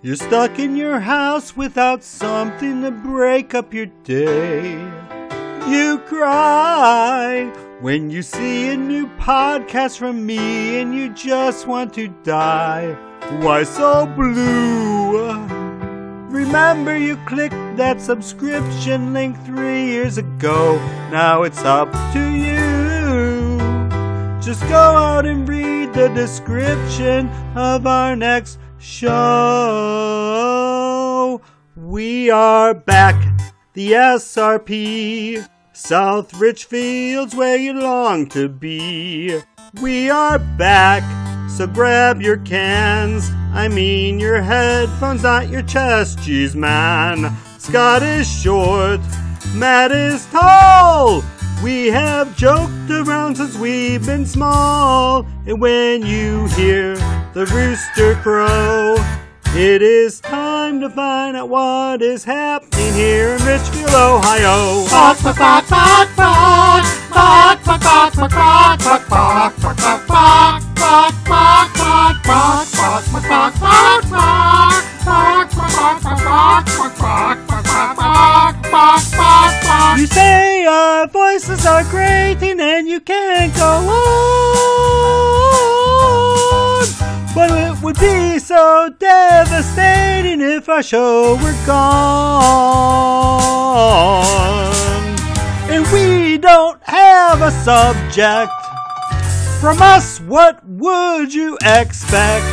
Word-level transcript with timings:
You're 0.00 0.14
stuck 0.14 0.60
in 0.60 0.76
your 0.76 1.00
house 1.00 1.56
without 1.56 2.04
something 2.04 2.82
to 2.82 2.92
break 2.92 3.52
up 3.52 3.74
your 3.74 3.86
day. 4.04 4.74
You 5.68 5.98
cry 6.06 7.52
when 7.80 8.08
you 8.08 8.22
see 8.22 8.70
a 8.70 8.76
new 8.76 9.08
podcast 9.18 9.98
from 9.98 10.24
me 10.24 10.80
and 10.80 10.94
you 10.94 11.08
just 11.14 11.66
want 11.66 11.94
to 11.94 12.06
die. 12.22 12.92
Why 13.40 13.64
so 13.64 14.06
blue? 14.06 15.32
Remember 16.28 16.96
you 16.96 17.16
clicked 17.26 17.76
that 17.76 18.00
subscription 18.00 19.12
link 19.12 19.36
three 19.44 19.86
years 19.86 20.16
ago. 20.16 20.76
Now 21.10 21.42
it's 21.42 21.64
up 21.64 21.90
to 22.12 22.34
you. 22.36 23.58
Just 24.40 24.62
go 24.68 24.76
out 24.76 25.26
and 25.26 25.48
read 25.48 25.92
the 25.92 26.08
description 26.10 27.28
of 27.56 27.84
our 27.84 28.14
next 28.14 28.60
show. 28.78 29.18
We 31.76 32.30
are 32.30 32.74
back, 32.74 33.14
the 33.74 33.92
SRP, 33.92 35.46
South 35.72 36.32
Richfields 36.32 37.34
where 37.34 37.56
you 37.56 37.72
long 37.72 38.28
to 38.30 38.48
be. 38.48 39.40
We 39.82 40.10
are 40.10 40.38
back, 40.38 41.02
so 41.50 41.66
grab 41.66 42.20
your 42.20 42.38
cans. 42.38 43.30
I 43.52 43.68
mean 43.68 44.20
your 44.20 44.42
headphones, 44.42 45.22
not 45.22 45.48
your 45.48 45.62
chest, 45.62 46.22
cheese 46.22 46.54
man. 46.54 47.36
Scott 47.58 48.02
is 48.02 48.26
short, 48.30 49.00
Matt 49.54 49.92
is 49.92 50.26
tall. 50.26 51.22
We 51.62 51.88
have 51.88 52.36
joked 52.36 52.88
around 52.88 53.36
since 53.36 53.56
we've 53.56 54.04
been 54.06 54.24
small. 54.26 55.26
And 55.44 55.60
when 55.60 56.06
you 56.06 56.46
hear 56.48 56.94
the 57.34 57.46
rooster 57.52 58.14
crow, 58.22 58.94
it 59.56 59.82
is 59.82 60.20
time 60.20 60.80
to 60.80 60.88
find 60.88 61.36
out 61.36 61.48
what 61.48 62.00
is 62.00 62.22
happening 62.22 62.92
here 62.94 63.34
in 63.34 63.44
Richfield, 63.44 63.90
Ohio. 63.90 64.86
Bark, 64.88 65.20
bark, 65.20 65.36
bark, 65.36 65.68
bark, 65.68 66.16
bark. 66.16 66.84
Bark, 67.10 67.64
bark, 67.64 67.82
bark, 67.82 68.14
bark, 68.14 68.30
bark, 68.30 68.78
bark, 68.84 69.08
bark, 69.08 69.56
bark, 69.58 69.82
bark, 69.82 70.06
bark. 70.06 70.62
Bark, 70.78 71.14
bark, 71.26 71.72
bark, 71.74 72.22
bark, 72.22 72.70
bark, 72.76 73.10
bark, 73.10 73.28
bark, 73.28 73.54
bark, 73.58 74.10
bark. 74.10 74.84
Bark, 75.04 75.50
bark, 75.56 76.02
bark, 76.02 76.24
bark, 76.24 76.66
bark, 76.66 76.98
bark, 76.98 77.47
You 78.70 80.06
say 80.06 80.66
our 80.66 81.06
voices 81.08 81.64
are 81.66 81.82
grating 81.84 82.60
and 82.60 82.86
you 82.86 83.00
can't 83.00 83.54
go 83.56 83.88
on. 83.88 84.06
But 87.34 87.50
it 87.50 87.82
would 87.82 87.98
be 87.98 88.38
so 88.38 88.90
devastating 88.98 90.40
if 90.40 90.68
our 90.68 90.82
show 90.82 91.36
were 91.42 91.56
gone. 91.66 91.88
And 95.70 95.86
we 95.92 96.36
don't 96.38 96.80
have 96.84 97.40
a 97.40 97.50
subject. 97.50 98.52
From 99.60 99.80
us, 99.80 100.20
what 100.20 100.62
would 100.66 101.32
you 101.32 101.56
expect? 101.62 102.44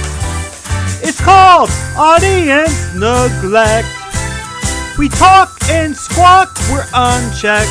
It's 1.03 1.19
called 1.21 1.69
audience 1.97 2.93
neglect. 2.95 4.04
We 4.97 5.09
talk 5.09 5.59
and 5.69 5.93
squawk, 5.93 6.57
we're 6.71 6.87
unchecked 6.93 7.69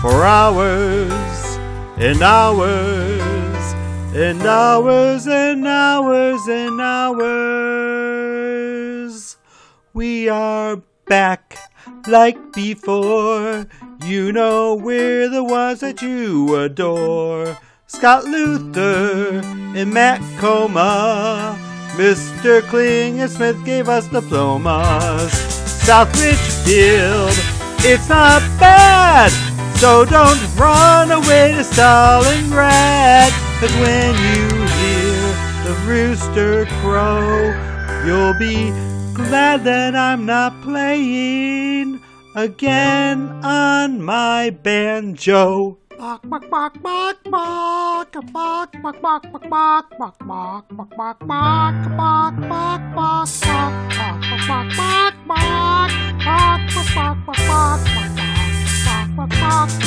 for 0.00 0.24
hours 0.24 1.58
and 1.98 2.22
hours 2.22 3.74
and 4.14 4.40
hours 4.40 5.26
and 5.26 5.66
hours 5.66 6.48
and 6.48 6.80
hours. 6.80 7.20
We 9.92 10.26
are 10.30 10.80
back 11.04 11.58
like 12.06 12.54
before. 12.54 13.66
You 14.06 14.32
know 14.32 14.74
we're 14.74 15.28
the 15.28 15.44
ones 15.44 15.80
that 15.80 16.00
you 16.00 16.56
adore. 16.56 17.58
Scott 17.86 18.24
Luther 18.24 19.42
and 19.44 19.92
Matt 19.92 20.22
Coma. 20.38 21.58
Mr. 21.96 22.62
Kling 22.62 23.20
and 23.20 23.30
Smith 23.30 23.62
gave 23.66 23.90
us 23.90 24.06
diplomas. 24.06 25.59
South 25.90 26.22
Richfield, 26.22 27.34
it's 27.80 28.08
not 28.08 28.42
bad. 28.60 29.32
So 29.78 30.04
don't 30.04 30.38
run 30.56 31.10
away 31.10 31.50
to 31.50 31.62
Stalingrad. 31.62 33.32
Cause 33.58 33.72
when 33.72 34.14
you 34.14 34.46
hear 34.78 35.18
the 35.64 35.74
rooster 35.88 36.66
crow, 36.80 37.50
you'll 38.06 38.38
be 38.38 38.70
glad 39.14 39.64
that 39.64 39.96
I'm 39.96 40.24
not 40.24 40.62
playing 40.62 42.00
again 42.36 43.28
on 43.42 44.00
my 44.00 44.50
banjo. 44.50 45.76
Bark, 46.00 46.24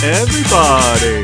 Everybody. 0.03 1.23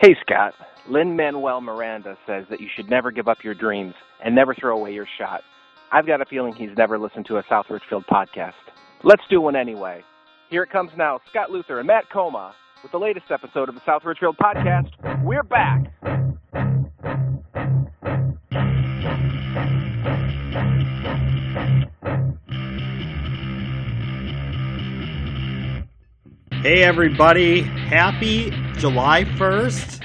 Hey, 0.00 0.14
Scott. 0.22 0.54
Lin-Manuel 0.88 1.60
Miranda 1.60 2.16
says 2.26 2.44
that 2.50 2.60
you 2.60 2.68
should 2.74 2.88
never 2.88 3.10
give 3.10 3.26
up 3.26 3.42
your 3.42 3.54
dreams 3.54 3.94
and 4.24 4.34
never 4.34 4.54
throw 4.54 4.78
away 4.78 4.94
your 4.94 5.08
shot. 5.18 5.42
I've 5.90 6.06
got 6.06 6.20
a 6.20 6.24
feeling 6.24 6.54
he's 6.54 6.76
never 6.76 6.98
listened 6.98 7.26
to 7.26 7.38
a 7.38 7.42
South 7.48 7.66
Richfield 7.68 8.04
podcast. 8.06 8.52
Let's 9.02 9.24
do 9.28 9.40
one 9.40 9.56
anyway. 9.56 10.04
Here 10.50 10.62
it 10.62 10.70
comes 10.70 10.92
now 10.96 11.20
Scott 11.28 11.50
Luther 11.50 11.78
and 11.78 11.86
Matt 11.88 12.08
Coma 12.10 12.54
with 12.82 12.92
the 12.92 12.98
latest 12.98 13.30
episode 13.30 13.68
of 13.68 13.74
the 13.74 13.80
South 13.84 14.04
Richfield 14.04 14.36
podcast. 14.36 14.90
We're 15.22 15.42
back. 15.42 15.90
Hey 26.50 26.82
everybody, 26.82 27.60
happy 27.62 28.50
July 28.76 29.24
1st. 29.24 30.02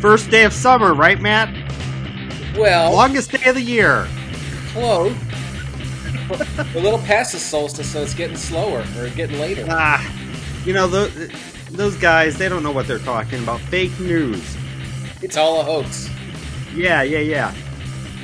First 0.00 0.30
day 0.30 0.44
of 0.44 0.52
summer, 0.52 0.92
right, 0.94 1.20
Matt? 1.20 1.48
Well, 2.56 2.92
Longest 2.92 3.30
day 3.30 3.48
of 3.48 3.54
the 3.54 3.62
year. 3.62 4.06
close. 4.72 5.14
We're 6.28 6.80
a 6.80 6.80
little 6.82 6.98
past 6.98 7.32
the 7.32 7.38
solstice, 7.38 7.92
so 7.92 8.02
it's 8.02 8.14
getting 8.14 8.36
slower 8.36 8.84
or 8.98 9.08
getting 9.10 9.38
later. 9.38 9.64
Ah, 9.68 10.04
you 10.64 10.72
know, 10.72 10.88
those, 10.88 11.30
those 11.76 11.96
guys, 11.96 12.38
they 12.38 12.48
don't 12.48 12.62
know 12.62 12.72
what 12.72 12.86
they're 12.86 12.98
talking 12.98 13.42
about. 13.42 13.60
Fake 13.60 13.98
news. 14.00 14.56
It's 15.22 15.36
all 15.36 15.60
a 15.60 15.64
hoax. 15.64 16.08
Yeah, 16.74 17.02
yeah, 17.02 17.18
yeah. 17.18 17.54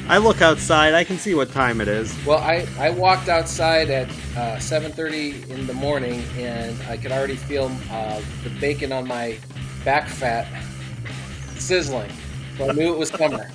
I 0.08 0.18
look 0.18 0.42
outside, 0.42 0.94
I 0.94 1.04
can 1.04 1.16
see 1.16 1.34
what 1.34 1.52
time 1.52 1.80
it 1.80 1.88
is. 1.88 2.14
Well, 2.26 2.38
I, 2.38 2.66
I 2.78 2.90
walked 2.90 3.28
outside 3.28 3.88
at 3.88 4.08
uh, 4.36 4.56
7:30 4.56 5.48
in 5.48 5.66
the 5.66 5.72
morning, 5.72 6.24
and 6.36 6.76
I 6.88 6.96
could 6.96 7.12
already 7.12 7.36
feel 7.36 7.70
uh, 7.90 8.20
the 8.42 8.50
bacon 8.60 8.92
on 8.92 9.06
my 9.06 9.38
back 9.84 10.08
fat 10.08 10.46
sizzling. 11.56 12.10
So 12.58 12.68
I 12.68 12.72
knew 12.72 12.92
it 12.92 12.98
was 12.98 13.10
summer. 13.10 13.48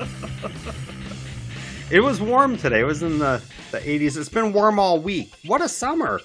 It 1.89 2.01
was 2.01 2.19
warm 2.19 2.57
today. 2.57 2.81
It 2.81 2.85
was 2.85 3.01
in 3.01 3.17
the, 3.19 3.41
the 3.71 3.79
80s. 3.79 4.17
It's 4.17 4.27
been 4.27 4.51
warm 4.51 4.77
all 4.77 4.99
week. 4.99 5.31
What 5.45 5.61
a 5.61 5.69
summer. 5.69 6.19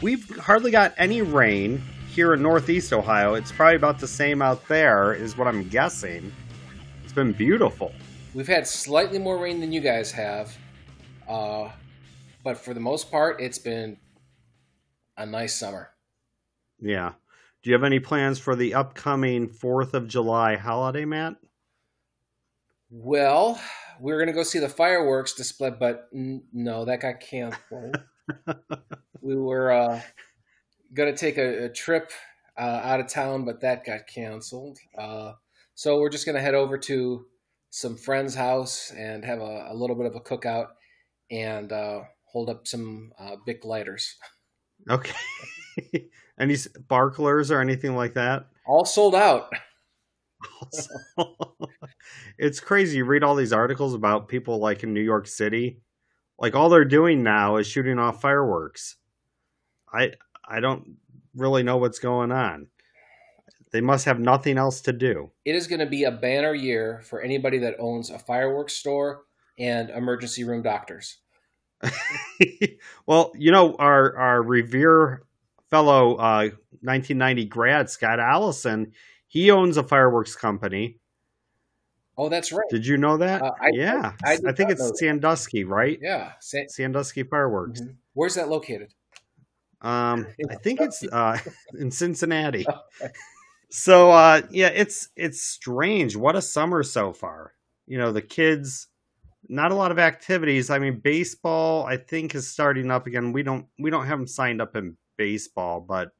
We've 0.00 0.26
hardly 0.38 0.70
got 0.70 0.94
any 0.96 1.20
rain 1.20 1.82
here 2.10 2.34
in 2.34 2.42
Northeast 2.42 2.92
Ohio. 2.92 3.34
It's 3.34 3.52
probably 3.52 3.76
about 3.76 4.00
the 4.00 4.08
same 4.08 4.42
out 4.42 4.66
there, 4.66 5.14
is 5.14 5.36
what 5.36 5.46
I'm 5.46 5.68
guessing. 5.68 6.32
It's 7.04 7.12
been 7.12 7.32
beautiful. 7.32 7.92
We've 8.34 8.48
had 8.48 8.66
slightly 8.66 9.18
more 9.18 9.38
rain 9.38 9.60
than 9.60 9.70
you 9.70 9.80
guys 9.80 10.10
have, 10.12 10.56
uh, 11.28 11.70
but 12.42 12.58
for 12.58 12.74
the 12.74 12.80
most 12.80 13.10
part, 13.10 13.40
it's 13.40 13.58
been 13.58 13.96
a 15.16 15.24
nice 15.24 15.54
summer. 15.54 15.90
Yeah. 16.80 17.12
Do 17.62 17.70
you 17.70 17.74
have 17.74 17.84
any 17.84 18.00
plans 18.00 18.38
for 18.38 18.56
the 18.56 18.74
upcoming 18.74 19.48
4th 19.48 19.94
of 19.94 20.08
July 20.08 20.56
holiday, 20.56 21.04
Matt? 21.04 21.36
Well, 22.90 23.60
we 24.00 24.12
are 24.12 24.18
gonna 24.18 24.32
go 24.32 24.42
see 24.42 24.58
the 24.58 24.68
fireworks 24.68 25.34
display, 25.34 25.70
but 25.70 26.08
n- 26.12 26.42
no, 26.52 26.84
that 26.86 27.00
got 27.00 27.20
canceled. 27.20 28.00
we 29.20 29.36
were 29.36 29.70
uh, 29.70 30.00
gonna 30.94 31.16
take 31.16 31.38
a, 31.38 31.64
a 31.64 31.68
trip 31.68 32.10
uh, 32.58 32.80
out 32.82 33.00
of 33.00 33.08
town, 33.08 33.44
but 33.44 33.60
that 33.60 33.84
got 33.84 34.06
canceled. 34.06 34.78
Uh, 34.96 35.32
so 35.74 35.98
we're 35.98 36.10
just 36.10 36.26
gonna 36.26 36.40
head 36.40 36.54
over 36.54 36.78
to 36.78 37.26
some 37.70 37.96
friend's 37.96 38.34
house 38.34 38.92
and 38.96 39.24
have 39.24 39.40
a, 39.40 39.68
a 39.70 39.74
little 39.74 39.96
bit 39.96 40.06
of 40.06 40.16
a 40.16 40.20
cookout 40.20 40.68
and 41.30 41.72
uh, 41.72 42.00
hold 42.24 42.50
up 42.50 42.66
some 42.66 43.12
uh, 43.18 43.36
big 43.46 43.64
lighters. 43.64 44.16
Okay. 44.88 45.12
Any 46.38 46.56
sparklers 46.56 47.50
or 47.50 47.60
anything 47.60 47.94
like 47.94 48.14
that? 48.14 48.46
All 48.66 48.86
sold 48.86 49.14
out. 49.14 49.52
it's 52.38 52.60
crazy. 52.60 52.96
You 52.96 53.04
read 53.04 53.22
all 53.22 53.34
these 53.34 53.52
articles 53.52 53.92
about 53.92 54.28
people 54.28 54.58
like 54.58 54.82
in 54.82 54.94
New 54.94 55.02
York 55.02 55.26
City. 55.26 55.82
Like 56.38 56.54
all 56.54 56.70
they're 56.70 56.86
doing 56.86 57.22
now 57.22 57.56
is 57.56 57.66
shooting 57.66 57.98
off 57.98 58.22
fireworks. 58.22 58.96
I 59.92 60.12
I 60.50 60.60
don't 60.60 60.96
really 61.34 61.62
know 61.62 61.76
what's 61.76 61.98
going 61.98 62.32
on. 62.32 62.66
They 63.72 63.80
must 63.80 64.04
have 64.06 64.18
nothing 64.18 64.58
else 64.58 64.80
to 64.82 64.92
do. 64.92 65.30
It 65.44 65.54
is 65.54 65.68
going 65.68 65.78
to 65.78 65.86
be 65.86 66.04
a 66.04 66.10
banner 66.10 66.54
year 66.54 67.02
for 67.04 67.20
anybody 67.20 67.58
that 67.58 67.76
owns 67.78 68.10
a 68.10 68.18
fireworks 68.18 68.74
store 68.74 69.22
and 69.58 69.90
emergency 69.90 70.42
room 70.42 70.62
doctors. 70.62 71.18
well, 73.06 73.32
you 73.36 73.52
know, 73.52 73.74
our 73.76 74.16
our 74.16 74.42
revere 74.42 75.22
fellow 75.70 76.16
uh, 76.16 76.50
1990 76.82 77.44
grad 77.46 77.88
Scott 77.88 78.18
Allison, 78.18 78.92
he 79.28 79.50
owns 79.50 79.76
a 79.76 79.84
fireworks 79.84 80.34
company. 80.34 80.98
Oh, 82.18 82.28
that's 82.28 82.52
right. 82.52 82.68
Did 82.68 82.86
you 82.86 82.98
know 82.98 83.16
that? 83.16 83.40
Uh, 83.40 83.52
I, 83.60 83.70
yeah, 83.72 84.12
I, 84.24 84.32
I, 84.32 84.38
I 84.48 84.52
think 84.52 84.70
it's 84.70 84.98
Sandusky, 84.98 85.64
right? 85.64 85.98
Yeah, 86.02 86.32
San- 86.40 86.68
Sandusky 86.68 87.22
Fireworks. 87.22 87.80
Mhm. 87.80 87.94
Where's 88.12 88.34
that 88.34 88.50
located? 88.50 88.92
Um, 89.82 90.26
I 90.50 90.54
think 90.56 90.80
it's 90.80 91.02
uh, 91.04 91.38
in 91.78 91.90
Cincinnati. 91.90 92.66
So 93.72 94.10
uh, 94.10 94.42
yeah, 94.50 94.66
it's 94.66 95.10
it's 95.14 95.42
strange. 95.42 96.16
What 96.16 96.34
a 96.34 96.42
summer 96.42 96.82
so 96.82 97.12
far. 97.12 97.52
You 97.86 97.98
know, 97.98 98.10
the 98.10 98.20
kids 98.20 98.88
not 99.48 99.72
a 99.72 99.74
lot 99.76 99.92
of 99.92 99.98
activities. 99.98 100.70
I 100.70 100.78
mean, 100.78 101.00
baseball 101.00 101.86
I 101.86 101.96
think 101.96 102.34
is 102.34 102.48
starting 102.48 102.90
up 102.90 103.06
again. 103.06 103.32
We 103.32 103.42
don't 103.44 103.66
we 103.78 103.90
don't 103.90 104.06
have 104.06 104.18
them 104.18 104.26
signed 104.26 104.60
up 104.60 104.74
in 104.74 104.96
baseball, 105.16 105.80
but 105.80 106.10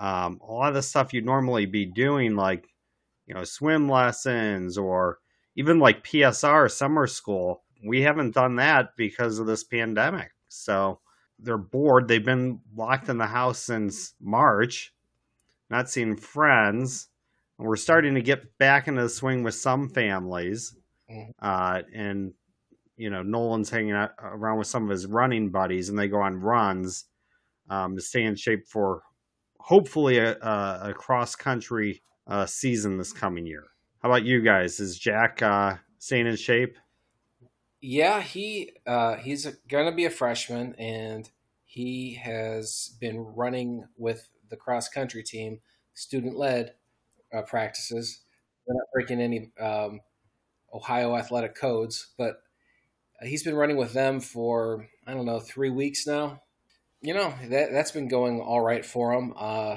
um, 0.00 0.40
a 0.42 0.52
lot 0.52 0.68
of 0.68 0.74
the 0.74 0.82
stuff 0.82 1.12
you'd 1.12 1.26
normally 1.26 1.66
be 1.66 1.84
doing, 1.84 2.36
like 2.36 2.66
you 3.26 3.34
know, 3.34 3.44
swim 3.44 3.88
lessons 3.88 4.78
or 4.78 5.18
even 5.56 5.78
like 5.78 6.04
PSR 6.04 6.70
summer 6.70 7.06
school, 7.06 7.64
we 7.84 8.00
haven't 8.00 8.34
done 8.34 8.56
that 8.56 8.96
because 8.96 9.38
of 9.38 9.46
this 9.46 9.64
pandemic. 9.64 10.30
So 10.48 11.00
they're 11.38 11.58
bored. 11.58 12.08
They've 12.08 12.24
been 12.24 12.60
locked 12.74 13.08
in 13.08 13.18
the 13.18 13.26
house 13.26 13.58
since 13.58 14.14
March, 14.20 14.92
not 15.70 15.88
seeing 15.88 16.16
friends. 16.16 17.08
And 17.58 17.66
we're 17.66 17.76
starting 17.76 18.14
to 18.14 18.22
get 18.22 18.58
back 18.58 18.88
into 18.88 19.02
the 19.02 19.08
swing 19.08 19.42
with 19.42 19.54
some 19.54 19.88
families. 19.88 20.76
Mhm. 21.10 21.30
Uh, 21.40 21.82
and, 21.94 22.32
you 22.96 23.10
know, 23.10 23.22
Nolan's 23.22 23.70
hanging 23.70 23.92
out 23.92 24.10
around 24.20 24.58
with 24.58 24.66
some 24.66 24.84
of 24.84 24.90
his 24.90 25.06
running 25.06 25.50
buddies 25.50 25.88
and 25.88 25.98
they 25.98 26.08
go 26.08 26.20
on 26.20 26.36
runs 26.36 27.06
um, 27.70 27.96
to 27.96 28.02
stay 28.02 28.22
in 28.22 28.34
shape 28.34 28.66
for 28.66 29.02
hopefully 29.60 30.18
a, 30.18 30.36
a, 30.38 30.90
a 30.90 30.94
cross 30.94 31.34
country 31.34 32.02
uh, 32.26 32.46
season 32.46 32.96
this 32.96 33.12
coming 33.12 33.46
year. 33.46 33.64
How 34.02 34.10
about 34.10 34.24
you 34.24 34.42
guys? 34.42 34.80
Is 34.80 34.98
Jack 34.98 35.42
uh, 35.42 35.74
staying 35.98 36.26
in 36.26 36.36
shape? 36.36 36.76
Yeah, 37.80 38.20
he 38.22 38.72
uh, 38.86 39.16
he's 39.16 39.46
going 39.68 39.86
to 39.86 39.92
be 39.92 40.04
a 40.04 40.10
freshman, 40.10 40.74
and 40.78 41.30
he 41.64 42.14
has 42.14 42.96
been 43.00 43.18
running 43.20 43.84
with 43.96 44.28
the 44.50 44.56
cross 44.56 44.88
country 44.88 45.22
team, 45.22 45.60
student 45.94 46.36
led 46.36 46.74
uh, 47.34 47.42
practices. 47.42 48.20
They're 48.66 48.76
not 48.76 48.86
breaking 48.94 49.20
any 49.20 49.52
um, 49.60 50.00
Ohio 50.74 51.16
athletic 51.16 51.54
codes, 51.56 52.08
but 52.18 52.42
he's 53.22 53.44
been 53.44 53.56
running 53.56 53.76
with 53.78 53.92
them 53.94 54.20
for 54.20 54.88
I 55.06 55.14
don't 55.14 55.26
know 55.26 55.40
three 55.40 55.70
weeks 55.70 56.06
now. 56.06 56.42
You 57.02 57.14
know 57.14 57.34
that 57.50 57.72
that's 57.72 57.92
been 57.92 58.08
going 58.08 58.40
all 58.40 58.62
right 58.62 58.86
for 58.86 59.14
him. 59.14 59.34
Uh, 59.36 59.76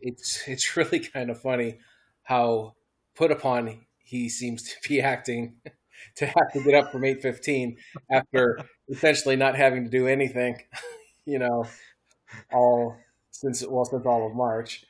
it's 0.00 0.46
it's 0.46 0.76
really 0.78 1.00
kind 1.00 1.30
of 1.30 1.40
funny 1.40 1.78
how 2.22 2.74
put 3.14 3.30
upon 3.30 3.86
he 3.98 4.28
seems 4.28 4.62
to 4.64 4.88
be 4.88 5.00
acting 5.00 5.56
to 6.16 6.26
have 6.26 6.52
to 6.52 6.62
get 6.62 6.74
up 6.74 6.92
from 6.92 7.02
8.15 7.02 7.76
after 8.10 8.60
essentially 8.88 9.36
not 9.36 9.56
having 9.56 9.84
to 9.84 9.90
do 9.90 10.06
anything 10.06 10.60
you 11.26 11.38
know 11.38 11.66
all 12.52 12.96
since 13.30 13.64
well 13.66 13.84
since 13.84 14.06
all 14.06 14.26
of 14.26 14.34
march. 14.34 14.84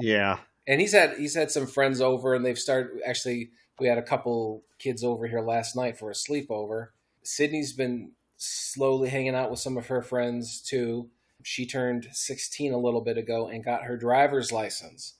Yeah. 0.00 0.38
and 0.66 0.80
he's 0.80 0.92
had 0.92 1.16
he's 1.18 1.34
had 1.34 1.50
some 1.50 1.66
friends 1.66 2.00
over 2.00 2.34
and 2.34 2.44
they've 2.44 2.58
started 2.58 3.00
actually 3.06 3.50
we 3.78 3.86
had 3.86 3.98
a 3.98 4.02
couple 4.02 4.64
kids 4.78 5.04
over 5.04 5.26
here 5.26 5.40
last 5.40 5.76
night 5.76 5.98
for 5.98 6.10
a 6.10 6.14
sleepover. 6.14 6.88
Sydney's 7.22 7.72
been 7.72 8.12
slowly 8.36 9.08
hanging 9.08 9.34
out 9.34 9.50
with 9.50 9.60
some 9.60 9.76
of 9.76 9.86
her 9.88 10.02
friends 10.02 10.60
too. 10.60 11.10
She 11.42 11.66
turned 11.66 12.08
16 12.12 12.72
a 12.72 12.78
little 12.78 13.00
bit 13.00 13.18
ago 13.18 13.48
and 13.48 13.64
got 13.64 13.84
her 13.84 13.96
driver's 13.96 14.50
license. 14.50 15.14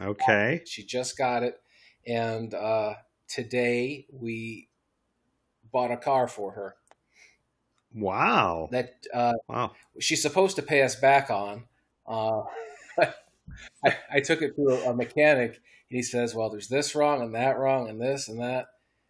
Okay. 0.00 0.62
she 0.66 0.84
just 0.84 1.18
got 1.18 1.42
it, 1.42 1.60
and 2.06 2.54
uh, 2.54 2.94
today 3.30 4.06
we 4.12 4.68
bought 5.72 5.90
a 5.92 5.96
car 5.96 6.26
for 6.28 6.52
her 6.52 6.74
Wow. 7.94 8.68
that 8.72 9.06
uh, 9.12 9.32
Wow. 9.48 9.72
she's 9.98 10.22
supposed 10.22 10.56
to 10.56 10.62
pay 10.62 10.82
us 10.82 10.96
back 10.96 11.30
on. 11.30 11.64
Uh, 12.06 12.42
I, 13.84 13.96
I 14.12 14.20
took 14.20 14.42
it 14.42 14.54
to 14.56 14.68
a, 14.68 14.90
a 14.90 14.94
mechanic, 14.94 15.50
and 15.54 15.96
he 15.96 16.02
says, 16.02 16.34
"Well, 16.34 16.50
there's 16.50 16.68
this 16.68 16.94
wrong 16.94 17.20
and 17.22 17.34
that 17.34 17.58
wrong 17.58 17.88
and 17.88 18.00
this 18.00 18.28
and 18.28 18.40
that." 18.40 18.66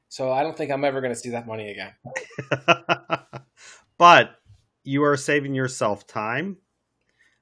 So 0.08 0.32
I 0.32 0.42
don't 0.42 0.56
think 0.56 0.70
I'm 0.70 0.84
ever 0.84 1.00
going 1.00 1.12
to 1.12 1.18
see 1.18 1.30
that 1.30 1.46
money 1.46 1.70
again. 1.70 1.92
but 3.98 4.36
you 4.82 5.04
are 5.04 5.16
saving 5.16 5.54
yourself 5.54 6.06
time. 6.06 6.56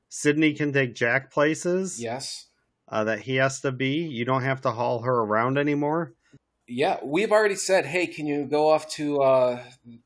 Sydney 0.09 0.55
can 0.55 0.73
take 0.73 0.95
Jack 0.95 1.31
places 1.31 2.03
Yes, 2.03 2.47
uh, 2.89 3.05
that 3.05 3.21
he 3.21 3.37
has 3.37 3.61
to 3.61 3.73
be. 3.73 4.07
You 4.07 4.25
don't 4.25 4.43
have 4.43 4.63
to 4.63 4.71
haul 4.73 5.03
her 5.03 5.21
around 5.21 5.57
anymore. 5.59 6.15
Yeah, 6.69 6.99
we've 7.03 7.33
already 7.33 7.55
said, 7.55 7.87
"Hey, 7.87 8.07
can 8.07 8.27
you 8.27 8.45
go 8.45 8.71
off 8.71 8.89
to 8.91 9.23
uh, 9.23 9.63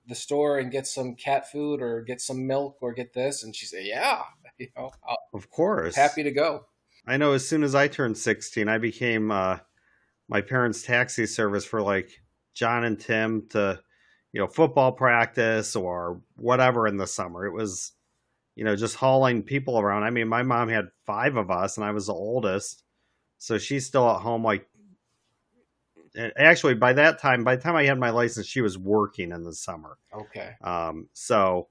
the 0.07 0.15
store 0.15 0.59
and 0.59 0.71
get 0.71 0.87
some 0.87 1.15
cat 1.17 1.51
food 1.51 1.83
or 1.83 2.03
get 2.03 2.21
some 2.21 2.47
milk 2.47 2.79
or 2.81 2.93
get 2.93 3.13
this?" 3.13 3.43
And 3.43 3.55
she 3.55 3.67
said, 3.67 3.85
"Yeah, 3.85 4.23
you 4.59 4.69
know, 4.77 4.93
I'm 5.09 5.17
Of 5.35 5.51
course. 5.51 5.97
happy 5.97 6.23
to 6.23 6.31
go." 6.31 6.67
I 7.07 7.17
know 7.17 7.33
as 7.33 7.47
soon 7.47 7.65
as 7.65 7.75
I 7.75 7.89
turned 7.89 8.17
16, 8.17 8.69
I 8.69 8.79
became 8.79 9.33
uh, 9.33 9.59
my 10.29 10.41
parents' 10.41 10.83
taxi 10.83 11.27
service 11.27 11.65
for 11.65 11.83
like 11.83 12.11
John 12.55 12.85
and 12.85 12.99
Tim 12.99 13.49
to, 13.51 13.81
you 14.33 14.41
know, 14.41 14.47
football 14.47 14.93
practice 14.93 15.75
or 15.75 16.21
whatever 16.37 16.87
in 16.87 16.97
the 16.97 17.09
summer. 17.09 17.45
It 17.45 17.53
was, 17.53 17.93
you 18.55 18.65
know, 18.65 18.77
just 18.77 18.95
hauling 18.95 19.43
people 19.43 19.81
around. 19.81 20.05
I 20.05 20.11
mean, 20.11 20.29
my 20.29 20.45
mom 20.45 20.69
had 20.69 20.91
five 21.05 21.37
of 21.37 21.51
us 21.51 21.77
and 21.77 21.85
I 21.85 21.91
was 21.91 22.07
the 22.07 22.15
oldest. 22.15 22.85
So 23.39 23.59
she's 23.59 23.85
still 23.85 24.09
at 24.09 24.21
home. 24.21 24.45
Like, 24.45 24.69
actually, 26.17 26.75
by 26.75 26.93
that 26.95 27.19
time, 27.19 27.45
by 27.45 27.57
the 27.57 27.63
time 27.63 27.77
I 27.77 27.85
had 27.85 27.99
my 27.99 28.11
license, 28.11 28.47
she 28.47 28.61
was 28.61 28.79
working 28.79 29.33
in 29.33 29.43
the 29.43 29.55
summer. 29.55 29.99
Okay. 30.15 30.55
Um, 30.63 31.09
so 31.13 31.69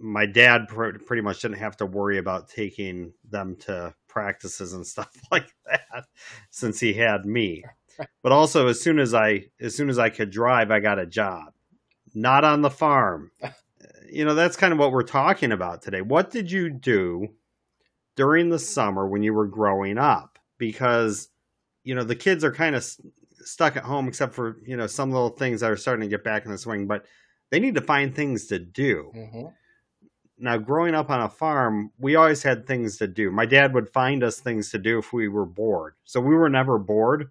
my 0.00 0.26
dad 0.26 0.68
pr- 0.68 0.98
pretty 1.04 1.22
much 1.22 1.40
didn't 1.40 1.58
have 1.58 1.76
to 1.78 1.86
worry 1.86 2.18
about 2.18 2.48
taking 2.48 3.12
them 3.28 3.56
to 3.56 3.94
practices 4.06 4.72
and 4.72 4.86
stuff 4.86 5.10
like 5.30 5.48
that 5.66 6.04
since 6.50 6.80
he 6.80 6.94
had 6.94 7.24
me. 7.24 7.64
But 8.22 8.30
also, 8.30 8.68
as 8.68 8.80
soon 8.80 9.00
as 9.00 9.12
I 9.12 9.46
as 9.58 9.74
soon 9.74 9.90
as 9.90 9.98
I 9.98 10.08
could 10.08 10.30
drive, 10.30 10.70
I 10.70 10.78
got 10.78 11.00
a 11.00 11.06
job, 11.06 11.52
not 12.14 12.44
on 12.44 12.62
the 12.62 12.70
farm. 12.70 13.32
You 14.10 14.24
know, 14.24 14.34
that's 14.34 14.56
kind 14.56 14.72
of 14.72 14.78
what 14.78 14.92
we're 14.92 15.02
talking 15.02 15.52
about 15.52 15.82
today. 15.82 16.00
What 16.00 16.30
did 16.30 16.50
you 16.50 16.70
do 16.70 17.28
during 18.16 18.48
the 18.48 18.58
summer 18.58 19.06
when 19.06 19.22
you 19.22 19.34
were 19.34 19.46
growing 19.46 19.98
up? 19.98 20.38
Because 20.56 21.28
you 21.84 21.94
know 21.94 22.04
the 22.04 22.16
kids 22.16 22.42
are 22.42 22.52
kind 22.52 22.74
of 22.74 22.86
stuck 23.48 23.76
at 23.76 23.84
home, 23.84 24.08
except 24.08 24.34
for 24.34 24.56
you 24.64 24.76
know 24.76 24.86
some 24.86 25.10
little 25.10 25.30
things 25.30 25.60
that 25.60 25.70
are 25.70 25.76
starting 25.76 26.08
to 26.08 26.16
get 26.16 26.24
back 26.24 26.44
in 26.44 26.50
the 26.50 26.58
swing, 26.58 26.86
but 26.86 27.04
they 27.50 27.60
need 27.60 27.74
to 27.74 27.80
find 27.80 28.14
things 28.14 28.46
to 28.48 28.58
do. 28.58 29.10
hmm 29.14 29.46
Now, 30.38 30.56
growing 30.58 30.94
up 30.94 31.10
on 31.10 31.20
a 31.20 31.28
farm, 31.28 31.90
we 31.98 32.14
always 32.14 32.42
had 32.42 32.66
things 32.66 32.98
to 32.98 33.06
do. 33.08 33.30
My 33.30 33.46
dad 33.46 33.74
would 33.74 33.88
find 33.88 34.22
us 34.22 34.38
things 34.40 34.70
to 34.70 34.78
do 34.78 34.98
if 34.98 35.12
we 35.12 35.28
were 35.28 35.46
bored. 35.46 35.94
So 36.04 36.20
we 36.20 36.34
were 36.34 36.50
never 36.50 36.78
bored. 36.78 37.30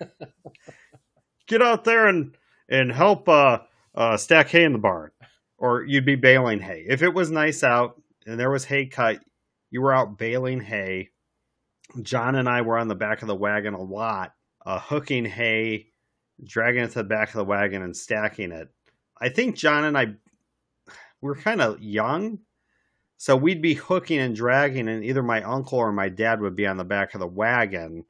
Get 1.46 1.62
out 1.62 1.84
there 1.84 2.08
and 2.08 2.36
and 2.68 2.92
help 2.92 3.28
uh, 3.28 3.60
uh, 3.94 4.16
stack 4.16 4.48
hay 4.48 4.64
in 4.64 4.72
the 4.72 4.78
barn, 4.78 5.10
or 5.56 5.84
you'd 5.84 6.04
be 6.04 6.16
baling 6.16 6.60
hay. 6.60 6.84
If 6.86 7.02
it 7.02 7.14
was 7.14 7.30
nice 7.30 7.62
out 7.62 8.00
and 8.26 8.38
there 8.38 8.50
was 8.50 8.64
hay 8.64 8.86
cut, 8.86 9.20
you 9.70 9.80
were 9.80 9.94
out 9.94 10.18
baling 10.18 10.60
hay. 10.60 11.10
John 12.02 12.34
and 12.34 12.48
I 12.48 12.60
were 12.60 12.76
on 12.76 12.88
the 12.88 12.94
back 12.94 13.22
of 13.22 13.28
the 13.28 13.34
wagon 13.34 13.72
a 13.74 13.80
lot, 13.80 14.34
uh, 14.66 14.78
hooking 14.78 15.24
hay 15.24 15.86
dragging 16.44 16.84
it 16.84 16.88
to 16.88 16.98
the 16.98 17.04
back 17.04 17.28
of 17.28 17.34
the 17.34 17.44
wagon 17.44 17.82
and 17.82 17.96
stacking 17.96 18.52
it. 18.52 18.68
I 19.20 19.28
think 19.28 19.56
John 19.56 19.84
and 19.84 19.98
I 19.98 20.06
we 21.20 21.28
were 21.28 21.36
kind 21.36 21.60
of 21.60 21.82
young, 21.82 22.38
so 23.16 23.36
we'd 23.36 23.62
be 23.62 23.74
hooking 23.74 24.20
and 24.20 24.36
dragging, 24.36 24.88
and 24.88 25.04
either 25.04 25.22
my 25.22 25.42
uncle 25.42 25.78
or 25.78 25.90
my 25.92 26.08
dad 26.08 26.40
would 26.40 26.54
be 26.54 26.66
on 26.66 26.76
the 26.76 26.84
back 26.84 27.14
of 27.14 27.20
the 27.20 27.26
wagon, 27.26 28.04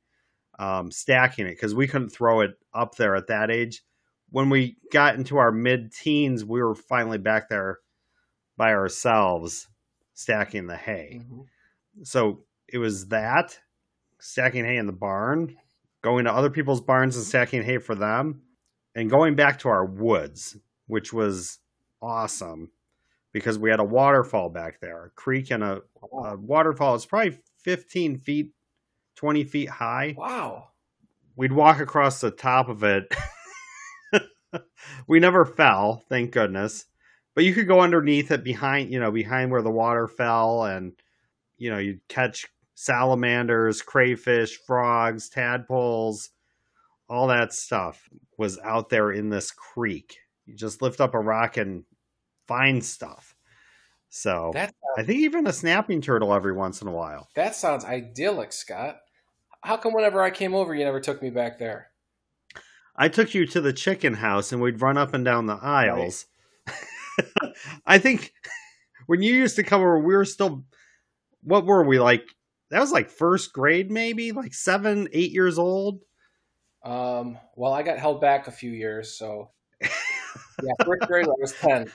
um, 0.59 0.91
stacking 0.91 1.47
it 1.47 1.53
because 1.53 1.75
we 1.75 1.87
couldn't 1.87 2.11
throw 2.11 2.43
it 2.43 2.59
up 2.75 2.97
there 2.97 3.17
at 3.17 3.29
that 3.29 3.51
age. 3.51 3.83
When 4.31 4.51
we 4.51 4.77
got 4.93 5.15
into 5.15 5.39
our 5.39 5.51
mid 5.51 5.93
teens, 5.93 6.45
we 6.45 6.63
were 6.63 6.75
finally 6.75 7.17
back 7.19 7.49
there 7.49 7.79
by 8.59 8.75
ourselves 8.75 9.69
stacking 10.13 10.67
the 10.67 10.77
hay. 10.77 11.23
Mhm. 11.25 11.47
So 12.03 12.45
it 12.67 12.79
was 12.79 13.09
that 13.09 13.59
stacking 14.19 14.67
hay 14.67 14.77
in 14.77 14.87
the 14.87 14.93
barn, 14.93 15.57
going 16.03 16.25
to 16.25 16.33
other 16.33 16.51
people's 16.51 16.81
barns 16.81 17.17
and 17.17 17.25
stacking 17.25 17.63
hay 17.63 17.79
for 17.79 17.95
them, 17.95 18.43
and 18.95 19.11
going 19.11 19.35
back 19.35 19.59
to 19.61 19.69
our 19.69 19.85
woods, 19.85 20.57
which 20.87 21.13
was 21.13 21.59
awesome 22.01 22.71
because 23.33 23.59
we 23.59 23.71
had 23.71 23.81
a 23.81 23.85
waterfall 23.85 24.49
back 24.49 24.81
there, 24.81 25.07
a 25.07 25.11
creek 25.11 25.51
and 25.51 25.63
a, 25.63 25.83
a 26.13 26.37
waterfall. 26.37 26.95
It's 26.95 27.07
probably 27.07 27.39
15 27.59 28.19
feet, 28.19 28.53
20 29.17 29.45
feet 29.45 29.69
high. 29.69 30.15
Wow. 30.17 30.69
We'd 31.37 31.53
walk 31.53 31.81
across 31.81 32.21
the 32.21 32.31
top 32.31 32.69
of 32.69 32.83
it. 32.83 33.15
we 35.07 35.21
never 35.21 35.45
fell, 35.45 36.03
thank 36.09 36.33
goodness. 36.33 36.87
But 37.35 37.45
you 37.45 37.55
could 37.55 37.69
go 37.69 37.81
underneath 37.81 38.33
it 38.33 38.43
behind, 38.43 38.91
you 38.93 38.99
know, 38.99 39.13
behind 39.13 39.51
where 39.51 39.63
the 39.63 39.71
water 39.71 40.09
fell 40.09 40.65
and 40.65 40.95
you 41.59 41.71
know, 41.71 41.79
you'd 41.79 42.07
catch 42.09 42.47
salamanders, 42.81 43.83
crayfish, 43.83 44.57
frogs, 44.57 45.29
tadpoles, 45.29 46.31
all 47.09 47.27
that 47.27 47.53
stuff 47.53 48.09
was 48.37 48.57
out 48.61 48.89
there 48.89 49.11
in 49.11 49.31
this 49.31 49.51
creek. 49.51 50.19
You 50.47 50.55
just 50.55 50.81
lift 50.81 51.01
up 51.01 51.13
a 51.13 51.19
rock 51.19 51.57
and 51.57 51.83
find 52.47 52.85
stuff. 52.85 53.35
So 54.11 54.53
That 54.55 54.73
I 54.97 55.03
think 55.03 55.19
even 55.19 55.49
a 55.49 55.53
snapping 55.53 56.01
turtle 56.01 56.33
every 56.33 56.53
once 56.53 56.81
in 56.81 56.87
a 56.87 56.93
while. 56.93 57.29
that 57.35 57.57
sounds 57.57 57.85
idyllic, 57.85 58.53
Scott. 58.53 58.99
How 59.65 59.77
come 59.77 59.93
whenever 59.93 60.23
I 60.23 60.31
came 60.31 60.55
over, 60.55 60.73
you 60.73 60.85
never 60.85 61.01
took 61.01 61.21
me 61.21 61.31
back 61.31 61.59
there? 61.59 61.89
I 62.95 63.09
took 63.09 63.35
you 63.35 63.45
to 63.47 63.61
the 63.61 63.73
chicken 63.73 64.15
house 64.15 64.53
and 64.53 64.63
we'd 64.63 64.81
run 64.81 64.97
up 64.97 65.15
and 65.15 65.25
down 65.25 65.47
the 65.47 65.59
aisles. 65.61 66.27
I 67.87 67.99
think 67.99 68.33
when 69.07 69.21
you 69.21 69.35
used 69.35 69.57
to 69.57 69.65
come 69.65 69.81
over, 69.81 69.99
we 69.99 70.15
were 70.15 70.25
still, 70.25 70.65
what 71.43 71.67
were 71.67 71.83
we 71.83 71.99
like? 71.99 72.23
That 72.71 72.81
was 72.81 72.93
like 72.93 73.11
first 73.11 73.53
grade, 73.53 73.91
maybe 73.91 74.33
like 74.33 74.55
seven, 74.55 75.09
eight 75.13 75.33
years 75.33 75.59
old. 75.59 76.01
Um, 76.85 77.39
well, 77.57 77.73
I 77.73 77.83
got 77.83 77.99
held 77.99 78.21
back 78.21 78.47
a 78.47 78.53
few 78.53 78.71
years, 78.71 79.17
so 79.17 79.51
yeah, 79.83 80.73
first 80.85 81.03
grade 81.09 81.27
I 81.27 81.33
was 81.39 81.53
ten. 81.55 81.91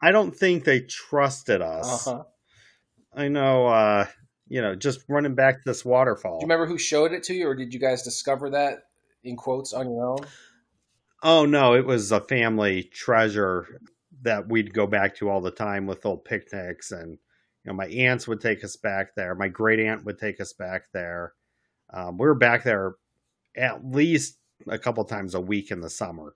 I 0.00 0.12
don't 0.12 0.34
think 0.34 0.64
they 0.64 0.80
trusted 0.80 1.60
us. 1.60 2.06
Uh-huh. 2.06 2.22
I 3.14 3.28
know, 3.28 3.66
uh, 3.66 4.06
you 4.48 4.62
know, 4.62 4.76
just 4.76 5.04
running 5.08 5.34
back 5.34 5.56
to 5.56 5.62
this 5.64 5.84
waterfall. 5.84 6.38
Do 6.38 6.44
you 6.44 6.48
remember 6.48 6.66
who 6.66 6.78
showed 6.78 7.12
it 7.12 7.24
to 7.24 7.34
you, 7.34 7.48
or 7.48 7.54
did 7.54 7.74
you 7.74 7.80
guys 7.80 8.02
discover 8.02 8.50
that 8.50 8.84
in 9.24 9.36
quotes 9.36 9.72
on 9.72 9.90
your 9.90 10.06
own? 10.06 10.18
Oh 11.22 11.46
no, 11.46 11.74
it 11.74 11.84
was 11.84 12.12
a 12.12 12.20
family 12.20 12.84
treasure 12.84 13.80
that 14.22 14.48
we'd 14.48 14.72
go 14.72 14.86
back 14.86 15.16
to 15.16 15.28
all 15.28 15.40
the 15.40 15.50
time 15.50 15.86
with 15.86 16.06
old 16.06 16.24
picnics 16.24 16.92
and 16.92 17.18
know 17.68 17.74
my 17.74 17.86
aunts 17.86 18.26
would 18.26 18.40
take 18.40 18.64
us 18.64 18.76
back 18.76 19.14
there. 19.14 19.34
My 19.34 19.48
great 19.48 19.80
aunt 19.80 20.04
would 20.04 20.18
take 20.18 20.40
us 20.40 20.52
back 20.52 20.84
there. 20.92 21.34
Um, 21.92 22.18
we 22.18 22.26
were 22.26 22.34
back 22.34 22.64
there 22.64 22.96
at 23.56 23.84
least 23.84 24.38
a 24.66 24.78
couple 24.78 25.04
times 25.04 25.34
a 25.34 25.40
week 25.40 25.70
in 25.70 25.80
the 25.80 25.90
summer. 25.90 26.34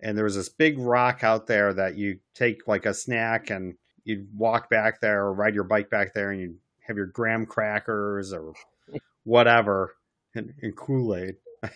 And 0.00 0.16
there 0.16 0.24
was 0.24 0.36
this 0.36 0.48
big 0.48 0.78
rock 0.78 1.22
out 1.22 1.46
there 1.46 1.74
that 1.74 1.96
you 1.96 2.20
take 2.34 2.66
like 2.66 2.86
a 2.86 2.94
snack 2.94 3.50
and 3.50 3.74
you'd 4.04 4.28
walk 4.34 4.70
back 4.70 5.00
there 5.00 5.26
or 5.26 5.34
ride 5.34 5.54
your 5.54 5.64
bike 5.64 5.90
back 5.90 6.14
there 6.14 6.30
and 6.30 6.40
you'd 6.40 6.58
have 6.86 6.96
your 6.96 7.06
graham 7.06 7.44
crackers 7.46 8.32
or 8.32 8.54
whatever 9.24 9.94
and, 10.34 10.54
and 10.62 10.74
Kool-Aid. 10.74 11.36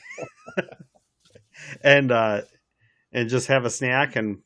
and 1.83 2.11
uh 2.11 2.41
and 3.13 3.29
just 3.29 3.49
have 3.49 3.65
a 3.65 3.71
snack 3.71 4.17
and 4.17 4.39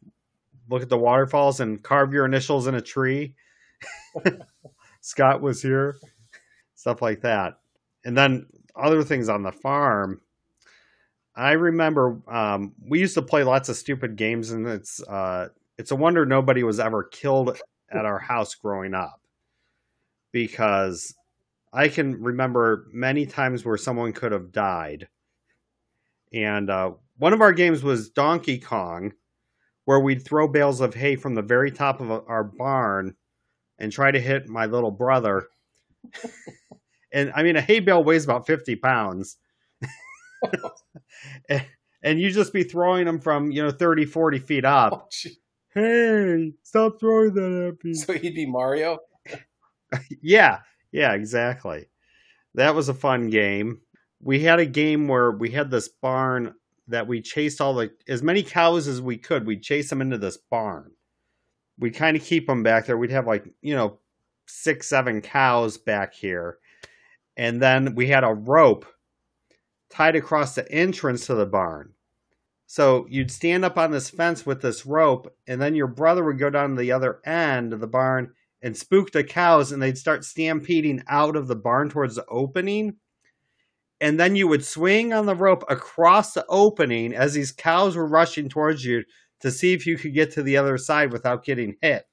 look 0.68 0.82
at 0.82 0.88
the 0.88 0.98
waterfalls 0.98 1.60
and 1.60 1.82
carve 1.82 2.12
your 2.12 2.24
initials 2.26 2.66
in 2.66 2.74
a 2.74 2.80
tree. 2.80 3.34
Scott 5.00 5.40
was 5.40 5.62
here, 5.62 5.96
stuff 6.74 7.02
like 7.02 7.22
that. 7.22 7.60
And 8.04 8.16
then 8.16 8.46
other 8.76 9.02
things 9.02 9.28
on 9.28 9.42
the 9.42 9.52
farm. 9.52 10.20
I 11.34 11.52
remember 11.52 12.20
um, 12.28 12.74
we 12.88 13.00
used 13.00 13.14
to 13.14 13.22
play 13.22 13.44
lots 13.44 13.68
of 13.68 13.76
stupid 13.76 14.16
games, 14.16 14.50
and 14.50 14.66
it's 14.66 15.02
uh, 15.02 15.48
it's 15.76 15.92
a 15.92 15.96
wonder 15.96 16.26
nobody 16.26 16.64
was 16.64 16.80
ever 16.80 17.04
killed 17.04 17.58
at 17.90 18.04
our 18.04 18.18
house 18.18 18.54
growing 18.54 18.94
up, 18.94 19.20
because 20.32 21.14
I 21.72 21.88
can 21.88 22.20
remember 22.22 22.86
many 22.92 23.24
times 23.24 23.64
where 23.64 23.76
someone 23.76 24.12
could 24.12 24.32
have 24.32 24.52
died. 24.52 25.08
And 26.32 26.70
uh, 26.70 26.92
one 27.18 27.32
of 27.32 27.40
our 27.40 27.52
games 27.52 27.82
was 27.82 28.10
Donkey 28.10 28.58
Kong, 28.58 29.12
where 29.84 30.00
we'd 30.00 30.24
throw 30.24 30.48
bales 30.48 30.80
of 30.80 30.94
hay 30.94 31.14
from 31.16 31.34
the 31.34 31.42
very 31.42 31.70
top 31.70 32.00
of 32.00 32.10
our 32.10 32.44
barn 32.44 33.14
and 33.78 33.92
try 33.92 34.10
to 34.10 34.20
hit 34.20 34.48
my 34.48 34.66
little 34.66 34.90
brother. 34.90 35.48
and 37.12 37.32
I 37.34 37.42
mean, 37.42 37.56
a 37.56 37.60
hay 37.60 37.80
bale 37.80 38.02
weighs 38.02 38.24
about 38.24 38.46
50 38.46 38.76
pounds. 38.76 39.36
and, 41.48 41.64
and 42.02 42.20
you 42.20 42.30
just 42.30 42.52
be 42.52 42.62
throwing 42.62 43.06
them 43.06 43.20
from, 43.20 43.50
you 43.50 43.62
know, 43.62 43.70
30, 43.70 44.04
40 44.06 44.38
feet 44.38 44.64
up. 44.64 44.92
Oh. 44.92 45.30
Hey, 45.74 46.52
stop 46.62 46.98
throwing 46.98 47.34
that 47.34 47.74
at 47.74 47.84
me. 47.84 47.94
So 47.94 48.12
he'd 48.14 48.34
be 48.34 48.46
Mario. 48.46 48.98
Yeah, 50.20 50.58
yeah, 50.92 51.14
exactly. 51.14 51.88
That 52.54 52.74
was 52.74 52.90
a 52.90 52.94
fun 52.94 53.30
game. 53.30 53.80
We 54.20 54.40
had 54.40 54.58
a 54.58 54.66
game 54.66 55.08
where 55.08 55.30
we 55.30 55.50
had 55.50 55.70
this 55.70 55.88
barn 55.88 56.54
that 56.88 57.06
we 57.06 57.22
chased 57.22 57.60
all 57.62 57.74
the 57.74 57.90
as 58.06 58.22
many 58.22 58.42
cows 58.42 58.86
as 58.86 59.00
we 59.00 59.16
could. 59.16 59.46
We'd 59.46 59.62
chase 59.62 59.88
them 59.88 60.02
into 60.02 60.18
this 60.18 60.36
barn. 60.36 60.90
We'd 61.78 61.94
kind 61.94 62.16
of 62.16 62.24
keep 62.24 62.46
them 62.46 62.62
back 62.62 62.86
there. 62.86 62.96
We'd 62.96 63.10
have 63.10 63.26
like, 63.26 63.44
you 63.62 63.74
know, 63.74 63.98
six, 64.46 64.88
seven 64.88 65.20
cows 65.20 65.78
back 65.78 66.14
here. 66.14 66.58
And 67.36 67.62
then 67.62 67.94
we 67.94 68.08
had 68.08 68.24
a 68.24 68.34
rope 68.34 68.84
tied 69.90 70.16
across 70.16 70.54
the 70.54 70.70
entrance 70.70 71.26
to 71.26 71.34
the 71.34 71.46
barn. 71.46 71.92
So 72.66 73.06
you'd 73.08 73.30
stand 73.30 73.64
up 73.64 73.78
on 73.78 73.92
this 73.92 74.10
fence 74.10 74.44
with 74.44 74.60
this 74.60 74.84
rope, 74.84 75.34
and 75.46 75.60
then 75.60 75.74
your 75.74 75.86
brother 75.86 76.22
would 76.24 76.38
go 76.38 76.50
down 76.50 76.70
to 76.70 76.76
the 76.76 76.92
other 76.92 77.20
end 77.24 77.72
of 77.72 77.80
the 77.80 77.86
barn 77.86 78.34
and 78.60 78.76
spook 78.76 79.12
the 79.12 79.24
cows, 79.24 79.72
and 79.72 79.80
they'd 79.80 79.96
start 79.96 80.24
stampeding 80.24 81.02
out 81.08 81.36
of 81.36 81.46
the 81.48 81.56
barn 81.56 81.88
towards 81.88 82.16
the 82.16 82.26
opening. 82.26 82.96
And 84.00 84.20
then 84.20 84.36
you 84.36 84.48
would 84.48 84.64
swing 84.64 85.12
on 85.12 85.26
the 85.26 85.34
rope 85.34 85.64
across 85.68 86.34
the 86.34 86.44
opening 86.48 87.14
as 87.14 87.32
these 87.32 87.52
cows 87.52 87.96
were 87.96 88.06
rushing 88.06 88.48
towards 88.48 88.84
you 88.84 89.04
to 89.40 89.50
see 89.50 89.72
if 89.72 89.86
you 89.86 89.96
could 89.96 90.14
get 90.14 90.32
to 90.32 90.42
the 90.42 90.56
other 90.56 90.78
side 90.78 91.12
without 91.12 91.44
getting 91.44 91.76
hit 91.80 92.06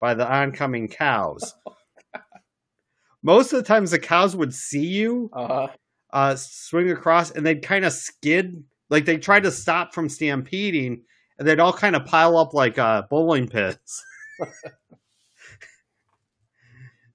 by 0.00 0.14
the 0.14 0.30
oncoming 0.30 0.88
cows. 0.88 1.54
Most 3.22 3.52
of 3.52 3.58
the 3.58 3.66
times, 3.66 3.90
the 3.90 3.98
cows 3.98 4.36
would 4.36 4.52
see 4.52 4.84
you 4.86 5.30
Uh, 5.32 5.68
uh, 6.12 6.36
swing 6.36 6.90
across, 6.90 7.30
and 7.30 7.44
they'd 7.44 7.62
kind 7.62 7.84
of 7.84 7.92
skid, 7.92 8.62
like 8.90 9.04
they 9.04 9.16
tried 9.16 9.42
to 9.44 9.50
stop 9.50 9.94
from 9.94 10.08
stampeding, 10.08 11.02
and 11.38 11.48
they'd 11.48 11.58
all 11.58 11.72
kind 11.72 11.96
of 11.96 12.04
pile 12.04 12.36
up 12.36 12.54
like 12.54 12.78
uh, 12.78 13.02
bowling 13.10 13.48
pins. 13.48 14.04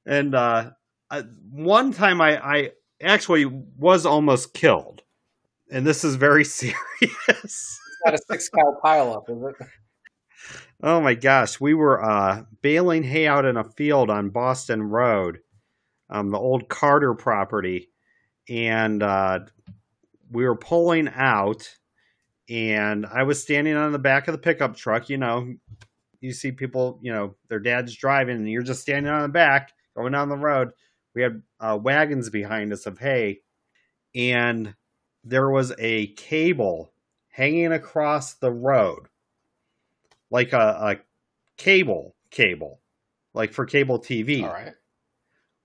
and 0.05 0.33
uh, 0.35 0.71
I, 1.09 1.21
one 1.51 1.93
time, 1.93 2.19
I, 2.21 2.37
I 2.37 2.71
actually 3.01 3.45
was 3.45 4.05
almost 4.05 4.53
killed, 4.53 5.03
and 5.71 5.85
this 5.85 6.03
is 6.03 6.15
very 6.15 6.43
serious. 7.23 7.79
Not 8.05 8.13
a 8.13 8.17
six 8.17 8.49
cow 8.49 8.77
pileup, 8.83 9.29
is 9.29 9.43
it? 9.43 9.67
Oh 10.81 11.01
my 11.01 11.13
gosh, 11.13 11.59
we 11.59 11.73
were 11.73 12.03
uh, 12.03 12.43
baling 12.61 13.03
hay 13.03 13.27
out 13.27 13.45
in 13.45 13.57
a 13.57 13.63
field 13.63 14.09
on 14.09 14.29
Boston 14.29 14.83
Road, 14.83 15.39
um, 16.09 16.31
the 16.31 16.37
old 16.37 16.69
Carter 16.69 17.13
property, 17.13 17.89
and 18.47 19.03
uh, 19.03 19.39
we 20.31 20.45
were 20.45 20.55
pulling 20.55 21.09
out, 21.09 21.69
and 22.47 23.05
I 23.05 23.23
was 23.23 23.41
standing 23.41 23.75
on 23.75 23.91
the 23.91 23.99
back 23.99 24.27
of 24.27 24.31
the 24.31 24.37
pickup 24.37 24.77
truck. 24.77 25.09
You 25.09 25.17
know, 25.17 25.53
you 26.21 26.31
see 26.31 26.51
people, 26.51 26.99
you 27.01 27.11
know, 27.11 27.35
their 27.49 27.59
dad's 27.59 27.93
driving, 27.95 28.37
and 28.37 28.49
you're 28.49 28.61
just 28.61 28.81
standing 28.81 29.11
on 29.11 29.23
the 29.23 29.29
back 29.29 29.73
going 29.97 30.13
down 30.13 30.29
the 30.29 30.37
road. 30.37 30.69
We 31.13 31.23
had 31.23 31.41
uh, 31.59 31.77
wagons 31.81 32.29
behind 32.29 32.71
us 32.71 32.85
of 32.85 32.99
hay, 32.99 33.41
and 34.15 34.73
there 35.25 35.49
was 35.49 35.73
a 35.77 36.07
cable 36.13 36.93
hanging 37.39 37.71
across 37.71 38.33
the 38.33 38.51
road 38.51 39.07
like 40.29 40.51
a, 40.51 40.57
a 40.57 40.97
cable 41.55 42.13
cable, 42.31 42.81
like 43.33 43.53
for 43.53 43.65
cable 43.65 43.97
TV. 43.97 44.43
All 44.43 44.49
right. 44.49 44.73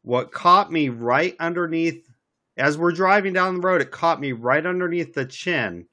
What 0.03 0.31
caught 0.31 0.71
me 0.71 0.89
right 0.89 1.35
underneath, 1.41 2.09
as 2.57 2.79
we're 2.79 2.93
driving 2.93 3.33
down 3.33 3.57
the 3.57 3.67
road, 3.67 3.81
it 3.81 3.91
caught 3.91 4.21
me 4.21 4.31
right 4.31 4.65
underneath 4.65 5.15
the 5.15 5.27
chin, 5.27 5.87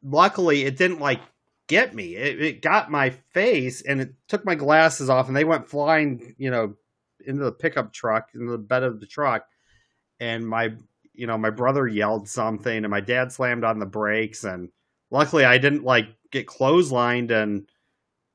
luckily 0.00 0.62
it 0.62 0.76
didn't 0.76 1.00
like 1.00 1.20
get 1.66 1.92
me. 1.92 2.14
It, 2.14 2.40
it 2.40 2.62
got 2.62 2.88
my 2.88 3.10
face 3.10 3.82
and 3.82 4.00
it 4.00 4.14
took 4.28 4.44
my 4.44 4.54
glasses 4.54 5.10
off 5.10 5.26
and 5.26 5.36
they 5.36 5.42
went 5.42 5.68
flying, 5.68 6.36
you 6.38 6.52
know, 6.52 6.76
into 7.26 7.42
the 7.42 7.52
pickup 7.52 7.92
truck, 7.92 8.28
into 8.32 8.52
the 8.52 8.58
bed 8.58 8.84
of 8.84 9.00
the 9.00 9.06
truck. 9.06 9.44
And 10.20 10.46
my, 10.46 10.72
you 11.14 11.26
know, 11.26 11.36
my 11.36 11.50
brother 11.50 11.88
yelled 11.88 12.28
something 12.28 12.84
and 12.84 12.90
my 12.92 13.00
dad 13.00 13.32
slammed 13.32 13.64
on 13.64 13.80
the 13.80 13.86
brakes. 13.86 14.44
And 14.44 14.68
luckily 15.14 15.44
I 15.44 15.58
didn't 15.58 15.84
like 15.84 16.08
get 16.32 16.46
clotheslined 16.46 17.30
and 17.30 17.68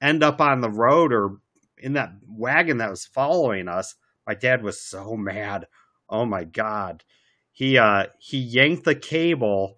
end 0.02 0.24
up 0.24 0.40
on 0.40 0.62
the 0.62 0.72
road 0.72 1.12
or 1.12 1.40
in 1.78 1.94
that 1.94 2.14
wagon 2.26 2.78
that 2.78 2.90
was 2.90 3.06
following 3.06 3.68
us. 3.68 3.96
My 4.26 4.34
dad 4.34 4.64
was 4.64 4.82
so 4.82 5.18
mad. 5.18 5.68
Oh 6.10 6.26
my 6.26 6.46
God. 6.46 7.04
He, 7.52 7.78
uh, 7.78 8.06
he 8.18 8.38
yanked 8.38 8.86
the 8.86 8.96
cable 8.96 9.78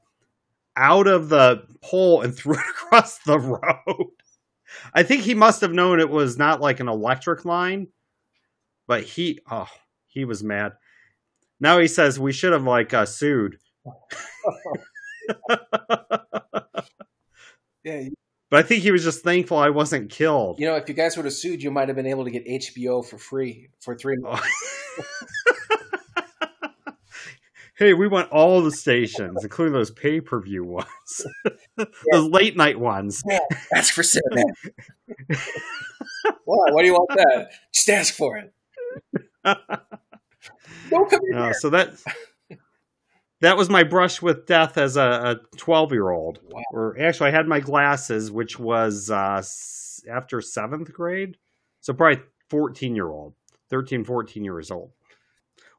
out 0.77 1.07
of 1.07 1.29
the 1.29 1.63
pole 1.81 2.21
and 2.21 2.35
threw 2.37 2.53
it 2.53 2.69
across 2.69 3.17
the 3.25 3.39
road. 3.39 4.11
I 4.93 5.01
think 5.01 5.23
he 5.23 5.33
must 5.33 5.61
have 5.61 5.73
known 5.73 5.99
it 5.99 6.09
was 6.09 6.37
not 6.37 6.61
like 6.61 6.79
an 6.79 6.87
electric 6.87 7.45
line, 7.45 7.87
but 8.87 9.03
he 9.03 9.39
oh 9.49 9.67
he 10.07 10.23
was 10.23 10.43
mad. 10.43 10.73
Now 11.59 11.79
he 11.79 11.87
says 11.87 12.17
we 12.17 12.31
should 12.31 12.53
have 12.53 12.63
like 12.63 12.93
uh, 12.93 13.05
sued. 13.05 13.57
Yeah, 17.83 18.03
But 18.49 18.59
I 18.59 18.63
think 18.67 18.83
he 18.83 18.91
was 18.91 19.03
just 19.03 19.23
thankful 19.23 19.57
I 19.57 19.69
wasn't 19.69 20.11
killed. 20.11 20.59
you 20.59 20.67
know, 20.67 20.75
if 20.75 20.87
you 20.87 20.93
guys 20.95 21.15
would 21.17 21.25
have 21.25 21.33
sued, 21.33 21.63
you 21.63 21.71
might 21.71 21.87
have 21.89 21.95
been 21.95 22.05
able 22.05 22.23
to 22.25 22.31
get 22.31 22.45
HBO 22.45 23.03
for 23.05 23.17
free 23.17 23.69
for 23.79 23.95
three 23.95 24.17
months. 24.17 24.47
hey, 27.77 27.93
we 27.93 28.07
want 28.07 28.29
all 28.31 28.61
the 28.61 28.71
stations, 28.71 29.43
including 29.43 29.73
those 29.73 29.91
pay 29.91 30.21
per 30.21 30.41
view 30.41 30.63
ones, 30.63 31.25
those 32.11 32.29
late 32.29 32.55
night 32.55 32.79
ones. 32.79 33.21
Ask 33.73 33.93
for 33.93 34.03
seven. 34.03 34.43
Why? 36.45 36.71
Why 36.71 36.81
do 36.81 36.87
you 36.87 36.93
want 36.93 37.09
that? 37.15 37.49
Just 37.73 37.89
ask 37.89 38.13
for 38.13 38.37
it. 38.37 38.53
Don't 40.89 41.09
come 41.09 41.19
in 41.31 41.37
Uh, 41.37 41.43
here. 41.45 41.53
so 41.53 41.69
that 41.71 41.93
that 43.41 43.57
was 43.57 43.69
my 43.69 43.83
brush 43.83 44.21
with 44.21 44.45
death 44.45 44.77
as 44.77 44.97
a 44.97 45.39
twelve 45.57 45.91
year 45.91 46.09
old. 46.09 46.39
Wow. 46.43 46.63
Or 46.71 46.99
actually, 46.99 47.29
I 47.29 47.33
had 47.33 47.47
my 47.47 47.59
glasses, 47.59 48.31
which 48.31 48.57
was 48.57 49.09
uh, 49.09 49.43
after 50.09 50.41
seventh 50.41 50.91
grade, 50.93 51.37
so 51.81 51.93
probably 51.93 52.23
fourteen 52.49 52.95
year 52.95 53.09
old, 53.09 53.33
13, 53.69 54.03
14 54.03 54.43
years 54.43 54.71
old. 54.71 54.91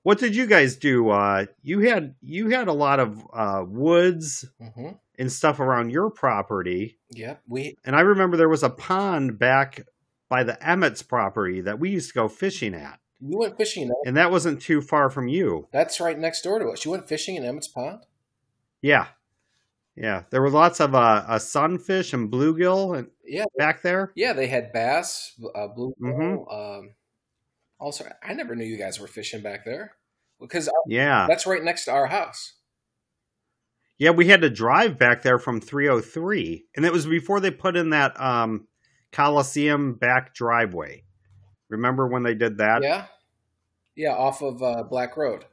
What 0.03 0.19
did 0.19 0.35
you 0.35 0.47
guys 0.47 0.77
do? 0.77 1.11
Uh, 1.11 1.47
you 1.63 1.81
had 1.81 2.17
you 2.21 2.49
had 2.51 2.69
a 2.69 2.73
lot 2.73 3.01
of 3.01 3.25
uh, 3.33 3.65
woods 3.67 4.45
hmm 4.61 4.91
and 5.19 5.31
stuff 5.31 5.61
around 5.61 5.91
your 5.91 6.11
property, 6.11 6.99
Yep. 7.11 7.43
We 7.47 7.77
and 7.85 7.95
I 7.95 8.01
remember 8.01 8.37
there 8.37 8.49
was 8.49 8.63
a 8.63 8.71
pond 8.71 9.39
back 9.39 9.87
by 10.31 10.43
the 10.43 10.57
Emmett's 10.67 11.03
property 11.03 11.61
that 11.61 11.79
we 11.79 11.91
used 11.91 12.09
to 12.09 12.15
go 12.15 12.29
fishing 12.29 12.75
at, 12.75 12.99
we 13.23 13.37
went 13.37 13.57
fishing. 13.57 13.85
in- 13.85 13.93
and 14.07 14.17
that 14.17 14.31
wasn't 14.31 14.61
too 14.61 14.81
far 14.83 15.09
from 15.11 15.29
you. 15.29 15.69
That's 15.73 16.01
right 16.01 16.19
next 16.19 16.43
door 16.43 16.59
to 16.59 16.69
us. 16.69 16.85
You 16.85 16.91
went 16.91 17.09
fishing 17.09 17.37
in 17.37 17.45
Emmett's 17.45 17.69
Pond. 17.69 18.01
Yeah, 18.81 19.07
yeah. 19.95 20.25
There 20.31 20.43
were 20.43 20.51
lots 20.51 20.81
of 20.81 20.95
uh, 20.95 21.25
uh 21.29 21.39
sunfish 21.39 22.13
and 22.13 22.31
bluegill 22.31 22.99
and 22.99 23.09
Yeah. 23.25 23.45
back 23.57 23.83
there. 23.83 24.13
Yeah, 24.17 24.33
they 24.33 24.49
had 24.49 24.73
bass, 24.73 25.41
uh, 25.55 25.69
blue. 25.69 25.95
Mhm. 26.03 26.53
Um, 26.53 26.95
also, 27.79 28.05
I 28.23 28.33
never 28.35 28.55
knew 28.57 28.65
you 28.65 28.77
guys 28.79 28.99
were 29.01 29.07
fishing 29.07 29.41
back 29.43 29.65
there 29.65 29.93
because 30.41 30.69
Yeah, 30.89 31.27
that's 31.29 31.47
right 31.47 31.63
next 31.63 31.85
to 31.87 31.93
our 31.93 32.07
house. 32.09 32.55
yeah. 33.99 34.11
We 34.11 34.27
had 34.29 34.41
to 34.43 34.51
drive 34.51 34.99
back 34.99 35.23
there 35.23 35.39
from 35.39 35.61
303, 35.61 36.67
and 36.77 36.85
it 36.85 36.93
was 36.93 37.07
before 37.07 37.39
they 37.41 37.51
put 37.51 37.77
in 37.77 37.91
that 37.91 38.21
um 38.21 38.67
Coliseum 39.13 39.95
back 39.95 40.35
driveway. 40.35 41.05
Remember 41.73 42.07
when 42.07 42.23
they 42.23 42.35
did 42.35 42.59
that? 42.59 42.83
Yeah, 42.83 43.07
yeah, 43.97 44.15
off 44.15 44.43
of 44.43 44.63
uh, 44.63 44.83
Black 44.85 45.17
Road. 45.17 45.45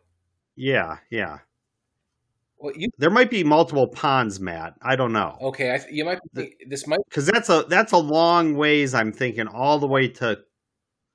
yeah, 0.55 0.97
yeah. 1.10 1.39
Well, 2.58 2.73
you 2.75 2.89
There 2.97 3.10
might 3.10 3.29
be 3.29 3.43
multiple 3.45 3.88
ponds, 3.88 4.39
Matt. 4.39 4.73
I 4.82 4.97
don't 4.97 5.13
know. 5.13 5.38
okay? 5.41 5.73
I, 5.73 5.77
th- 5.77 5.93
you 5.93 6.03
might. 6.03 6.19
Be, 6.34 6.55
this 6.67 6.86
might. 6.88 6.99
because 7.08 7.25
that's 7.25 7.49
a 7.49 7.63
that's 7.69 7.93
a 7.93 7.97
long 7.97 8.55
ways. 8.55 8.93
I'm 8.93 9.13
thinking 9.13 9.47
all 9.47 9.79
the 9.79 9.88
way 9.88 10.10
to 10.10 10.39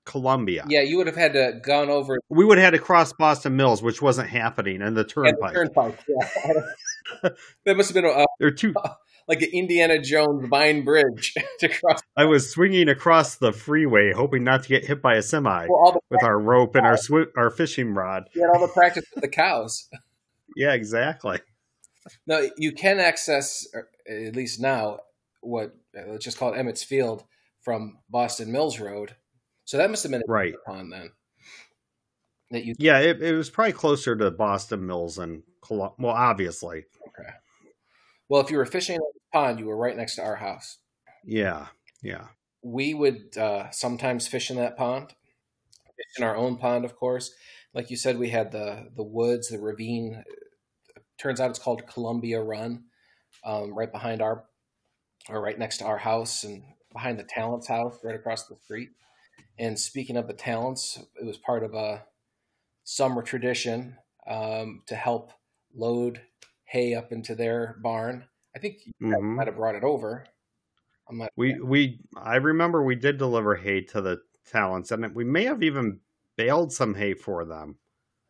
Columbia. 0.06 0.64
Yeah, 0.68 0.80
you 0.80 0.96
would 0.96 1.06
have 1.06 1.16
had 1.16 1.34
to 1.34 1.60
gone 1.62 1.90
over 1.90 2.18
We 2.30 2.46
would 2.46 2.56
have 2.56 2.64
had 2.64 2.70
to 2.70 2.78
cross 2.78 3.12
Boston 3.12 3.56
Mills, 3.56 3.82
which 3.82 4.00
wasn't 4.00 4.30
happening, 4.30 4.80
and 4.80 4.96
the 4.96 5.00
and 5.00 5.08
the 5.08 5.12
turnpike. 5.12 5.52
turnpike. 5.52 5.98
Yeah. 6.08 7.28
that 7.66 7.76
must 7.76 7.90
have 7.90 7.94
been 7.94 8.06
a, 8.06 8.24
There 8.38 8.48
are 8.48 8.50
two. 8.50 8.72
like 9.28 9.42
an 9.42 9.50
Indiana 9.52 9.98
Jones 10.00 10.46
Vine 10.48 10.84
Bridge 10.84 11.34
to 11.60 11.68
cross. 11.68 12.00
I 12.16 12.24
was 12.24 12.50
swinging 12.50 12.88
across 12.88 13.36
the 13.36 13.52
freeway, 13.52 14.12
hoping 14.12 14.44
not 14.44 14.62
to 14.64 14.68
get 14.68 14.84
hit 14.84 15.00
by 15.02 15.14
a 15.14 15.22
semi 15.22 15.66
Well, 15.68 16.00
with 16.10 16.22
our 16.22 16.38
rope 16.38 16.74
and 16.74 16.86
our 16.86 16.96
swi- 16.96 17.28
our 17.36 17.50
fishing 17.50 17.94
rod. 17.94 18.28
you 18.34 18.42
had 18.42 18.50
all 18.50 18.66
the 18.66 18.72
practice 18.72 19.04
with 19.14 19.22
the 19.22 19.28
cows. 19.28 19.88
Yeah, 20.56 20.72
exactly. 20.74 21.40
No, 22.28 22.48
you 22.56 22.70
can 22.70 23.00
access, 23.00 23.66
at 24.08 24.36
least 24.36 24.60
now, 24.60 25.00
what 25.40 25.74
let's 26.08 26.24
just 26.24 26.38
call 26.38 26.52
it 26.54 26.58
Emmett's 26.58 26.84
Field 26.84 27.24
from 27.62 27.98
Boston 28.08 28.52
Mills 28.52 28.78
Road. 28.78 29.16
So 29.64 29.78
that 29.78 29.90
must 29.90 30.04
have 30.04 30.12
been 30.12 30.20
a 30.20 30.30
Right. 30.30 30.54
pond 30.64 30.92
then. 30.92 31.10
That 32.52 32.64
you 32.64 32.74
Yeah, 32.78 33.00
it, 33.00 33.20
it 33.20 33.32
was 33.32 33.50
probably 33.50 33.72
closer 33.72 34.14
to 34.14 34.30
Boston 34.30 34.86
Mills 34.86 35.18
and 35.18 35.42
well, 35.68 35.94
obviously. 36.04 36.84
okay. 37.08 37.30
Well, 38.28 38.40
if 38.40 38.50
you 38.50 38.56
were 38.56 38.66
fishing 38.66 38.96
in 38.96 39.00
the 39.00 39.20
pond, 39.32 39.58
you 39.58 39.66
were 39.66 39.76
right 39.76 39.96
next 39.96 40.16
to 40.16 40.22
our 40.22 40.36
house. 40.36 40.78
Yeah, 41.24 41.66
yeah. 42.02 42.28
We 42.62 42.94
would 42.94 43.36
uh, 43.36 43.70
sometimes 43.70 44.26
fish 44.26 44.50
in 44.50 44.56
that 44.56 44.76
pond, 44.76 45.14
fish 45.96 46.18
in 46.18 46.24
our 46.24 46.36
own 46.36 46.56
pond, 46.56 46.84
of 46.84 46.96
course. 46.96 47.32
Like 47.74 47.90
you 47.90 47.96
said, 47.96 48.18
we 48.18 48.30
had 48.30 48.52
the 48.52 48.88
the 48.96 49.02
woods, 49.02 49.48
the 49.48 49.58
ravine. 49.58 50.24
Turns 51.18 51.40
out 51.40 51.50
it's 51.50 51.58
called 51.58 51.86
Columbia 51.86 52.42
Run, 52.42 52.84
um, 53.44 53.74
right 53.74 53.92
behind 53.92 54.22
our, 54.22 54.44
or 55.28 55.40
right 55.40 55.58
next 55.58 55.78
to 55.78 55.84
our 55.84 55.98
house, 55.98 56.44
and 56.44 56.62
behind 56.92 57.18
the 57.18 57.24
Talents 57.24 57.68
house, 57.68 57.98
right 58.02 58.14
across 58.14 58.46
the 58.46 58.56
street. 58.56 58.90
And 59.58 59.78
speaking 59.78 60.16
of 60.16 60.26
the 60.26 60.34
Talents, 60.34 60.98
it 61.20 61.24
was 61.24 61.36
part 61.36 61.62
of 61.62 61.74
a 61.74 62.04
summer 62.84 63.22
tradition 63.22 63.96
um, 64.26 64.82
to 64.86 64.96
help 64.96 65.32
load 65.74 66.22
hay 66.74 66.94
up 66.94 67.12
into 67.12 67.36
their 67.36 67.76
barn. 67.82 68.24
I 68.56 68.58
think 68.58 68.84
you 68.84 68.92
Mhm. 69.00 69.36
might 69.36 69.46
have 69.46 69.54
brought 69.56 69.76
it 69.76 69.84
over. 69.84 70.26
I'm 71.08 71.18
not. 71.18 71.30
We 71.36 71.60
we 71.60 72.00
I 72.16 72.36
remember 72.36 72.82
we 72.82 72.96
did 72.96 73.16
deliver 73.16 73.54
hay 73.54 73.82
to 73.82 74.00
the 74.00 74.22
talents, 74.44 74.90
and 74.90 75.14
we 75.14 75.24
may 75.24 75.44
have 75.44 75.62
even 75.62 76.00
baled 76.36 76.72
some 76.72 76.94
hay 76.94 77.14
for 77.14 77.44
them. 77.44 77.78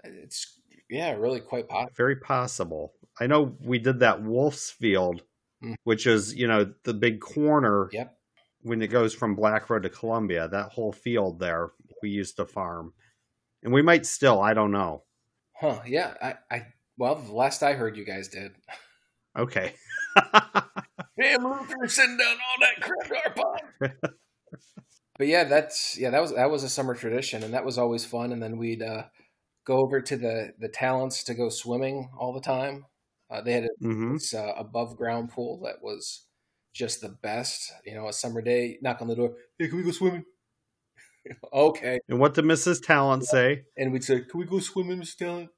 It's 0.05 0.61
yeah, 0.91 1.13
really 1.17 1.41
quite 1.41 1.69
possible. 1.69 1.93
Very 1.97 2.17
possible. 2.17 2.95
I 3.19 3.27
know 3.27 3.57
we 3.61 3.79
did 3.79 4.01
that 4.01 4.23
Wolf's 4.23 4.71
Field, 4.71 5.23
Mm. 5.63 5.77
which 5.85 6.07
is 6.07 6.35
you 6.35 6.47
know 6.47 6.75
the 6.83 6.93
big 6.95 7.21
corner 7.21 7.89
Yep. 7.93 8.19
when 8.61 8.83
it 8.83 8.89
goes 8.89 9.15
from 9.15 9.35
Black 9.37 9.71
Road 9.71 9.85
to 9.85 9.89
Columbia. 9.91 10.49
That 10.49 10.73
whole 10.73 10.93
field 10.93 11.39
there 11.39 11.71
we 12.03 12.11
used 12.11 12.37
to 12.37 12.45
farm, 12.45 12.93
and 13.63 13.73
we 13.73 13.81
might 13.83 14.05
still. 14.05 14.41
I 14.43 14.53
don't 14.53 14.73
know. 14.73 15.05
Huh? 15.61 15.81
Yeah. 15.87 16.15
I. 16.21 16.57
I 16.57 16.74
well, 16.97 17.17
the 17.17 17.33
last 17.33 17.63
I 17.63 17.73
heard, 17.75 17.97
you 17.97 18.05
guys 18.05 18.29
did. 18.29 18.53
Okay. 19.37 19.75
Damn, 21.21 21.45
Luther, 21.45 21.89
send 21.89 22.19
down 22.19 22.37
all 22.37 22.61
that 22.61 22.81
crap 22.81 23.09
to 23.09 23.17
our 23.17 23.35
pond. 23.35 23.95
but 25.19 25.27
yeah, 25.27 25.45
that's 25.45 25.99
yeah, 25.99 26.11
that 26.11 26.21
was 26.21 26.35
that 26.35 26.51
was 26.51 26.63
a 26.63 26.69
summer 26.69 26.95
tradition, 26.95 27.43
and 27.43 27.55
that 27.55 27.65
was 27.65 27.79
always 27.79 28.05
fun. 28.05 28.33
And 28.33 28.43
then 28.43 28.57
we'd 28.59 28.83
uh, 28.83 29.05
go 29.65 29.79
over 29.79 30.01
to 30.01 30.17
the 30.17 30.53
the 30.59 30.69
talents 30.69 31.25
to 31.25 31.35
go 31.35 31.49
swimming 31.49 32.11
all 32.19 32.33
the 32.33 32.41
time. 32.41 32.87
Uh, 33.31 33.41
they 33.41 33.53
had 33.53 33.65
a, 33.65 33.69
hmm 33.81 34.15
this 34.15 34.35
uh, 34.35 34.53
above 34.57 34.97
ground 34.97 35.31
pool 35.31 35.61
that 35.65 35.83
was 35.83 36.27
just 36.73 37.01
the 37.01 37.09
best. 37.09 37.73
You 37.85 37.95
know, 37.95 38.09
a 38.09 38.13
summer 38.13 38.43
day, 38.43 38.79
knock 38.83 39.03
on 39.03 39.09
the 39.09 39.17
door. 39.17 39.35
Hey, 39.59 39.69
can 39.69 39.79
we 39.79 39.85
go 39.85 39.91
swimming? 39.91 40.25
okay. 41.53 41.99
And 42.09 42.21
what 42.21 42.35
did 42.35 42.45
Mrs. 42.45 42.85
Talent 42.85 43.25
say? 43.25 43.63
and 43.77 43.93
we'd 43.93 44.05
say, 44.05 44.21
"Can 44.21 44.41
we 44.41 44.47
go 44.47 44.61
swimming, 44.61 44.99
Miss 44.99 45.15
Talent?" 45.15 45.51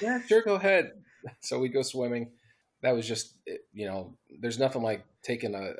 Yeah, 0.00 0.20
sure, 0.26 0.42
go 0.42 0.54
ahead. 0.54 0.92
So 1.40 1.58
we'd 1.58 1.72
go 1.72 1.82
swimming. 1.82 2.30
That 2.80 2.94
was 2.94 3.06
just, 3.06 3.34
you 3.72 3.86
know, 3.86 4.16
there's 4.40 4.58
nothing 4.58 4.82
like 4.82 5.04
taking 5.22 5.54
a, 5.54 5.58
a 5.58 5.74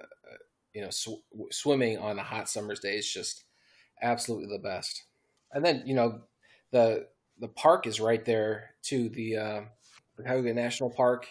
you 0.74 0.82
know, 0.82 0.90
sw- 0.90 1.22
swimming 1.52 1.96
on 1.98 2.18
a 2.18 2.24
hot 2.24 2.48
summer's 2.48 2.80
day. 2.80 2.96
It's 2.96 3.10
just 3.10 3.44
absolutely 4.02 4.48
the 4.48 4.62
best. 4.62 5.04
And 5.52 5.64
then, 5.64 5.84
you 5.86 5.94
know, 5.94 6.22
the 6.72 7.06
the 7.38 7.48
park 7.48 7.86
is 7.86 8.00
right 8.00 8.24
there 8.24 8.74
too. 8.82 9.08
The 9.08 9.36
uh, 9.36 9.60
the 10.16 10.24
Cuyahoga 10.24 10.52
National 10.54 10.90
Park 10.90 11.26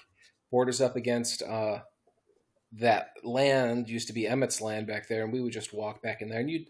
borders 0.52 0.82
up 0.82 0.96
against 0.96 1.44
uh, 1.44 1.80
that 2.74 3.10
land. 3.24 3.90
Used 3.90 4.08
to 4.08 4.14
be 4.14 4.26
Emmett's 4.26 4.62
land 4.62 4.88
back 4.88 5.08
there, 5.08 5.24
and 5.24 5.34
we 5.34 5.42
would 5.42 5.54
just 5.54 5.74
walk 5.74 6.02
back 6.02 6.22
in 6.22 6.30
there, 6.30 6.40
and 6.40 6.50
you'd 6.50 6.70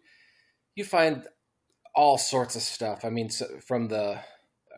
you 0.75 0.83
find 0.83 1.27
all 1.95 2.17
sorts 2.17 2.55
of 2.55 2.61
stuff. 2.61 3.05
I 3.05 3.09
mean, 3.09 3.29
so, 3.29 3.45
from 3.65 3.87
the 3.87 4.19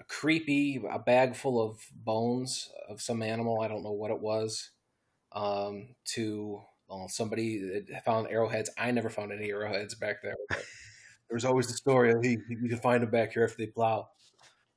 creepy, 0.07 0.81
a 0.89 0.99
bag 0.99 1.35
full 1.35 1.61
of 1.61 1.79
bones 1.93 2.69
of 2.89 3.01
some 3.01 3.21
animal. 3.21 3.61
I 3.61 3.67
don't 3.67 3.83
know 3.83 3.91
what 3.91 4.11
it 4.11 4.21
was. 4.21 4.71
um, 5.31 5.95
to 6.05 6.61
well, 6.87 7.07
somebody 7.07 7.59
that 7.59 8.03
found 8.03 8.27
arrowheads. 8.29 8.69
I 8.77 8.91
never 8.91 9.09
found 9.09 9.31
any 9.31 9.49
arrowheads 9.49 9.95
back 9.95 10.21
there. 10.23 10.35
But 10.49 10.57
there 11.29 11.35
was 11.35 11.45
always 11.45 11.67
the 11.67 11.73
story 11.73 12.11
of 12.11 12.23
he, 12.23 12.37
you 12.49 12.69
can 12.69 12.79
find 12.79 13.03
them 13.03 13.11
back 13.11 13.33
here 13.33 13.43
if 13.43 13.57
they 13.57 13.67
plow. 13.67 14.09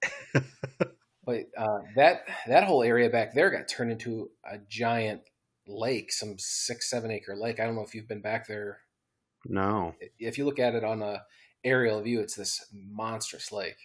but 1.24 1.44
uh, 1.56 1.78
that 1.96 2.24
that 2.48 2.64
whole 2.64 2.82
area 2.82 3.08
back 3.08 3.34
there 3.34 3.50
got 3.50 3.68
turned 3.68 3.92
into 3.92 4.30
a 4.50 4.58
giant 4.68 5.22
lake, 5.66 6.12
some 6.12 6.34
six 6.38 6.90
seven 6.90 7.10
acre 7.10 7.36
lake. 7.36 7.60
I 7.60 7.64
don't 7.64 7.76
know 7.76 7.84
if 7.84 7.94
you've 7.94 8.08
been 8.08 8.22
back 8.22 8.46
there. 8.46 8.80
No. 9.46 9.94
If 10.18 10.38
you 10.38 10.44
look 10.44 10.58
at 10.58 10.74
it 10.74 10.84
on 10.84 11.02
a 11.02 11.22
aerial 11.64 12.00
view, 12.02 12.20
it's 12.20 12.36
this 12.36 12.66
monstrous 12.72 13.50
lake. 13.52 13.78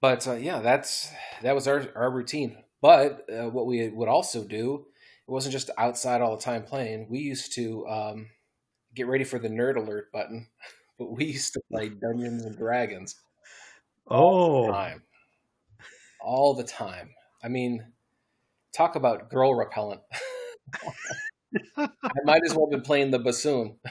But 0.00 0.26
uh, 0.28 0.34
yeah, 0.34 0.60
that's 0.60 1.10
that 1.42 1.54
was 1.54 1.66
our 1.66 1.90
our 1.96 2.10
routine. 2.10 2.62
But 2.80 3.28
uh, 3.32 3.48
what 3.50 3.66
we 3.66 3.88
would 3.88 4.08
also 4.08 4.44
do, 4.44 4.86
it 5.26 5.30
wasn't 5.30 5.52
just 5.52 5.70
outside 5.76 6.20
all 6.20 6.36
the 6.36 6.42
time 6.42 6.62
playing. 6.64 7.08
We 7.08 7.18
used 7.18 7.52
to 7.54 7.86
um, 7.88 8.30
get 8.94 9.08
ready 9.08 9.24
for 9.24 9.38
the 9.38 9.48
nerd 9.48 9.76
alert 9.76 10.12
button, 10.12 10.48
but 10.98 11.12
we 11.12 11.26
used 11.26 11.54
to 11.54 11.62
play 11.72 11.90
Dungeons 11.90 12.44
and 12.44 12.56
Dragons 12.58 13.16
all 14.08 14.36
the 14.50 14.50
Oh. 14.50 14.72
time, 14.72 15.04
all 16.20 16.54
the 16.54 16.64
time. 16.64 17.14
I 17.42 17.48
mean, 17.48 17.92
talk 18.74 18.96
about 18.96 19.30
girl 19.30 19.54
repellent. 19.54 20.02
I 21.76 22.20
might 22.24 22.42
as 22.44 22.54
well 22.54 22.66
have 22.66 22.70
been 22.70 22.82
playing 22.86 23.10
the 23.10 23.18
bassoon. 23.18 23.78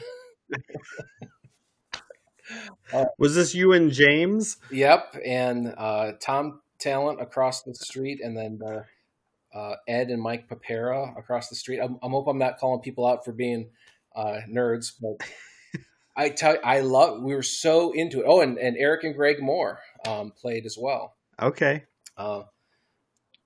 Was 3.17 3.35
this 3.35 3.53
you 3.53 3.73
and 3.73 3.91
James? 3.91 4.57
Yep, 4.71 5.17
and 5.25 5.73
uh, 5.77 6.13
Tom 6.19 6.61
Talent 6.79 7.21
across 7.21 7.63
the 7.63 7.73
street, 7.73 8.19
and 8.23 8.37
then 8.37 8.59
uh, 8.65 9.57
uh, 9.57 9.75
Ed 9.87 10.09
and 10.09 10.21
Mike 10.21 10.47
Papera 10.47 11.17
across 11.17 11.49
the 11.49 11.55
street. 11.55 11.79
I'm, 11.79 11.97
I'm 12.01 12.11
hope 12.11 12.27
I'm 12.27 12.37
not 12.37 12.59
calling 12.59 12.81
people 12.81 13.05
out 13.05 13.25
for 13.25 13.31
being 13.31 13.69
uh, 14.15 14.41
nerds, 14.49 14.93
but 15.01 15.27
I 16.15 16.29
tell 16.29 16.57
I 16.63 16.81
love. 16.81 17.21
We 17.21 17.35
were 17.35 17.43
so 17.43 17.91
into 17.91 18.21
it. 18.21 18.25
Oh, 18.27 18.41
and, 18.41 18.57
and 18.57 18.77
Eric 18.77 19.03
and 19.03 19.15
Greg 19.15 19.41
Moore 19.41 19.79
um, 20.07 20.31
played 20.31 20.65
as 20.65 20.77
well. 20.79 21.15
Okay. 21.41 21.83
Uh, 22.15 22.43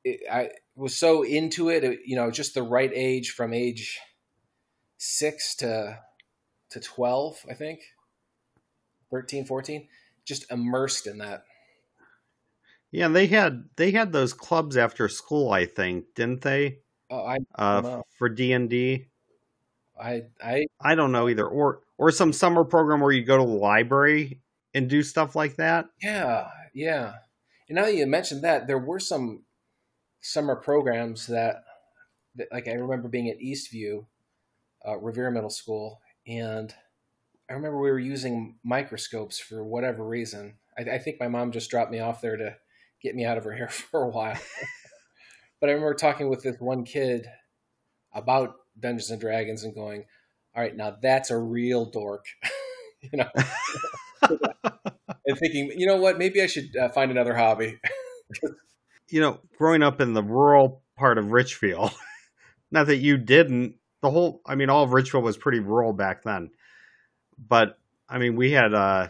it, 0.03 0.21
I 0.31 0.49
was 0.75 0.97
so 0.97 1.23
into 1.23 1.69
it, 1.69 1.83
it, 1.83 1.99
you 2.05 2.15
know, 2.15 2.31
just 2.31 2.53
the 2.53 2.63
right 2.63 2.91
age 2.93 3.31
from 3.31 3.53
age 3.53 3.99
six 4.97 5.55
to 5.57 5.99
to 6.71 6.79
12, 6.79 7.45
I 7.49 7.53
think, 7.53 7.81
13, 9.11 9.45
14, 9.45 9.87
just 10.25 10.51
immersed 10.51 11.07
in 11.07 11.19
that. 11.19 11.43
Yeah, 12.91 13.07
they 13.07 13.27
had 13.27 13.69
they 13.77 13.91
had 13.91 14.11
those 14.11 14.33
clubs 14.33 14.75
after 14.75 15.07
school, 15.07 15.51
I 15.51 15.65
think, 15.65 16.13
didn't 16.15 16.41
they? 16.41 16.79
Oh, 17.09 17.25
I, 17.25 17.37
Uh, 17.55 18.01
for 18.17 18.29
D 18.29 18.51
and 18.53 18.69
D. 18.69 19.07
I, 19.99 20.23
I, 20.43 20.65
I 20.81 20.95
don't 20.95 21.11
know 21.11 21.29
either, 21.29 21.47
or 21.47 21.81
or 21.97 22.11
some 22.11 22.33
summer 22.33 22.63
program 22.63 23.01
where 23.01 23.11
you 23.11 23.23
go 23.23 23.37
to 23.37 23.43
the 23.43 23.49
library 23.49 24.41
and 24.73 24.89
do 24.89 25.03
stuff 25.03 25.35
like 25.35 25.57
that. 25.57 25.85
yeah, 26.01 26.47
yeah. 26.73 27.13
And 27.69 27.75
now 27.75 27.85
that 27.85 27.95
you 27.95 28.05
mentioned 28.07 28.43
that, 28.43 28.67
there 28.67 28.79
were 28.79 28.99
some 28.99 29.43
summer 30.19 30.55
programs 30.55 31.27
that, 31.27 31.63
that 32.35 32.47
like 32.51 32.67
I 32.67 32.73
remember 32.73 33.07
being 33.07 33.29
at 33.29 33.39
Eastview, 33.39 34.05
uh, 34.87 34.97
Revere 34.97 35.31
Middle 35.31 35.49
School, 35.49 36.01
and 36.27 36.73
I 37.51 37.53
remember 37.53 37.81
we 37.81 37.91
were 37.91 37.99
using 37.99 38.55
microscopes 38.63 39.37
for 39.37 39.61
whatever 39.61 40.07
reason. 40.07 40.53
I, 40.77 40.83
I 40.83 40.97
think 40.99 41.19
my 41.19 41.27
mom 41.27 41.51
just 41.51 41.69
dropped 41.69 41.91
me 41.91 41.99
off 41.99 42.21
there 42.21 42.37
to 42.37 42.55
get 43.03 43.13
me 43.13 43.25
out 43.25 43.37
of 43.37 43.43
her 43.43 43.51
hair 43.51 43.67
for 43.69 44.03
a 44.03 44.09
while. 44.09 44.39
but 45.59 45.69
I 45.69 45.73
remember 45.73 45.93
talking 45.93 46.29
with 46.29 46.43
this 46.43 46.55
one 46.59 46.85
kid 46.85 47.27
about 48.13 48.55
Dungeons 48.79 49.11
and 49.11 49.19
Dragons 49.19 49.65
and 49.65 49.75
going, 49.75 50.05
"All 50.55 50.63
right, 50.63 50.73
now 50.73 50.95
that's 51.01 51.29
a 51.29 51.37
real 51.37 51.83
dork," 51.83 52.23
you 53.01 53.17
know, 53.17 53.29
and 54.21 55.37
thinking, 55.37 55.73
you 55.75 55.87
know 55.87 55.97
what, 55.97 56.17
maybe 56.17 56.41
I 56.41 56.47
should 56.47 56.73
uh, 56.77 56.87
find 56.87 57.11
another 57.11 57.35
hobby. 57.35 57.79
You 59.09 59.19
know, 59.19 59.41
growing 59.57 59.83
up 59.83 59.99
in 59.99 60.13
the 60.13 60.23
rural 60.23 60.83
part 60.97 61.17
of 61.17 61.33
Richfield, 61.33 61.91
not 62.71 62.87
that 62.87 62.97
you 62.97 63.17
didn't. 63.17 63.75
The 64.01 64.09
whole, 64.09 64.41
I 64.45 64.55
mean, 64.55 64.69
all 64.69 64.85
of 64.85 64.93
Richfield 64.93 65.25
was 65.25 65.35
pretty 65.35 65.59
rural 65.59 65.91
back 65.91 66.23
then. 66.23 66.51
But 67.45 67.77
I 68.07 68.17
mean, 68.19 68.35
we 68.35 68.51
had 68.51 68.73
uh, 68.73 69.07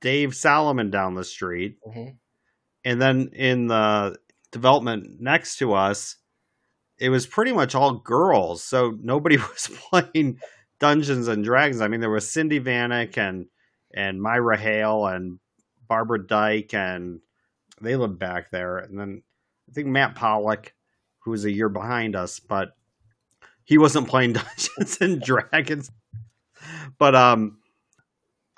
Dave 0.00 0.34
Solomon 0.34 0.90
down 0.90 1.14
the 1.14 1.24
street, 1.24 1.78
Mhm. 1.86 2.16
and 2.84 3.00
then 3.02 3.30
in 3.34 3.66
the 3.68 4.18
development 4.52 5.20
next 5.20 5.58
to 5.58 5.72
us, 5.74 6.16
it 6.98 7.08
was 7.08 7.26
pretty 7.26 7.52
much 7.52 7.74
all 7.74 7.94
girls. 7.94 8.62
So 8.64 8.96
nobody 9.00 9.36
was 9.38 9.70
playing 9.90 10.40
Dungeons 10.80 11.28
and 11.28 11.44
Dragons. 11.44 11.80
I 11.80 11.88
mean, 11.88 12.00
there 12.00 12.10
was 12.10 12.30
Cindy 12.30 12.60
Vanek 12.60 13.16
and 13.16 13.46
and 13.92 14.20
Myra 14.22 14.56
Hale 14.56 15.06
and 15.06 15.38
Barbara 15.88 16.24
Dyke, 16.26 16.74
and 16.74 17.20
they 17.80 17.96
lived 17.96 18.18
back 18.18 18.50
there. 18.50 18.78
And 18.78 18.98
then 18.98 19.22
I 19.68 19.72
think 19.72 19.88
Matt 19.88 20.14
Pollock, 20.14 20.72
who 21.20 21.30
was 21.32 21.44
a 21.44 21.50
year 21.50 21.68
behind 21.68 22.14
us, 22.16 22.38
but 22.40 22.76
he 23.64 23.78
wasn't 23.78 24.08
playing 24.08 24.32
Dungeons 24.34 24.98
and 25.00 25.20
Dragons. 25.20 25.90
But 26.98 27.14
um, 27.14 27.58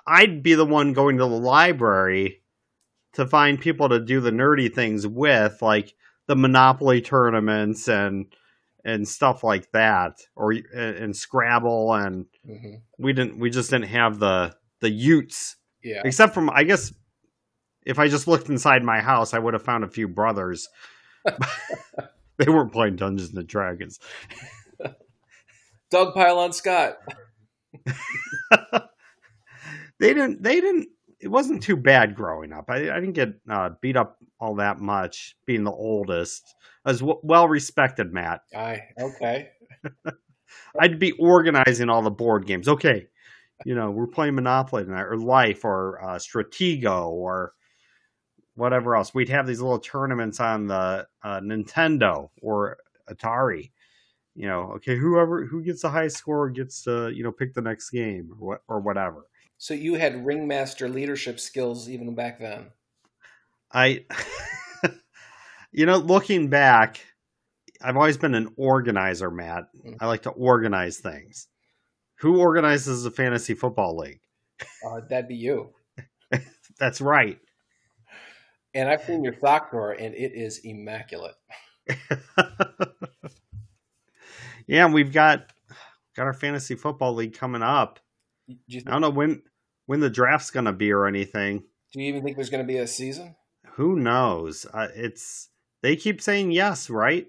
I'd 0.07 0.43
be 0.43 0.55
the 0.55 0.65
one 0.67 0.93
going 0.93 1.17
to 1.19 1.25
the 1.25 1.29
library 1.31 2.43
to 3.15 3.27
find 3.27 3.61
people 3.61 3.89
to 3.91 4.01
do 4.01 4.21
the 4.21 4.31
nerdy 4.31 4.73
things 4.73 5.07
with, 5.07 5.61
like 5.63 5.95
the 6.27 6.37
Monopoly 6.37 7.01
tournaments 7.01 7.89
and 7.89 8.27
and 8.85 9.07
stuff 9.07 9.45
like 9.45 9.71
that, 9.73 10.19
or 10.35 10.53
and, 10.75 11.15
Scrabble, 11.17 11.93
and 11.95 12.27
hmm 12.45 12.75
we 12.99 13.13
didn't 13.13 13.39
we 13.39 13.51
just 13.51 13.71
didn't 13.71 13.89
have 13.89 14.19
the 14.19 14.55
the 14.81 14.91
Utes, 14.91 15.57
Yeah. 15.83 16.03
except 16.05 16.35
from 16.35 16.51
I 16.51 16.65
guess 16.65 16.93
if 17.85 17.99
I 17.99 18.09
just 18.09 18.27
looked 18.29 18.49
inside 18.49 18.83
my 18.83 19.01
house, 19.01 19.35
I 19.35 19.39
would 19.39 19.55
have 19.55 19.63
found 19.63 19.85
a 19.85 19.89
few 19.89 20.09
brothers. 20.09 20.69
they 22.39 22.49
weren't 22.49 22.73
playing 22.73 22.97
Dungeons 22.97 23.33
and 23.35 23.47
Dragons. 23.47 24.01
Doug 25.91 26.15
Pile 26.15 26.39
on 26.39 26.53
Scott. 26.53 26.97
they 29.99 30.15
didn't 30.15 30.43
they 30.43 30.61
didn't 30.61 30.89
it 31.21 31.29
wasn't 31.29 31.63
too 31.63 31.77
bad 31.77 32.15
growing 32.15 32.53
up 32.53 32.67
i, 32.69 32.77
I 32.77 33.01
didn't 33.01 33.13
get 33.13 33.35
uh, 33.49 33.71
beat 33.81 33.97
up 33.97 34.19
all 34.41 34.57
that 34.57 34.81
much 34.81 35.37
being 35.47 35.65
the 35.65 35.73
oldest 35.73 36.55
i 36.85 36.91
was 36.91 37.01
w- 37.01 37.21
well 37.23 37.49
respected 37.49 38.13
matt 38.13 38.41
Aye. 38.55 38.83
Okay. 39.01 39.51
i'd 40.81 40.99
be 40.99 41.13
organizing 41.13 41.89
all 41.89 42.03
the 42.03 42.11
board 42.11 42.47
games 42.47 42.69
okay 42.69 43.07
you 43.65 43.75
know 43.75 43.91
we're 43.91 44.07
playing 44.07 44.35
monopoly 44.35 44.85
tonight 44.85 45.03
or 45.03 45.17
life 45.17 45.65
or 45.65 46.03
uh, 46.05 46.19
stratego 46.19 47.09
or 47.09 47.53
whatever 48.55 48.97
else 48.97 49.15
we'd 49.15 49.29
have 49.29 49.47
these 49.47 49.61
little 49.61 49.79
tournaments 49.79 50.41
on 50.41 50.67
the 50.67 51.07
uh, 51.23 51.41
nintendo 51.41 52.29
or 52.43 52.77
atari 53.09 53.71
you 54.35 54.47
know 54.47 54.73
okay 54.77 54.97
whoever 54.97 55.45
who 55.45 55.63
gets 55.63 55.83
the 55.83 55.91
highest 55.91 56.17
score 56.17 56.49
gets 56.51 56.83
to 56.83 57.11
you 57.11 57.23
know 57.23 57.33
pick 57.33 57.53
the 57.55 57.61
next 57.61 57.91
game 57.91 58.31
or, 58.33 58.47
what, 58.47 58.63
or 58.69 58.81
whatever 58.81 59.27
So 59.59 59.75
you 59.75 59.95
had 59.95 60.25
ringmaster 60.27 60.89
leadership 60.89 61.39
skills 61.39 61.89
even 61.89 62.15
back 62.15 62.41
then. 62.41 62.73
I, 63.73 64.05
you 65.73 65.87
know, 65.87 65.97
looking 65.97 66.49
back, 66.49 67.01
I've 67.81 67.97
always 67.97 68.19
been 68.19 68.35
an 68.35 68.53
organizer, 68.57 69.31
Matt. 69.31 69.65
I 70.01 70.07
like 70.07 70.23
to 70.23 70.31
organize 70.31 70.99
things. 70.99 71.49
Who 72.17 72.41
organizes 72.41 73.05
the 73.05 73.11
fantasy 73.11 73.55
football 73.55 73.97
league? 73.97 74.21
Uh, 74.87 75.01
that'd 75.09 75.27
be 75.29 75.35
you. 75.35 75.71
That's 76.79 77.01
right. 77.01 77.39
And 78.75 78.89
I've 78.89 79.03
seen 79.03 79.25
your 79.25 79.35
sock 79.41 79.71
drawer, 79.71 79.93
and 79.93 80.15
it 80.15 80.33
is 80.35 80.59
immaculate. 80.59 81.35
yeah, 84.67 84.87
we've 84.87 85.13
got 85.13 85.53
got 86.17 86.27
our 86.27 86.33
fantasy 86.33 86.75
football 86.75 87.15
league 87.15 87.35
coming 87.35 87.63
up. 87.63 88.01
Do 88.49 88.57
you, 88.67 88.83
I 88.87 88.91
don't 88.91 89.01
know 89.01 89.11
when 89.11 89.43
when 89.87 90.01
the 90.01 90.11
draft's 90.11 90.51
going 90.51 90.67
to 90.67 90.73
be 90.73 90.93
or 90.93 91.07
anything. 91.07 91.65
do 91.93 92.01
you 92.01 92.09
even 92.09 92.23
think 92.23 92.37
there's 92.37 92.51
going 92.51 92.65
to 92.65 92.73
be 92.73 92.79
a 92.79 92.87
season? 92.87 93.35
Who 93.75 93.97
knows? 93.97 94.67
Uh, 94.73 94.89
it's 94.95 95.49
they 95.83 95.97
keep 95.97 96.21
saying 96.21 96.53
yes, 96.53 96.91
right? 96.91 97.27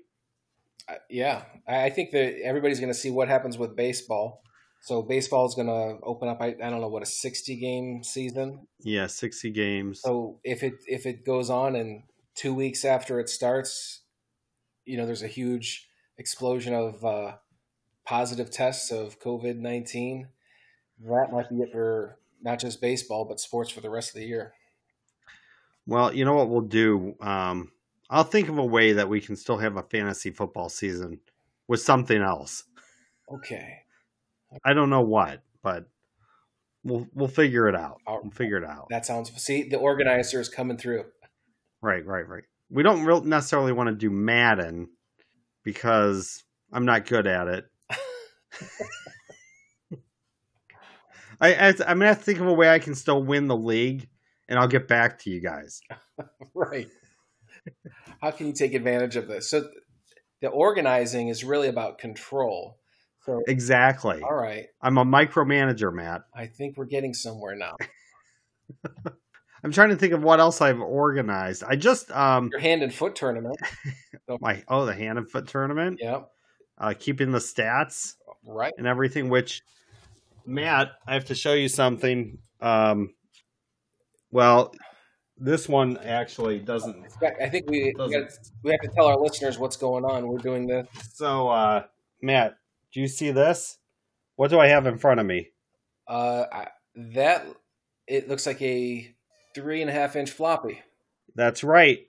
Uh, 0.87 0.95
yeah, 1.09 1.43
I, 1.67 1.85
I 1.85 1.89
think 1.89 2.11
that 2.11 2.41
everybody's 2.43 2.79
going 2.79 2.91
to 2.91 2.97
see 2.97 3.11
what 3.11 3.27
happens 3.27 3.57
with 3.57 3.75
baseball. 3.75 4.41
So 4.81 5.01
baseball 5.01 5.45
is 5.45 5.55
going 5.55 5.67
to 5.67 5.97
open 6.03 6.27
up. 6.27 6.39
I, 6.41 6.47
I 6.47 6.69
don't 6.69 6.81
know 6.81 6.89
what 6.89 7.03
a 7.03 7.05
60 7.05 7.55
game 7.55 8.03
season. 8.03 8.67
Yeah, 8.81 9.07
sixty 9.07 9.49
games. 9.49 10.01
So 10.01 10.39
if 10.43 10.61
it 10.61 10.73
if 10.87 11.05
it 11.05 11.25
goes 11.25 11.49
on 11.49 11.75
and 11.75 12.03
two 12.35 12.53
weeks 12.53 12.83
after 12.83 13.19
it 13.19 13.29
starts, 13.29 14.01
you 14.85 14.97
know, 14.97 15.05
there's 15.05 15.23
a 15.23 15.27
huge 15.27 15.87
explosion 16.17 16.73
of 16.73 17.03
uh, 17.03 17.33
positive 18.05 18.51
tests 18.51 18.91
of 18.91 19.19
COVID 19.19 19.57
nineteen. 19.57 20.27
That 20.99 21.31
might 21.31 21.49
be 21.49 21.57
it 21.57 21.71
for 21.71 22.17
not 22.41 22.59
just 22.59 22.81
baseball 22.81 23.25
but 23.25 23.39
sports 23.39 23.71
for 23.71 23.81
the 23.81 23.89
rest 23.89 24.09
of 24.09 24.15
the 24.15 24.27
year. 24.27 24.53
Well, 25.85 26.13
you 26.13 26.23
know 26.23 26.33
what 26.33 26.49
we'll 26.49 26.61
do? 26.61 27.15
Um, 27.19 27.71
I'll 28.09 28.23
think 28.23 28.47
of 28.47 28.57
a 28.57 28.65
way 28.65 28.93
that 28.93 29.09
we 29.09 29.19
can 29.19 29.35
still 29.35 29.57
have 29.57 29.75
a 29.75 29.83
fantasy 29.83 30.29
football 30.29 30.69
season 30.69 31.19
with 31.67 31.81
something 31.81 32.21
else. 32.21 32.63
Okay. 33.33 33.79
I 34.63 34.73
don't 34.73 34.89
know 34.89 35.01
what, 35.01 35.41
but 35.61 35.87
we'll 36.83 37.07
we'll 37.13 37.27
figure 37.27 37.67
it 37.67 37.75
out. 37.75 38.01
We'll 38.07 38.31
figure 38.31 38.57
it 38.57 38.63
out. 38.63 38.87
That 38.89 39.05
sounds. 39.05 39.31
See, 39.41 39.63
the 39.63 39.77
organizer 39.77 40.39
is 40.39 40.47
coming 40.47 40.77
through. 40.77 41.05
Right, 41.81 42.05
right, 42.05 42.27
right. 42.27 42.43
We 42.69 42.83
don't 42.83 43.03
real 43.03 43.21
necessarily 43.21 43.71
want 43.71 43.89
to 43.89 43.95
do 43.95 44.09
Madden 44.09 44.89
because 45.63 46.43
I'm 46.71 46.85
not 46.85 47.05
good 47.05 47.27
at 47.27 47.47
it. 47.47 47.65
I, 51.41 51.53
I 51.53 51.67
I'm 51.69 51.75
gonna 51.99 52.07
have 52.07 52.19
to 52.19 52.23
think 52.23 52.39
of 52.39 52.47
a 52.47 52.53
way 52.53 52.69
I 52.69 52.79
can 52.79 52.95
still 52.95 53.23
win 53.23 53.47
the 53.47 53.57
league, 53.57 54.07
and 54.47 54.57
I'll 54.57 54.67
get 54.67 54.87
back 54.87 55.19
to 55.19 55.29
you 55.29 55.41
guys. 55.41 55.81
Right. 56.53 56.87
How 58.21 58.29
can 58.31 58.45
you 58.47 58.53
take 58.53 58.73
advantage 58.75 59.15
of 59.15 59.27
this? 59.27 59.49
So, 59.49 59.67
the 60.41 60.49
organizing 60.49 61.29
is 61.29 61.43
really 61.43 61.67
about 61.67 61.97
control. 61.97 62.77
So, 63.25 63.41
Exactly. 63.47 64.21
all 64.21 64.35
right. 64.35 64.67
I'm 64.81 64.97
a 64.97 65.05
micromanager, 65.05 65.91
Matt. 65.91 66.23
I 66.35 66.45
think 66.45 66.77
we're 66.77 66.85
getting 66.85 67.13
somewhere 67.13 67.55
now. 67.55 67.75
I'm 69.63 69.71
trying 69.71 69.89
to 69.89 69.95
think 69.95 70.13
of 70.13 70.21
what 70.23 70.39
else 70.39 70.59
I've 70.61 70.81
organized. 70.81 71.63
I 71.67 71.75
just 71.75 72.11
um 72.11 72.49
Your 72.51 72.59
hand 72.59 72.83
and 72.83 72.93
foot 72.93 73.15
tournament. 73.15 73.57
my 74.41 74.63
oh 74.67 74.85
the 74.85 74.93
hand 74.93 75.17
and 75.17 75.29
foot 75.29 75.47
tournament, 75.47 75.99
Yep. 76.01 76.29
uh, 76.77 76.93
keeping 76.97 77.31
the 77.31 77.39
stats 77.39 78.15
Right. 78.45 78.73
and 78.77 78.85
everything. 78.87 79.29
Which 79.29 79.61
Matt, 80.45 80.91
I 81.07 81.13
have 81.13 81.25
to 81.25 81.35
show 81.35 81.53
you 81.53 81.69
something. 81.69 82.37
Um, 82.59 83.13
well, 84.31 84.73
this 85.37 85.67
one 85.69 85.97
actually 85.97 86.59
doesn't. 86.59 87.05
I 87.41 87.47
think 87.49 87.69
we 87.69 87.93
we, 87.97 88.11
gotta, 88.11 88.27
we 88.63 88.71
have 88.71 88.81
to 88.81 88.89
tell 88.95 89.05
our 89.07 89.17
listeners 89.17 89.57
what's 89.57 89.77
going 89.77 90.03
on. 90.05 90.27
We're 90.27 90.37
doing 90.39 90.67
the 90.67 90.87
so, 91.13 91.47
uh, 91.49 91.83
Matt, 92.21 92.57
do 92.93 92.99
you 93.01 93.07
see 93.07 93.31
this? 93.31 93.77
What 94.35 94.49
do 94.49 94.59
I 94.59 94.67
have 94.67 94.87
in 94.87 94.97
front 94.97 95.19
of 95.19 95.25
me? 95.25 95.49
uh, 96.07 96.45
that. 96.95 97.45
It 98.05 98.27
looks 98.27 98.45
like 98.45 98.61
a 98.61 99.15
three 99.53 99.81
and 99.81 99.89
a 99.89 99.93
half 99.93 100.15
inch 100.15 100.31
floppy. 100.31 100.81
That's 101.35 101.63
right. 101.63 102.07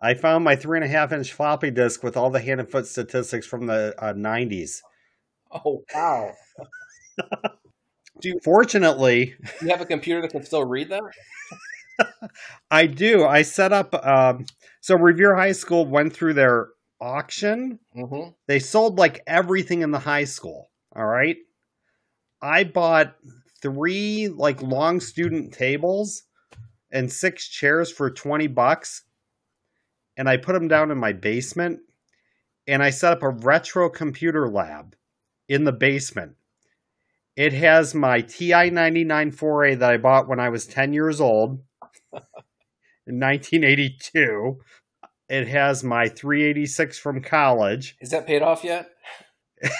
I 0.00 0.14
found 0.14 0.44
my 0.44 0.56
three 0.56 0.78
and 0.78 0.84
a 0.84 0.88
half 0.88 1.12
inch 1.12 1.32
floppy 1.32 1.70
disk 1.70 2.02
with 2.02 2.16
all 2.16 2.30
the 2.30 2.40
hand 2.40 2.60
and 2.60 2.68
foot 2.68 2.86
statistics 2.86 3.46
from 3.46 3.66
the 3.66 3.94
uh, 3.98 4.12
90s. 4.14 4.80
Oh 5.52 5.84
wow! 5.94 6.32
do 8.20 8.38
Fortunately, 8.42 9.34
You 9.60 9.68
have 9.68 9.80
a 9.80 9.86
computer 9.86 10.22
that 10.22 10.30
can 10.30 10.44
still 10.44 10.64
read 10.64 10.90
that? 10.90 11.02
I 12.70 12.86
do. 12.86 13.24
I 13.24 13.42
set 13.42 13.72
up. 13.72 13.94
Um, 14.04 14.46
so 14.80 14.96
Revere 14.96 15.36
High 15.36 15.52
School 15.52 15.86
went 15.86 16.12
through 16.12 16.34
their 16.34 16.68
auction. 17.00 17.78
Mm-hmm. 17.96 18.30
They 18.46 18.58
sold 18.58 18.98
like 18.98 19.22
everything 19.26 19.82
in 19.82 19.90
the 19.90 19.98
high 19.98 20.24
school. 20.24 20.70
All 20.96 21.06
right. 21.06 21.36
I 22.40 22.64
bought 22.64 23.14
three 23.60 24.28
like 24.28 24.62
long 24.62 25.00
student 25.00 25.52
tables 25.52 26.24
and 26.92 27.10
six 27.10 27.48
chairs 27.48 27.90
for 27.90 28.10
20 28.10 28.46
bucks. 28.48 29.02
And 30.16 30.28
I 30.28 30.36
put 30.36 30.52
them 30.52 30.68
down 30.68 30.90
in 30.90 30.98
my 30.98 31.12
basement. 31.12 31.80
And 32.66 32.82
I 32.82 32.90
set 32.90 33.12
up 33.12 33.22
a 33.22 33.30
retro 33.30 33.88
computer 33.90 34.48
lab 34.48 34.94
in 35.48 35.64
the 35.64 35.72
basement. 35.72 36.36
It 37.34 37.52
has 37.54 37.94
my 37.94 38.20
TI 38.20 38.70
99 38.70 39.32
4A 39.32 39.78
that 39.78 39.90
I 39.90 39.96
bought 39.96 40.28
when 40.28 40.38
I 40.38 40.50
was 40.50 40.66
10 40.66 40.92
years 40.92 41.20
old 41.20 41.60
in 42.12 43.18
1982. 43.18 44.60
It 45.28 45.48
has 45.48 45.82
my 45.82 46.08
386 46.08 46.98
from 46.98 47.22
college. 47.22 47.96
Is 48.00 48.10
that 48.10 48.26
paid 48.26 48.42
off 48.42 48.62
yet? 48.62 48.90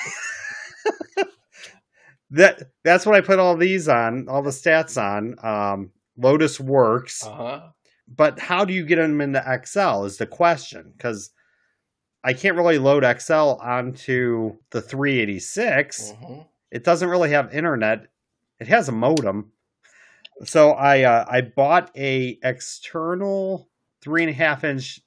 That 2.33 2.71
that's 2.83 3.05
what 3.05 3.15
I 3.15 3.21
put 3.21 3.39
all 3.39 3.57
these 3.57 3.89
on, 3.89 4.27
all 4.29 4.43
the 4.43 4.51
stats 4.51 5.01
on. 5.01 5.37
Um, 5.45 5.91
Lotus 6.17 6.61
works, 6.61 7.25
Uh 7.27 7.31
huh. 7.35 7.61
but 8.09 8.39
how 8.39 8.65
do 8.65 8.73
you 8.75 8.85
get 8.85 8.97
them 8.97 9.21
into 9.21 9.43
Excel 9.47 10.05
is 10.05 10.17
the 10.19 10.27
question 10.27 10.93
because 10.97 11.31
I 12.25 12.33
can't 12.35 12.57
really 12.57 12.79
load 12.79 13.03
Excel 13.05 13.59
onto 13.63 14.57
the 14.71 14.81
386. 14.81 16.13
hmm 16.13 16.41
It 16.71 16.85
doesn't 16.85 17.09
really 17.09 17.31
have 17.31 17.55
internet. 17.55 18.07
It 18.61 18.69
has 18.69 18.89
a 18.89 18.93
modem. 18.93 19.53
So 20.45 20.73
I 20.73 21.03
uh, 21.03 21.25
I 21.29 21.41
bought 21.43 21.91
a 21.97 22.39
external 22.43 23.69
three 24.01 24.23
and 24.23 24.31
a 24.31 24.35
half 24.35 24.65
inch 24.65 25.01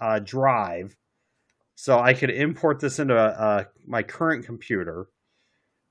uh, 0.00 0.18
drive, 0.18 0.96
so 1.74 1.98
I 1.98 2.14
could 2.14 2.30
import 2.30 2.80
this 2.80 2.98
into 2.98 3.16
uh, 3.16 3.64
my 3.86 4.02
current 4.02 4.44
computer, 4.44 5.06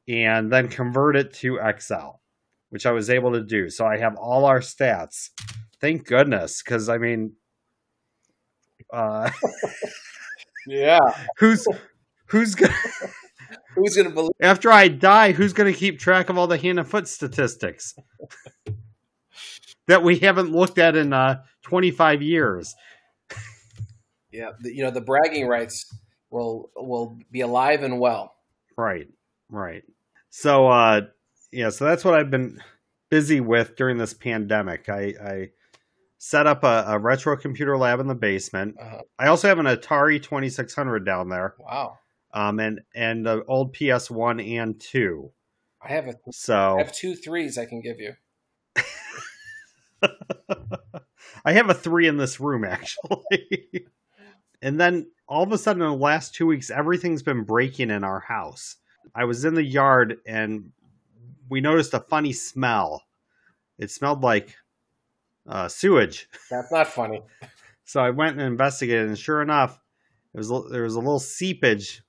and 0.08 0.52
then 0.52 0.68
convert 0.68 1.16
it 1.16 1.34
to 1.36 1.58
Excel, 1.58 2.21
which 2.72 2.86
I 2.86 2.92
was 2.92 3.10
able 3.10 3.34
to 3.34 3.44
do. 3.44 3.70
So 3.70 3.86
I 3.86 3.98
have 3.98 4.16
all 4.16 4.46
our 4.46 4.60
stats. 4.60 5.30
Thank 5.80 6.06
goodness, 6.08 6.64
because 6.64 6.90
I 6.90 6.98
mean, 6.98 7.34
uh, 8.92 9.30
Yeah. 10.68 11.00
who's 11.38 11.68
who's 12.28 12.56
gonna 12.56 12.74
Who's 13.76 13.96
gonna 13.96 14.10
believe? 14.10 14.32
after 14.42 14.72
I 14.72 14.88
die, 14.88 15.32
who's 15.34 15.54
to 15.54 15.78
keep 15.78 16.00
track 16.00 16.30
of 16.30 16.38
all 16.38 16.48
the 16.48 16.58
hand 16.58 16.80
and 16.80 16.88
foot 16.88 17.08
statistics 17.08 17.94
that 19.88 20.04
we 20.04 20.20
haven't 20.20 20.52
looked 20.52 20.78
at 20.78 20.96
in 20.96 21.14
uh, 21.14 21.44
25 21.64 22.22
years? 22.22 22.74
Yeah. 24.32 24.52
You 24.64 24.84
know 24.86 24.92
the 24.92 25.02
bragging 25.02 25.48
rights 25.48 25.94
will 26.30 26.70
will 26.76 27.18
be 27.32 27.42
alive 27.42 27.84
and 27.84 28.00
well. 28.00 28.36
Right, 28.78 29.08
right. 29.50 29.84
So, 30.30 30.68
uh, 30.68 31.02
yeah, 31.52 31.70
so 31.70 31.86
that's 31.86 32.06
what 32.06 32.14
I've 32.14 32.32
been 32.32 32.62
busy 33.10 33.42
with 33.42 33.76
during 33.76 33.98
this 33.98 34.14
pandemic. 34.14 34.88
I, 34.90 35.14
I 35.24 35.50
set 36.18 36.48
up 36.48 36.64
a, 36.64 36.86
a 36.88 37.00
retro 37.00 37.36
computer 37.36 37.78
lab 37.78 38.00
in 38.00 38.08
the 38.08 38.16
basement. 38.16 38.76
Uh-huh. 38.80 39.02
I 39.20 39.28
also 39.28 39.48
have 39.48 39.60
an 39.60 39.66
Atari 39.66 40.22
2600 40.22 41.06
down 41.06 41.30
there, 41.30 41.56
Wow. 41.60 41.98
um, 42.34 42.60
and 42.60 42.82
and 42.96 43.28
an 43.28 43.44
old 43.48 43.76
PS1 43.76 44.58
and 44.58 44.80
two. 44.80 45.32
I 45.82 45.90
have 45.90 46.08
a 46.08 46.16
So 46.32 46.76
I 46.78 46.84
have 46.84 46.94
two 46.94 47.16
threes 47.16 47.58
I 47.58 47.66
can 47.66 47.82
give 47.82 48.00
you. 48.00 48.14
I 51.44 51.54
have 51.54 51.70
a 51.70 51.74
three 51.74 52.08
in 52.08 52.18
this 52.18 52.40
room 52.40 52.64
actually. 52.64 53.88
and 54.62 54.80
then 54.80 55.10
all 55.28 55.44
of 55.44 55.52
a 55.52 55.58
sudden 55.58 55.82
in 55.82 55.90
the 55.90 55.96
last 55.96 56.36
two 56.36 56.46
weeks, 56.46 56.70
everything's 56.70 57.24
been 57.24 57.44
breaking 57.44 57.90
in 57.90 58.04
our 58.04 58.20
house. 58.20 58.78
I 59.16 59.26
was 59.26 59.44
in 59.44 59.56
the 59.56 59.64
yard 59.64 60.18
and 60.26 60.72
we 61.52 61.60
noticed 61.62 61.94
a 61.94 62.00
funny 62.00 62.32
smell. 62.32 63.04
It 63.78 63.92
smelled 63.92 64.24
like 64.24 64.56
uh, 65.46 65.68
sewage. 65.68 66.30
That's 66.50 66.72
not 66.72 66.88
funny. 66.88 67.22
So 67.84 68.02
I 68.02 68.10
went 68.10 68.38
and 68.38 68.48
investigated, 68.48 69.08
and 69.10 69.20
sure 69.20 69.42
enough, 69.42 69.80
it 70.34 70.38
was 70.38 70.50
there 70.72 70.84
was 70.84 70.96
a 70.96 71.00
little 71.00 71.20
seepage 71.20 72.02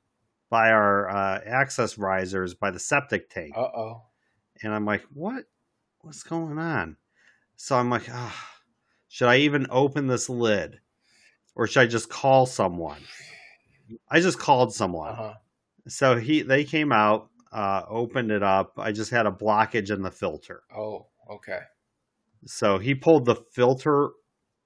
by 0.48 0.70
our 0.70 1.10
uh, 1.10 1.40
access 1.44 1.98
risers 1.98 2.54
by 2.54 2.70
the 2.70 2.78
septic 2.78 3.28
tank 3.30 3.54
Uh 3.56 3.62
oh. 3.62 4.02
and 4.62 4.72
I'm 4.72 4.84
like, 4.84 5.02
what? 5.12 5.44
What's 6.02 6.22
going 6.22 6.58
on? 6.58 6.96
So 7.56 7.76
I'm 7.76 7.90
like, 7.90 8.08
ah, 8.10 8.50
should 9.08 9.28
I 9.28 9.38
even 9.38 9.66
open 9.70 10.06
this 10.06 10.28
lid, 10.28 10.78
or 11.56 11.66
should 11.66 11.80
I 11.80 11.86
just 11.86 12.08
call 12.08 12.46
someone? 12.46 13.00
I 14.08 14.20
just 14.20 14.38
called 14.38 14.72
someone. 14.72 15.10
Uh 15.10 15.16
huh. 15.16 15.34
So 15.88 16.16
he 16.16 16.42
they 16.42 16.62
came 16.62 16.92
out, 16.92 17.28
uh, 17.52 17.82
opened 17.88 18.30
it 18.30 18.42
up. 18.42 18.72
I 18.78 18.92
just 18.92 19.10
had 19.10 19.26
a 19.26 19.30
blockage 19.30 19.90
in 19.90 20.02
the 20.02 20.10
filter. 20.10 20.62
Oh. 20.76 21.06
Okay. 21.30 21.60
So 22.46 22.78
he 22.78 22.94
pulled 22.94 23.24
the 23.26 23.36
filter. 23.52 24.10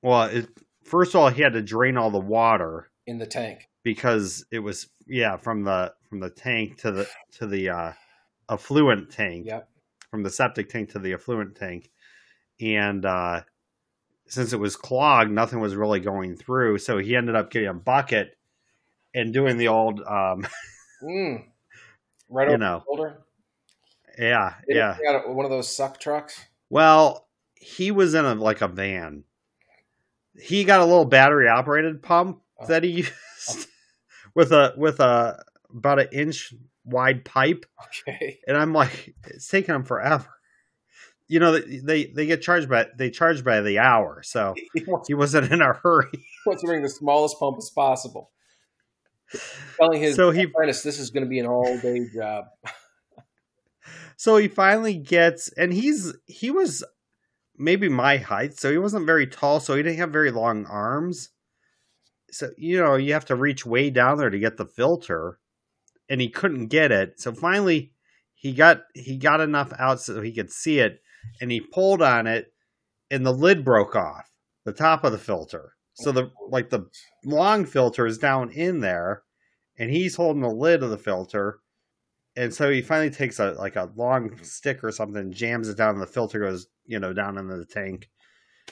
Well, 0.02 0.24
it, 0.24 0.48
first 0.84 1.14
of 1.14 1.20
all, 1.20 1.28
he 1.28 1.42
had 1.42 1.52
to 1.52 1.62
drain 1.62 1.96
all 1.96 2.10
the 2.10 2.18
water 2.20 2.90
In 3.06 3.18
the 3.18 3.26
tank. 3.26 3.68
because 3.82 4.44
it 4.50 4.60
was 4.60 4.88
yeah 5.06 5.36
from 5.36 5.64
the 5.64 5.92
from 6.08 6.20
the 6.20 6.30
tank 6.30 6.78
to 6.78 6.90
the 6.92 7.08
to 7.32 7.46
the 7.46 7.68
uh, 7.70 7.92
effluent 8.50 9.10
tank. 9.10 9.46
Yep. 9.46 9.68
from 10.10 10.22
the 10.22 10.30
septic 10.30 10.68
tank 10.68 10.90
to 10.92 10.98
the 10.98 11.12
effluent 11.12 11.54
tank. 11.56 11.90
And 12.60 13.04
uh, 13.04 13.42
since 14.28 14.52
it 14.54 14.58
was 14.60 14.76
clogged, 14.76 15.30
nothing 15.30 15.60
was 15.60 15.74
really 15.76 16.00
going 16.00 16.36
through. 16.36 16.78
So 16.78 16.98
he 16.98 17.14
ended 17.14 17.36
up 17.36 17.50
getting 17.50 17.68
a 17.68 17.74
bucket 17.74 18.36
and 19.14 19.32
doing 19.32 19.56
the 19.58 19.68
old, 19.68 20.00
um, 20.00 20.46
Mm. 21.02 21.44
Right 22.28 22.48
you 22.48 22.54
over 22.54 22.58
know, 22.58 22.82
shoulder. 22.86 23.18
yeah, 24.18 24.54
They 24.68 24.76
yeah. 24.76 24.96
got 25.02 25.28
one 25.34 25.44
of 25.44 25.50
those 25.50 25.74
suck 25.74 26.00
trucks. 26.00 26.40
Well, 26.70 27.28
he 27.54 27.90
was 27.90 28.14
in 28.14 28.24
a 28.24 28.34
like 28.34 28.60
a 28.62 28.68
van. 28.68 29.24
He 30.40 30.64
got 30.64 30.80
a 30.80 30.84
little 30.84 31.04
battery 31.04 31.48
operated 31.48 32.02
pump 32.02 32.40
Oh. 32.58 32.66
that 32.68 32.82
he 32.84 32.90
used 33.38 33.68
with 34.34 34.50
a 34.52 34.72
with 34.78 34.98
a 35.00 35.44
about 35.74 35.98
an 36.00 36.08
inch 36.12 36.54
wide 36.84 37.24
pipe. 37.24 37.66
Okay. 38.08 38.38
and 38.48 38.56
I'm 38.56 38.72
like, 38.72 39.14
it's 39.26 39.46
taking 39.48 39.74
him 39.74 39.84
forever. 39.84 40.26
You 41.28 41.40
know, 41.40 41.52
they 41.58 41.78
they, 41.78 42.04
they 42.06 42.26
get 42.26 42.40
charged 42.42 42.68
by 42.68 42.86
they 42.96 43.10
charge 43.10 43.44
by 43.44 43.60
the 43.60 43.78
hour, 43.78 44.22
so 44.24 44.54
He 44.74 44.84
wants, 44.84 45.08
he 45.08 45.14
wasn't 45.14 45.52
in 45.52 45.60
a 45.60 45.72
hurry. 45.74 46.06
he 46.12 46.24
wants 46.46 46.62
to 46.62 46.66
bring 46.68 46.82
the 46.82 46.88
smallest 46.88 47.38
pump 47.38 47.58
as 47.58 47.68
possible. 47.70 48.30
Telling 49.76 50.00
his 50.00 50.16
So 50.16 50.30
he 50.30 50.44
apprentice, 50.44 50.82
this 50.82 50.98
is 50.98 51.10
going 51.10 51.24
to 51.24 51.28
be 51.28 51.38
an 51.38 51.46
all 51.46 51.78
day 51.78 52.06
job. 52.14 52.46
so 54.16 54.36
he 54.36 54.48
finally 54.48 54.94
gets 54.94 55.48
and 55.52 55.72
he's 55.72 56.14
he 56.26 56.50
was 56.50 56.84
maybe 57.58 57.88
my 57.88 58.18
height, 58.18 58.58
so 58.58 58.70
he 58.70 58.78
wasn't 58.78 59.06
very 59.06 59.26
tall, 59.26 59.60
so 59.60 59.74
he 59.74 59.82
didn't 59.82 59.98
have 59.98 60.10
very 60.10 60.30
long 60.30 60.66
arms. 60.66 61.30
So 62.30 62.50
you 62.56 62.80
know, 62.80 62.96
you 62.96 63.12
have 63.12 63.26
to 63.26 63.36
reach 63.36 63.66
way 63.66 63.90
down 63.90 64.18
there 64.18 64.30
to 64.30 64.38
get 64.38 64.56
the 64.56 64.66
filter, 64.66 65.38
and 66.08 66.20
he 66.20 66.28
couldn't 66.28 66.68
get 66.68 66.92
it. 66.92 67.20
So 67.20 67.32
finally, 67.32 67.92
he 68.34 68.52
got 68.52 68.82
he 68.94 69.16
got 69.16 69.40
enough 69.40 69.72
out 69.78 70.00
so 70.00 70.20
he 70.20 70.32
could 70.32 70.52
see 70.52 70.78
it, 70.78 71.00
and 71.40 71.50
he 71.50 71.60
pulled 71.60 72.02
on 72.02 72.26
it, 72.26 72.52
and 73.10 73.24
the 73.24 73.32
lid 73.32 73.64
broke 73.64 73.96
off 73.96 74.30
the 74.64 74.72
top 74.72 75.04
of 75.04 75.12
the 75.12 75.18
filter. 75.18 75.75
So 75.96 76.12
the 76.12 76.30
like 76.48 76.68
the 76.68 76.90
long 77.24 77.64
filter 77.64 78.06
is 78.06 78.18
down 78.18 78.50
in 78.50 78.80
there, 78.80 79.22
and 79.78 79.90
he's 79.90 80.16
holding 80.16 80.42
the 80.42 80.48
lid 80.48 80.82
of 80.82 80.90
the 80.90 80.98
filter. 80.98 81.60
And 82.36 82.52
so 82.52 82.70
he 82.70 82.82
finally 82.82 83.08
takes 83.08 83.38
a 83.40 83.52
like 83.52 83.76
a 83.76 83.90
long 83.96 84.38
stick 84.42 84.84
or 84.84 84.92
something, 84.92 85.32
jams 85.32 85.70
it 85.70 85.78
down, 85.78 85.94
and 85.94 86.02
the 86.02 86.06
filter 86.06 86.40
goes, 86.40 86.66
you 86.84 86.98
know, 86.98 87.14
down 87.14 87.38
into 87.38 87.56
the 87.56 87.64
tank. 87.64 88.10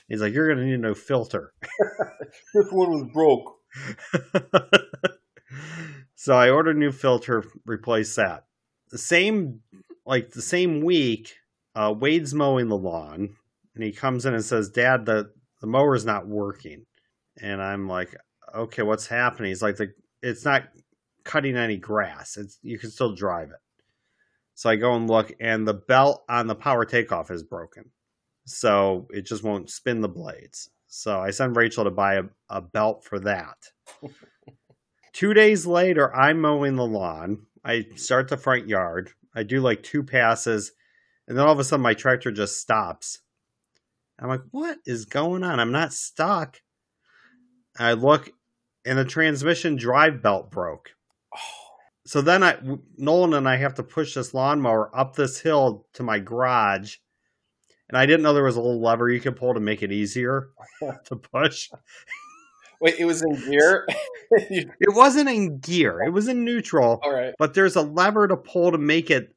He's 0.07 0.21
like, 0.21 0.35
"You're 0.35 0.49
gonna 0.49 0.67
need 0.67 0.75
a 0.75 0.79
new 0.79 0.95
filter." 0.95 1.53
This 2.55 2.67
one 2.73 2.91
was 2.91 3.05
broke. 3.13 3.59
so 6.17 6.35
I 6.35 6.51
ordered 6.51 6.77
a 6.77 6.79
new 6.79 6.91
filter, 6.91 7.45
replace 7.65 8.17
that. 8.17 8.45
The 8.91 8.99
same, 8.99 9.61
like 10.05 10.31
the 10.31 10.43
same 10.43 10.81
week, 10.81 11.35
uh, 11.77 11.95
Wade's 11.97 12.35
mowing 12.35 12.69
the 12.69 12.77
lawn, 12.77 13.37
and 13.75 13.85
he 13.85 13.93
comes 13.93 14.27
in 14.27 14.35
and 14.35 14.45
says, 14.45 14.69
"Dad, 14.69 15.07
the 15.07 15.31
the 15.61 15.67
mower's 15.67 16.05
not 16.05 16.27
working." 16.27 16.87
And 17.41 17.63
I'm 17.63 17.89
like, 17.89 18.15
"Okay, 18.55 18.83
what's 18.83 19.07
happening?" 19.07 19.51
He's 19.51 19.63
like, 19.63 19.77
"The 19.77 19.93
it's 20.23 20.45
not 20.45 20.69
cutting 21.25 21.57
any 21.57 21.77
grass. 21.77 22.37
It's 22.37 22.59
you 22.63 22.79
can 22.79 22.91
still 22.91 23.15
drive 23.15 23.51
it." 23.51 23.61
So 24.55 24.71
I 24.71 24.77
go 24.77 24.95
and 24.95 25.09
look, 25.09 25.33
and 25.41 25.67
the 25.67 25.75
belt 25.75 26.25
on 26.29 26.47
the 26.47 26.55
power 26.55 26.85
takeoff 26.85 27.31
is 27.31 27.43
broken, 27.43 27.91
so 28.47 29.09
it 29.11 29.27
just 29.27 29.43
won't 29.43 29.71
spin 29.71 30.01
the 30.01 30.09
blades. 30.09 30.71
So 30.87 31.19
I 31.19 31.31
send 31.31 31.57
Rachel 31.57 31.85
to 31.85 31.91
buy 31.91 32.15
a, 32.15 32.23
a 32.49 32.61
belt 32.61 33.05
for 33.05 33.19
that. 33.21 33.57
Two 35.13 35.35
days 35.35 35.67
later, 35.67 36.15
I'm 36.15 36.41
mowing 36.41 36.77
the 36.77 36.87
lawn. 36.87 37.47
I 37.65 37.87
start 37.97 38.29
the 38.29 38.37
front 38.37 38.69
yard. 38.69 39.11
I 39.35 39.43
do 39.43 39.61
like 39.61 39.83
two 39.83 40.03
passes, 40.03 40.73
and 41.27 41.37
then 41.37 41.47
all 41.47 41.53
of 41.53 41.59
a 41.59 41.65
sudden 41.65 41.83
my 41.83 41.95
tractor 41.95 42.31
just 42.31 42.61
stops. 42.61 43.21
I'm 44.19 44.29
like, 44.29 44.43
what 44.51 44.79
is 44.87 45.05
going 45.05 45.43
on? 45.43 45.59
I'm 45.59 45.73
not 45.73 45.93
stuck. 45.93 46.61
I 47.79 47.93
look, 47.95 48.31
and 48.85 48.99
the 48.99 49.05
transmission 49.05 49.77
drive 49.77 50.23
belt 50.23 50.51
broke. 50.51 50.91
So 52.07 52.21
then 52.21 52.43
I, 52.43 52.59
Nolan 52.99 53.33
and 53.33 53.49
I 53.49 53.57
have 53.57 53.77
to 53.77 53.83
push 53.83 54.13
this 54.13 54.35
lawnmower 54.35 54.95
up 54.95 55.17
this 55.17 55.41
hill 55.41 55.87
to 55.95 56.03
my 56.03 56.19
garage. 56.19 56.97
And 57.89 57.97
I 57.97 58.05
didn't 58.05 58.21
know 58.21 58.35
there 58.35 58.45
was 58.45 58.57
a 58.57 58.61
little 58.61 58.83
lever 58.83 59.09
you 59.09 59.21
could 59.21 59.37
pull 59.37 59.55
to 59.55 59.61
make 59.61 59.83
it 59.83 59.91
easier 59.91 60.51
to 61.07 61.17
push. 61.17 61.71
Wait, 62.79 62.97
it 62.99 63.07
was 63.07 63.23
in 63.23 63.51
gear? 63.51 63.87
It 64.31 64.95
wasn't 64.95 65.31
in 65.31 65.61
gear, 65.61 66.03
it 66.03 66.11
was 66.11 66.29
in 66.29 66.45
neutral, 66.45 67.01
all 67.03 67.15
right. 67.15 67.33
but 67.39 67.55
there's 67.55 67.77
a 67.77 67.81
lever 67.83 68.29
to 68.29 68.37
pull 68.37 68.73
to 68.73 68.79
make 68.79 69.11
it, 69.11 69.35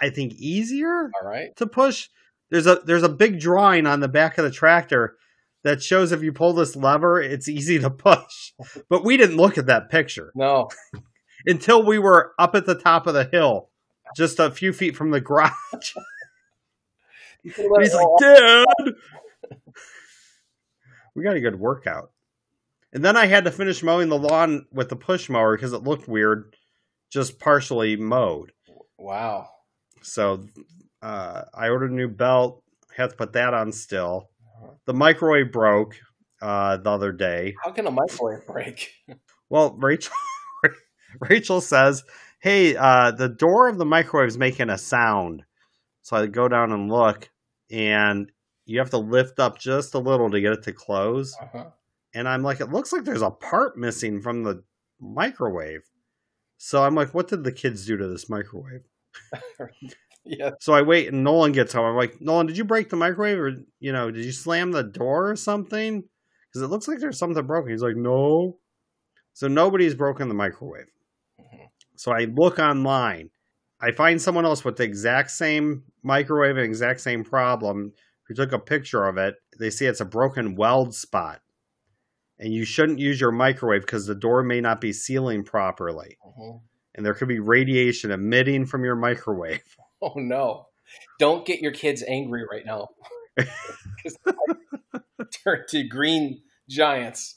I 0.00 0.10
think, 0.10 0.34
easier 0.34 1.10
All 1.20 1.28
right. 1.28 1.56
to 1.56 1.66
push. 1.66 2.08
There's 2.50 2.66
a 2.68 2.82
there's 2.84 3.02
a 3.02 3.08
big 3.08 3.40
drawing 3.40 3.86
on 3.86 3.98
the 3.98 4.08
back 4.08 4.38
of 4.38 4.44
the 4.44 4.50
tractor 4.50 5.16
that 5.64 5.82
shows 5.82 6.12
if 6.12 6.22
you 6.22 6.32
pull 6.32 6.52
this 6.52 6.74
lever, 6.76 7.20
it's 7.20 7.48
easy 7.48 7.78
to 7.78 7.90
push. 7.90 8.52
But 8.88 9.04
we 9.04 9.16
didn't 9.16 9.36
look 9.36 9.58
at 9.58 9.66
that 9.66 9.90
picture 9.90 10.32
No. 10.34 10.68
until 11.46 11.84
we 11.84 11.98
were 11.98 12.32
up 12.38 12.54
at 12.54 12.66
the 12.66 12.74
top 12.74 13.06
of 13.06 13.14
the 13.14 13.24
hill, 13.24 13.68
just 14.16 14.38
a 14.38 14.50
few 14.50 14.72
feet 14.72 14.96
from 14.96 15.10
the 15.10 15.20
garage. 15.20 15.52
You 17.42 17.50
could've 17.52 17.70
And 17.70 17.72
let 17.72 17.82
he's 17.82 17.94
like, 17.94 18.06
roll. 18.06 18.18
Dad, 18.20 18.66
we 21.14 21.22
got 21.22 21.36
a 21.36 21.40
good 21.40 21.58
workout. 21.58 22.10
And 22.92 23.04
then 23.04 23.16
I 23.16 23.26
had 23.26 23.44
to 23.44 23.50
finish 23.52 23.82
mowing 23.82 24.08
the 24.08 24.18
lawn 24.18 24.66
with 24.72 24.88
the 24.88 24.96
push 24.96 25.28
mower 25.28 25.56
because 25.56 25.72
it 25.72 25.84
looked 25.84 26.08
weird, 26.08 26.56
just 27.10 27.38
partially 27.38 27.96
mowed. 27.96 28.52
wow. 28.98 29.48
So 30.02 30.46
uh, 31.02 31.42
I 31.54 31.68
ordered 31.68 31.90
a 31.90 31.94
new 31.94 32.08
belt, 32.08 32.62
had 32.96 33.10
to 33.10 33.16
put 33.16 33.34
that 33.34 33.52
on 33.54 33.70
still. 33.70 34.30
The 34.86 34.94
microwave 34.94 35.52
broke 35.52 35.96
uh, 36.42 36.78
the 36.78 36.90
other 36.90 37.12
day. 37.12 37.54
How 37.62 37.70
can 37.70 37.86
a 37.86 37.90
microwave 37.90 38.46
break? 38.46 38.92
Well, 39.52 39.76
Rachel 39.80 40.12
Rachel 41.20 41.60
says, 41.60 42.04
"Hey, 42.38 42.76
uh, 42.76 43.10
the 43.10 43.28
door 43.28 43.66
of 43.66 43.78
the 43.78 43.84
microwave 43.84 44.28
is 44.28 44.38
making 44.38 44.70
a 44.70 44.78
sound." 44.78 45.42
So 46.02 46.16
I 46.16 46.26
go 46.26 46.46
down 46.46 46.70
and 46.70 46.88
look, 46.88 47.28
and 47.68 48.30
you 48.64 48.78
have 48.78 48.90
to 48.90 48.98
lift 48.98 49.40
up 49.40 49.58
just 49.58 49.94
a 49.94 49.98
little 49.98 50.30
to 50.30 50.40
get 50.40 50.52
it 50.52 50.62
to 50.62 50.72
close. 50.72 51.36
Uh-huh. 51.42 51.70
And 52.14 52.28
I'm 52.28 52.44
like, 52.44 52.60
"It 52.60 52.70
looks 52.70 52.92
like 52.92 53.02
there's 53.02 53.22
a 53.22 53.30
part 53.30 53.76
missing 53.76 54.20
from 54.20 54.44
the 54.44 54.62
microwave." 55.00 55.82
So 56.56 56.84
I'm 56.84 56.94
like, 56.94 57.12
"What 57.12 57.26
did 57.26 57.42
the 57.42 57.50
kids 57.50 57.84
do 57.84 57.96
to 57.96 58.06
this 58.06 58.30
microwave?" 58.30 58.84
Yeah. 60.24 60.50
So 60.60 60.72
I 60.74 60.82
wait, 60.82 61.08
and 61.08 61.24
Nolan 61.24 61.52
gets 61.52 61.72
home. 61.72 61.86
I'm 61.86 61.96
like, 61.96 62.20
"Nolan, 62.20 62.46
did 62.46 62.58
you 62.58 62.64
break 62.64 62.88
the 62.90 62.96
microwave, 62.96 63.38
or 63.38 63.52
you 63.80 63.92
know, 63.92 64.10
did 64.10 64.24
you 64.24 64.32
slam 64.32 64.70
the 64.70 64.82
door 64.82 65.30
or 65.30 65.36
something?" 65.36 66.04
Because 66.48 66.62
it 66.62 66.68
looks 66.68 66.88
like 66.88 66.98
there's 66.98 67.18
something 67.18 67.46
broken. 67.46 67.70
He's 67.70 67.82
like, 67.82 67.96
"No." 67.96 68.58
So 69.34 69.48
nobody's 69.48 69.94
broken 69.94 70.28
the 70.28 70.34
microwave. 70.34 70.88
Mhm. 71.40 71.70
So 71.96 72.12
I 72.12 72.24
look 72.26 72.58
online. 72.58 73.30
I 73.80 73.92
find 73.92 74.20
someone 74.20 74.44
else 74.44 74.64
with 74.64 74.76
the 74.76 74.84
exact 74.84 75.30
same 75.30 75.84
microwave 76.02 76.56
and 76.56 76.64
exact 76.66 77.00
same 77.00 77.24
problem 77.24 77.92
who 78.28 78.34
took 78.34 78.52
a 78.52 78.58
picture 78.58 79.04
of 79.06 79.18
it. 79.18 79.36
They 79.58 79.70
see 79.70 79.86
it's 79.86 80.00
a 80.00 80.04
broken 80.06 80.56
weld 80.56 80.94
spot. 80.94 81.42
And 82.38 82.52
you 82.52 82.64
shouldn't 82.64 82.98
use 82.98 83.20
your 83.20 83.32
microwave 83.32 83.82
because 83.82 84.06
the 84.06 84.14
door 84.14 84.42
may 84.42 84.60
not 84.60 84.80
be 84.80 84.92
sealing 84.92 85.44
properly. 85.44 86.18
Mhm. 86.26 86.62
And 86.94 87.06
there 87.06 87.14
could 87.14 87.28
be 87.28 87.38
radiation 87.40 88.10
emitting 88.10 88.66
from 88.66 88.84
your 88.84 88.96
microwave. 88.96 89.76
Oh 90.02 90.14
no! 90.16 90.66
Don't 91.18 91.44
get 91.44 91.60
your 91.60 91.72
kids 91.72 92.02
angry 92.06 92.44
right 92.50 92.64
now. 92.64 92.88
'Cause 93.38 94.16
they 94.24 94.32
might 94.46 95.02
Turn 95.44 95.64
to 95.68 95.82
green 95.84 96.40
giants. 96.68 97.34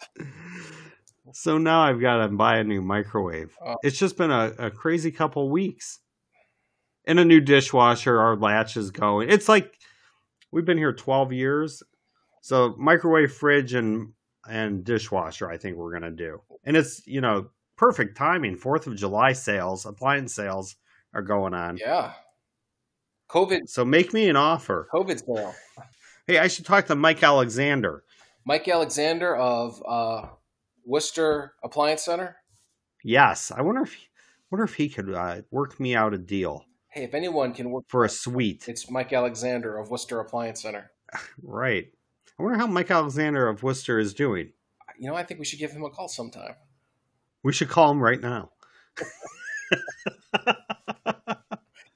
So 1.34 1.58
now 1.58 1.82
I've 1.82 2.00
got 2.00 2.18
to 2.18 2.30
buy 2.30 2.58
a 2.58 2.64
new 2.64 2.82
microwave. 2.82 3.56
Oh. 3.66 3.76
It's 3.84 3.98
just 3.98 4.18
been 4.18 4.32
a, 4.32 4.54
a 4.58 4.72
crazy 4.72 5.12
couple 5.12 5.50
weeks. 5.50 6.00
And 7.06 7.20
a 7.20 7.26
new 7.26 7.42
dishwasher, 7.42 8.18
our 8.18 8.38
latch 8.38 8.78
is 8.78 8.90
going. 8.92 9.30
It's 9.30 9.50
like 9.50 9.74
we've 10.52 10.64
been 10.66 10.78
here 10.78 10.94
12 10.94 11.34
years. 11.34 11.84
So 12.42 12.76
microwave, 12.78 13.34
fridge, 13.34 13.74
and 13.74 14.14
and 14.48 14.84
dishwasher, 14.84 15.50
I 15.50 15.58
think 15.58 15.76
we're 15.78 15.92
gonna 15.94 16.12
do. 16.12 16.42
And 16.64 16.78
it's 16.78 17.06
you 17.06 17.20
know 17.20 17.50
perfect 17.76 18.16
timing. 18.18 18.56
Fourth 18.56 18.88
of 18.88 18.96
July 18.96 19.34
sales, 19.34 19.86
appliance 19.86 20.34
sales 20.34 20.78
are 21.14 21.22
going 21.22 21.54
on. 21.54 21.78
Yeah. 21.78 22.14
COVID. 23.34 23.68
So 23.68 23.84
make 23.84 24.14
me 24.14 24.30
an 24.30 24.36
offer. 24.36 24.88
COVID 24.94 25.26
sale. 25.26 25.56
Hey, 26.28 26.38
I 26.38 26.48
should 26.48 26.66
talk 26.66 26.86
to 26.86 26.96
Mike 26.96 27.24
Alexander. 27.24 28.04
Mike 28.46 28.68
Alexander 28.68 29.36
of 29.36 29.82
uh, 29.88 30.28
Wooster 30.86 31.54
Appliance 31.64 32.06
Center. 32.06 32.38
Yes, 33.04 33.52
I 33.52 33.62
wonder 33.62 33.82
if 33.82 33.94
he, 33.94 34.08
wonder 34.52 34.64
if 34.64 34.76
he 34.76 34.88
could 34.88 35.14
uh, 35.14 35.42
work 35.52 35.80
me 35.80 35.96
out 35.96 36.14
a 36.14 36.18
deal 36.18 36.66
Hey, 36.90 37.04
if 37.04 37.16
anyone 37.16 37.54
can 37.56 37.72
work, 37.72 37.86
for 37.88 38.06
a 38.06 38.10
suite. 38.10 38.66
it's 38.68 38.90
Mike 38.92 39.12
Alexander 39.12 39.80
of 39.80 39.90
Wooster 39.90 40.20
Appliance 40.20 40.62
Center. 40.62 40.92
Right. 41.42 41.88
I 42.40 42.44
wonder 42.44 42.60
how 42.60 42.68
Mike 42.68 42.92
Alexander 42.92 43.48
of 43.48 43.64
Wooster 43.64 44.00
is 44.00 44.14
doing. 44.14 44.54
You 45.00 45.10
know, 45.10 45.16
I 45.16 45.24
think 45.24 45.40
we 45.40 45.46
should 45.46 45.60
give 45.60 45.72
him 45.72 45.84
a 45.84 45.90
call 45.90 46.08
sometime. 46.08 46.54
We 47.44 47.52
should 47.52 47.70
call 47.70 47.92
him 47.92 48.00
right 48.00 48.22
now. 48.22 48.52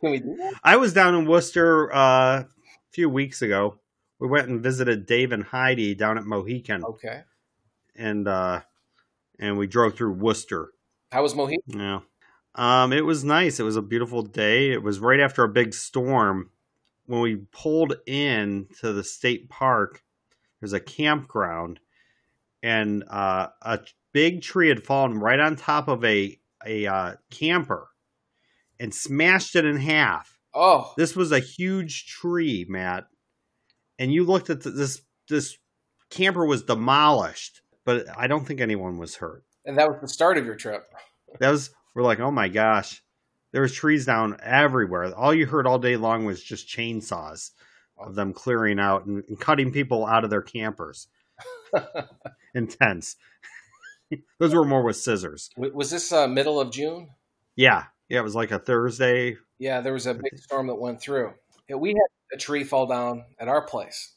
Can 0.02 0.12
we 0.12 0.20
do 0.20 0.36
that? 0.38 0.54
I 0.64 0.76
was 0.78 0.94
down 0.94 1.16
in 1.16 1.26
Wooster 1.26 1.94
uh, 1.94 2.40
a 2.42 2.48
few 2.92 3.10
weeks 3.10 3.42
ago. 3.42 3.80
We 4.20 4.28
went 4.28 4.48
and 4.48 4.62
visited 4.62 5.06
Dave 5.06 5.32
and 5.32 5.44
Heidi 5.44 5.94
down 5.96 6.18
at 6.18 6.26
Mohican, 6.26 6.84
Okay. 6.84 7.22
and 7.96 8.28
uh, 8.28 8.62
and 9.40 9.58
we 9.58 9.68
drove 9.68 9.96
through 9.96 10.14
Wooster. 10.14 10.72
How 11.12 11.22
was 11.24 11.36
Mohican? 11.36 11.80
Yeah, 11.80 12.00
um, 12.56 12.94
it 12.94 13.06
was 13.06 13.24
nice. 13.24 13.60
It 13.60 13.64
was 13.64 13.76
a 13.76 13.82
beautiful 13.82 14.24
day. 14.24 14.72
It 14.72 14.82
was 14.84 15.00
right 15.00 15.20
after 15.20 15.44
a 15.44 15.50
big 15.50 15.74
storm. 15.74 16.50
When 17.06 17.22
we 17.22 17.36
pulled 17.52 17.94
in 18.06 18.68
to 18.82 18.92
the 18.92 19.04
state 19.04 19.50
park, 19.50 20.04
there's 20.60 20.74
a 20.74 20.80
campground, 20.80 21.80
and 22.62 23.04
uh, 23.10 23.48
a 23.62 23.80
big 24.12 24.42
tree 24.42 24.68
had 24.70 24.84
fallen 24.84 25.20
right 25.20 25.40
on 25.40 25.56
top 25.56 25.88
of 25.88 26.04
a 26.04 26.38
a 26.66 26.88
uh, 26.88 27.14
camper, 27.30 27.88
and 28.80 28.94
smashed 28.94 29.56
it 29.56 29.66
in 29.66 29.78
half. 29.78 30.38
Oh, 30.54 30.94
This 30.98 31.16
was 31.16 31.32
a 31.32 31.40
huge 31.40 32.08
tree, 32.08 32.66
Matt, 32.68 33.06
and 34.00 34.12
you 34.12 34.24
looked 34.24 34.50
at 34.50 34.64
the, 34.64 34.72
this. 34.72 35.02
This 35.30 35.58
camper 36.10 36.46
was 36.46 36.64
demolished, 36.64 37.62
but 37.86 38.06
I 38.18 38.28
don't 38.28 38.48
think 38.48 38.62
anyone 38.62 38.98
was 38.98 39.18
hurt. 39.18 39.44
And 39.66 39.78
that 39.78 39.90
was 39.90 40.00
the 40.02 40.08
start 40.08 40.38
of 40.38 40.46
your 40.46 40.56
trip. 40.56 40.84
That 41.42 41.50
was 41.52 41.72
we're 41.94 42.04
like, 42.04 42.22
oh 42.22 42.32
my 42.32 42.48
gosh, 42.48 43.04
there 43.52 43.62
was 43.62 43.74
trees 43.74 44.06
down 44.06 44.38
everywhere. 44.42 45.14
All 45.14 45.34
you 45.34 45.46
heard 45.46 45.68
all 45.68 45.78
day 45.78 45.98
long 45.98 46.24
was 46.24 46.42
just 46.42 46.70
chainsaws 46.70 47.52
of 47.98 48.16
them 48.16 48.32
clearing 48.32 48.80
out 48.80 49.06
and, 49.06 49.24
and 49.28 49.38
cutting 49.38 49.74
people 49.74 50.06
out 50.06 50.24
of 50.24 50.30
their 50.30 50.42
campers 50.42 51.08
and 52.56 52.70
tents. 52.70 53.18
Those 54.40 54.54
were 54.54 54.64
more 54.64 54.84
with 54.84 54.96
scissors. 54.96 55.50
Was 55.58 55.92
this 55.92 56.14
uh, 56.14 56.28
middle 56.28 56.62
of 56.62 56.72
June? 56.72 57.10
Yeah, 57.58 57.86
yeah, 58.10 58.20
it 58.20 58.24
was 58.24 58.36
like 58.36 58.52
a 58.52 58.60
Thursday. 58.60 59.38
Yeah, 59.60 59.82
there 59.82 59.94
was 59.94 60.08
a 60.08 60.14
big 60.14 60.38
storm 60.38 60.68
that 60.68 60.76
went 60.76 61.02
through. 61.02 61.34
We 61.70 61.90
had 61.90 61.98
a 62.34 62.38
tree 62.38 62.64
fall 62.64 62.86
down 62.88 63.26
at 63.40 63.48
our 63.48 63.62
place, 63.62 64.14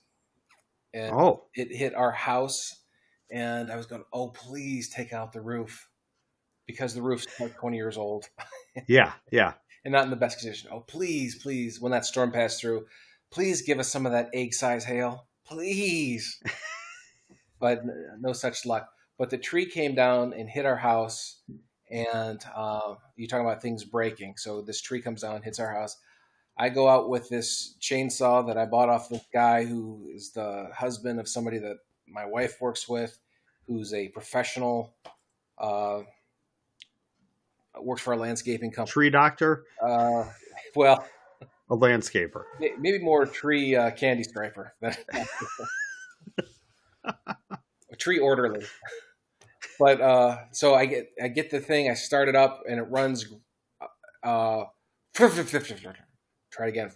and 0.94 1.12
Oh, 1.12 1.44
it 1.54 1.74
hit 1.74 1.94
our 1.94 2.12
house. 2.12 2.76
And 3.32 3.70
I 3.70 3.76
was 3.76 3.86
going, 3.86 4.04
"Oh, 4.12 4.28
please 4.28 4.88
take 4.88 5.12
out 5.12 5.32
the 5.32 5.40
roof," 5.40 5.88
because 6.66 6.94
the 6.94 7.02
roof's 7.02 7.26
like 7.40 7.56
twenty 7.56 7.76
years 7.76 7.96
old 7.96 8.28
yeah, 8.88 9.12
yeah. 9.30 9.54
and 9.84 9.92
not 9.92 10.04
in 10.04 10.10
the 10.10 10.16
best 10.16 10.40
condition. 10.40 10.70
Oh, 10.72 10.80
please, 10.80 11.36
please, 11.36 11.80
when 11.80 11.92
that 11.92 12.04
storm 12.04 12.32
passed 12.32 12.60
through, 12.60 12.86
please 13.30 13.62
give 13.62 13.78
us 13.78 13.88
some 13.88 14.04
of 14.06 14.12
that 14.12 14.30
egg 14.34 14.52
size 14.52 14.84
hail, 14.84 15.26
please. 15.46 16.40
but 17.60 17.82
no 18.18 18.32
such 18.32 18.66
luck. 18.66 18.88
But 19.18 19.30
the 19.30 19.38
tree 19.38 19.66
came 19.66 19.94
down 19.94 20.32
and 20.32 20.48
hit 20.48 20.64
our 20.66 20.76
house, 20.76 21.40
and 21.90 22.42
uh, 22.54 22.94
you're 23.16 23.28
talking 23.28 23.44
about 23.44 23.62
things 23.62 23.84
breaking. 23.84 24.34
So 24.36 24.62
this 24.62 24.80
tree 24.80 25.02
comes 25.02 25.22
down, 25.22 25.42
hits 25.42 25.58
our 25.58 25.72
house. 25.72 25.96
I 26.56 26.68
go 26.68 26.88
out 26.88 27.08
with 27.08 27.28
this 27.28 27.74
chainsaw 27.80 28.46
that 28.46 28.58
I 28.58 28.66
bought 28.66 28.88
off 28.88 29.08
this 29.08 29.24
guy 29.32 29.64
who 29.64 30.08
is 30.12 30.30
the 30.30 30.68
husband 30.74 31.18
of 31.18 31.28
somebody 31.28 31.58
that 31.58 31.78
my 32.06 32.26
wife 32.26 32.60
works 32.60 32.88
with, 32.88 33.18
who's 33.66 33.94
a 33.94 34.08
professional, 34.08 34.94
uh, 35.58 36.00
works 37.80 38.02
for 38.02 38.12
a 38.12 38.16
landscaping 38.16 38.70
company. 38.70 38.92
Tree 38.92 39.10
doctor, 39.10 39.64
Uh, 39.82 40.24
well, 40.74 41.04
a 41.70 41.76
landscaper. 41.76 42.44
Maybe 42.58 42.98
more 42.98 43.26
tree 43.26 43.74
uh, 43.76 43.92
candy 43.92 44.24
striper 44.24 44.74
a 47.04 47.96
tree 47.96 48.18
orderly. 48.18 48.64
But 49.80 50.00
uh, 50.00 50.38
so 50.52 50.74
I 50.74 50.86
get 50.86 51.10
I 51.22 51.28
get 51.28 51.50
the 51.50 51.60
thing. 51.60 51.90
I 51.90 51.94
start 51.94 52.28
it 52.28 52.36
up 52.36 52.62
and 52.68 52.78
it 52.78 52.84
runs. 52.84 53.26
Uh, 54.22 54.64
try 56.52 56.66
it 56.66 56.70
again. 56.70 56.90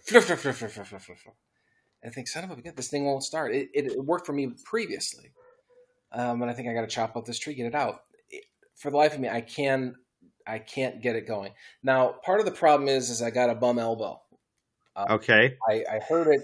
And 2.03 2.11
I 2.11 2.13
think, 2.13 2.27
son 2.27 2.43
of 2.43 2.51
a 2.51 2.55
bitch, 2.55 2.75
this 2.75 2.89
thing 2.89 3.05
won't 3.05 3.23
start. 3.23 3.55
It, 3.55 3.69
it, 3.73 3.85
it 3.87 4.05
worked 4.05 4.27
for 4.27 4.33
me 4.33 4.51
previously, 4.63 5.31
um, 6.11 6.41
and 6.41 6.51
I 6.51 6.53
think 6.53 6.69
I 6.69 6.73
got 6.73 6.81
to 6.81 6.87
chop 6.87 7.15
up 7.17 7.25
this 7.25 7.39
tree, 7.39 7.55
get 7.55 7.65
it 7.67 7.75
out. 7.75 8.01
It- 8.29 8.45
for 8.75 8.91
the 8.91 8.97
life 8.97 9.13
of 9.15 9.19
me, 9.21 9.29
I 9.29 9.41
can 9.41 9.95
I 10.45 10.59
can't 10.59 11.01
get 11.01 11.15
it 11.15 11.27
going. 11.27 11.53
Now, 11.81 12.15
part 12.23 12.39
of 12.39 12.45
the 12.45 12.51
problem 12.51 12.89
is 12.89 13.09
is 13.09 13.21
I 13.21 13.31
got 13.31 13.49
a 13.49 13.55
bum 13.55 13.79
elbow. 13.79 14.21
Okay. 15.09 15.55
I, 15.67 15.83
I 15.95 15.99
heard 16.07 16.27
it. 16.27 16.41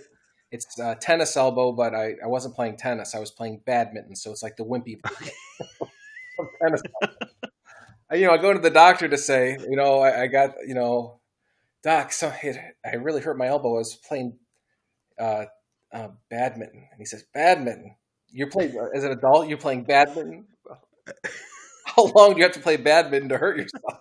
It's 0.51 0.79
a 0.79 0.95
tennis 0.95 1.37
elbow, 1.37 1.71
but 1.71 1.95
I, 1.95 2.15
I 2.23 2.27
wasn't 2.27 2.55
playing 2.55 2.77
tennis. 2.77 3.15
I 3.15 3.19
was 3.19 3.31
playing 3.31 3.61
badminton, 3.65 4.15
so 4.15 4.31
it's 4.31 4.43
like 4.43 4.57
the 4.57 4.65
wimpy 4.65 4.99
of 6.61 6.81
tennis. 6.81 6.81
I- 7.01 8.15
you 8.15 8.27
know, 8.27 8.33
I 8.33 8.37
go 8.37 8.51
to 8.51 8.59
the 8.59 8.69
doctor 8.69 9.07
to 9.07 9.17
say, 9.17 9.57
you 9.69 9.77
know, 9.77 9.99
I, 9.99 10.23
I 10.23 10.27
got, 10.27 10.55
you 10.67 10.75
know, 10.75 11.21
doc, 11.81 12.11
so 12.11 12.33
it, 12.43 12.57
I 12.85 12.95
really 12.95 13.21
hurt 13.21 13.37
my 13.37 13.47
elbow. 13.47 13.75
I 13.75 13.77
was 13.77 13.95
playing 13.95 14.37
uh, 15.17 15.45
uh, 15.93 16.09
badminton, 16.29 16.87
and 16.91 16.99
he 16.99 17.05
says, 17.05 17.23
badminton. 17.33 17.95
You're 18.29 18.49
playing 18.49 18.77
as 18.93 19.03
an 19.05 19.11
adult. 19.11 19.47
You're 19.47 19.57
playing 19.57 19.83
badminton. 19.83 20.45
How 21.85 22.03
long 22.15 22.33
do 22.33 22.37
you 22.37 22.43
have 22.43 22.53
to 22.53 22.59
play 22.59 22.77
badminton 22.77 23.29
to 23.29 23.37
hurt 23.37 23.57
yourself? 23.57 23.99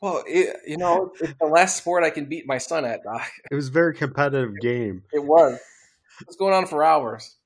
well, 0.00 0.22
it, 0.26 0.56
you 0.66 0.76
know, 0.76 1.12
it's 1.20 1.34
the 1.40 1.46
last 1.46 1.76
sport 1.76 2.04
I 2.04 2.10
can 2.10 2.26
beat 2.26 2.46
my 2.46 2.58
son 2.58 2.84
at, 2.84 3.02
doc. 3.04 3.28
It 3.50 3.54
was 3.54 3.68
a 3.68 3.72
very 3.72 3.94
competitive 3.94 4.58
game. 4.60 5.02
It 5.12 5.24
was. 5.24 5.54
It 6.20 6.26
was 6.26 6.36
going 6.36 6.54
on 6.54 6.66
for 6.66 6.84
hours. 6.84 7.36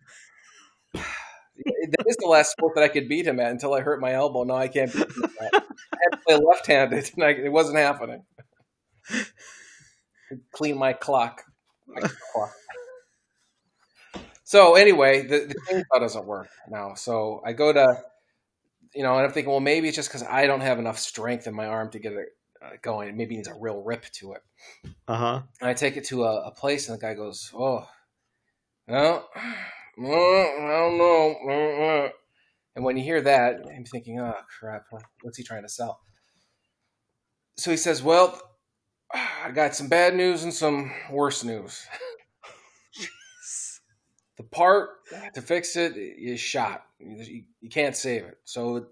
That 1.98 2.06
is 2.06 2.16
the 2.16 2.26
last 2.26 2.50
sport 2.50 2.74
that 2.74 2.84
I 2.84 2.88
could 2.88 3.08
beat 3.08 3.26
him 3.26 3.38
at 3.38 3.50
until 3.50 3.72
I 3.72 3.80
hurt 3.80 4.00
my 4.00 4.12
elbow. 4.12 4.42
Now 4.42 4.56
I 4.56 4.68
can't 4.68 4.92
beat 4.92 5.02
him 5.02 5.24
at 5.24 5.52
that. 5.52 5.64
I 5.92 5.96
had 6.02 6.10
to 6.12 6.18
play 6.26 6.36
left-handed, 6.36 7.10
and 7.14 7.24
I, 7.24 7.30
it 7.30 7.52
wasn't 7.52 7.78
happening. 7.78 8.24
Clean 10.52 10.76
my 10.76 10.92
clock. 10.92 11.44
My 11.86 12.00
clock. 12.32 12.52
So 14.44 14.74
anyway, 14.74 15.22
the, 15.22 15.46
the 15.46 15.54
chainsaw 15.68 16.00
doesn't 16.00 16.24
work 16.24 16.48
now. 16.68 16.94
So 16.94 17.42
I 17.44 17.52
go 17.52 17.72
to, 17.72 18.00
you 18.94 19.02
know, 19.02 19.16
and 19.16 19.26
I'm 19.26 19.32
thinking, 19.32 19.50
well, 19.50 19.60
maybe 19.60 19.88
it's 19.88 19.96
just 19.96 20.08
because 20.08 20.22
I 20.22 20.46
don't 20.46 20.60
have 20.60 20.78
enough 20.78 20.98
strength 20.98 21.46
in 21.46 21.54
my 21.54 21.66
arm 21.66 21.90
to 21.90 21.98
get 21.98 22.12
it 22.12 22.28
uh, 22.62 22.70
going. 22.82 23.16
Maybe 23.16 23.34
it 23.34 23.38
needs 23.38 23.48
a 23.48 23.54
real 23.54 23.82
rip 23.82 24.04
to 24.14 24.34
it. 24.34 24.42
Uh 25.08 25.16
huh. 25.16 25.42
And 25.60 25.70
I 25.70 25.74
take 25.74 25.96
it 25.96 26.04
to 26.06 26.24
a, 26.24 26.46
a 26.46 26.50
place, 26.52 26.88
and 26.88 26.96
the 26.96 27.02
guy 27.02 27.14
goes, 27.14 27.50
"Oh, 27.54 27.88
no, 28.86 29.24
mm, 29.98 30.68
I 30.68 30.78
don't 30.78 30.98
know." 30.98 31.36
mm, 31.44 31.78
mm." 31.78 32.10
And 32.74 32.84
when 32.84 32.96
you 32.96 33.02
hear 33.02 33.22
that, 33.22 33.64
I'm 33.74 33.84
thinking, 33.84 34.20
"Oh 34.20 34.34
crap, 34.58 34.84
what's 35.22 35.38
he 35.38 35.44
trying 35.44 35.62
to 35.62 35.68
sell?" 35.68 36.00
So 37.56 37.70
he 37.70 37.76
says, 37.76 38.02
"Well, 38.02 38.40
I 39.12 39.50
got 39.54 39.74
some 39.74 39.88
bad 39.88 40.14
news 40.14 40.44
and 40.44 40.52
some 40.52 40.92
worse 41.10 41.42
news. 41.42 41.86
the 44.36 44.44
part 44.44 44.90
to 45.34 45.40
fix 45.40 45.76
it 45.76 45.96
is 45.96 46.38
shot. 46.38 46.84
You, 46.98 47.44
you 47.60 47.70
can't 47.70 47.96
save 47.96 48.24
it. 48.24 48.38
So 48.44 48.88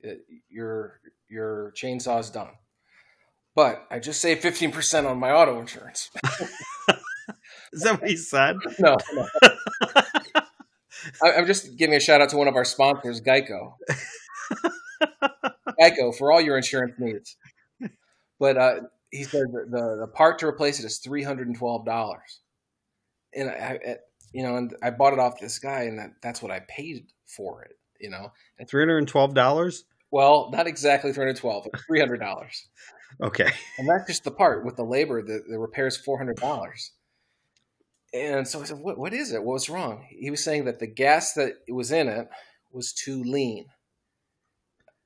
it, 0.00 0.20
your 0.48 1.00
your 1.28 1.72
is 1.82 2.30
done." 2.30 2.50
But 3.54 3.86
I 3.90 3.98
just 3.98 4.20
saved 4.20 4.42
fifteen 4.42 4.72
percent 4.72 5.06
on 5.06 5.18
my 5.18 5.30
auto 5.30 5.60
insurance. 5.60 6.10
Is 7.72 7.82
that 7.82 8.00
what 8.00 8.08
he 8.08 8.16
said? 8.16 8.56
No, 8.78 8.96
no. 9.12 9.26
I, 11.22 11.32
I'm 11.32 11.46
just 11.46 11.76
giving 11.76 11.94
a 11.96 12.00
shout 12.00 12.20
out 12.20 12.28
to 12.30 12.36
one 12.36 12.48
of 12.48 12.56
our 12.56 12.64
sponsors, 12.64 13.20
Geico. 13.20 13.74
Geico 15.80 16.14
for 16.16 16.32
all 16.32 16.40
your 16.40 16.56
insurance 16.56 16.94
needs. 16.98 17.36
But 18.40 18.56
uh, 18.56 18.74
he 19.10 19.24
said 19.24 19.46
the 19.52 19.96
the 20.00 20.06
part 20.14 20.38
to 20.40 20.46
replace 20.46 20.78
it 20.78 20.84
is 20.86 20.98
three 20.98 21.22
hundred 21.22 21.48
and 21.48 21.56
twelve 21.58 21.84
dollars, 21.84 22.40
and 23.34 23.50
I, 23.50 23.78
I, 23.84 23.96
you 24.32 24.42
know, 24.44 24.56
and 24.56 24.74
I 24.82 24.90
bought 24.90 25.12
it 25.12 25.18
off 25.18 25.40
this 25.40 25.58
guy, 25.58 25.82
and 25.82 25.98
that, 25.98 26.10
that's 26.22 26.40
what 26.40 26.52
I 26.52 26.60
paid 26.68 27.06
for 27.26 27.62
it. 27.62 27.72
You 28.00 28.10
know, 28.10 28.32
Three 28.68 28.82
hundred 28.82 28.98
and 28.98 29.08
twelve 29.08 29.34
dollars. 29.34 29.84
well, 30.12 30.50
not 30.52 30.68
exactly 30.68 31.12
three 31.12 31.24
hundred 31.24 31.36
twelve, 31.38 31.66
but 31.70 31.80
three 31.88 31.98
hundred 31.98 32.18
dollars. 32.20 32.68
Okay. 33.20 33.50
And 33.78 33.88
that's 33.88 34.06
just 34.06 34.22
the 34.22 34.30
part 34.30 34.64
with 34.64 34.76
the 34.76 34.84
labor. 34.84 35.22
The, 35.22 35.42
the 35.48 35.58
repair 35.58 35.88
is 35.88 35.96
four 35.96 36.16
hundred 36.18 36.36
dollars. 36.36 36.92
And 38.14 38.48
so 38.48 38.60
I 38.60 38.64
said, 38.64 38.78
"What? 38.78 38.98
What 38.98 39.12
is 39.12 39.32
it? 39.32 39.42
What 39.42 39.54
was 39.54 39.68
wrong?" 39.68 40.06
He 40.08 40.30
was 40.30 40.42
saying 40.42 40.64
that 40.64 40.78
the 40.78 40.86
gas 40.86 41.34
that 41.34 41.54
was 41.68 41.92
in 41.92 42.08
it 42.08 42.28
was 42.72 42.92
too 42.92 43.22
lean, 43.22 43.66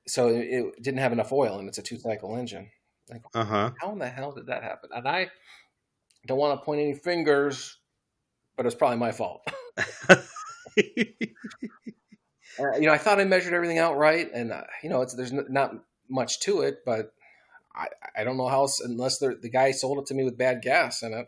so 0.07 0.29
it, 0.29 0.47
it 0.47 0.83
didn't 0.83 0.99
have 0.99 1.11
enough 1.11 1.33
oil, 1.33 1.59
and 1.59 1.67
it's 1.67 1.77
a 1.77 1.83
two-cycle 1.83 2.35
engine. 2.37 2.69
Uh 3.33 3.43
huh. 3.43 3.71
How 3.81 3.91
in 3.91 3.99
the 3.99 4.09
hell 4.09 4.31
did 4.31 4.47
that 4.47 4.63
happen? 4.63 4.89
And 4.93 5.07
I 5.07 5.29
don't 6.25 6.37
want 6.37 6.59
to 6.59 6.65
point 6.65 6.81
any 6.81 6.93
fingers, 6.93 7.77
but 8.55 8.65
it's 8.65 8.75
probably 8.75 8.97
my 8.97 9.11
fault. 9.11 9.45
Uh, 12.59 12.77
you 12.77 12.85
know, 12.85 12.93
I 12.93 12.97
thought 12.97 13.19
I 13.19 13.25
measured 13.25 13.53
everything 13.53 13.79
out 13.79 13.97
right, 13.97 14.29
and 14.31 14.51
uh, 14.51 14.63
you 14.83 14.89
know, 14.89 15.01
it's, 15.01 15.15
there's 15.15 15.31
n- 15.31 15.47
not 15.49 15.73
much 16.07 16.39
to 16.41 16.61
it, 16.61 16.85
but 16.85 17.13
I, 17.75 17.87
I 18.15 18.23
don't 18.23 18.37
know 18.37 18.47
how 18.47 18.61
else 18.61 18.79
unless 18.79 19.17
the 19.17 19.49
guy 19.51 19.71
sold 19.71 19.97
it 19.97 20.05
to 20.07 20.13
me 20.13 20.23
with 20.23 20.37
bad 20.37 20.61
gas 20.61 21.01
in 21.01 21.13
it 21.13 21.27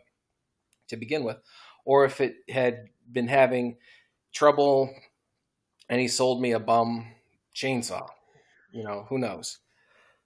to 0.88 0.96
begin 0.96 1.24
with, 1.24 1.38
or 1.86 2.04
if 2.04 2.20
it 2.20 2.36
had 2.50 2.88
been 3.10 3.28
having 3.28 3.78
trouble 4.34 4.94
and 5.88 6.00
he 6.00 6.08
sold 6.08 6.42
me 6.42 6.52
a 6.52 6.60
bum 6.60 7.06
chainsaw. 7.54 8.06
You 8.72 8.84
know, 8.84 9.06
who 9.08 9.18
knows? 9.18 9.58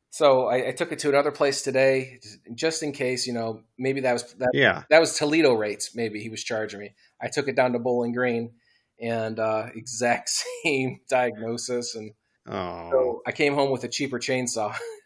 So 0.09 0.49
I, 0.49 0.69
I 0.69 0.73
took 0.73 0.91
it 0.91 0.99
to 1.01 1.09
another 1.09 1.31
place 1.31 1.63
today, 1.63 2.19
just 2.53 2.83
in 2.83 2.91
case. 2.91 3.29
You 3.29 3.33
know, 3.35 3.63
maybe 3.79 4.01
that 4.01 4.13
was 4.13 4.33
that 4.35 4.51
yeah. 4.53 4.83
that 4.91 4.99
was 4.99 5.17
Toledo 5.17 5.53
rates. 5.53 5.95
Maybe 5.95 6.21
he 6.21 6.29
was 6.31 6.43
charging 6.43 6.81
me. 6.81 6.95
I 7.23 7.29
took 7.29 7.47
it 7.47 7.55
down 7.55 7.75
to 7.75 7.79
Bowling 7.79 8.13
Green, 8.13 8.55
and 9.01 9.39
uh, 9.39 9.67
exact 9.73 10.31
same 10.65 11.01
diagnosis. 11.09 11.95
And 11.95 12.13
Oh. 12.49 12.89
so 12.91 13.23
I 13.27 13.33
came 13.33 13.55
home 13.55 13.71
with 13.71 13.85
a 13.85 13.89
cheaper 13.89 14.19
chainsaw. 14.19 14.75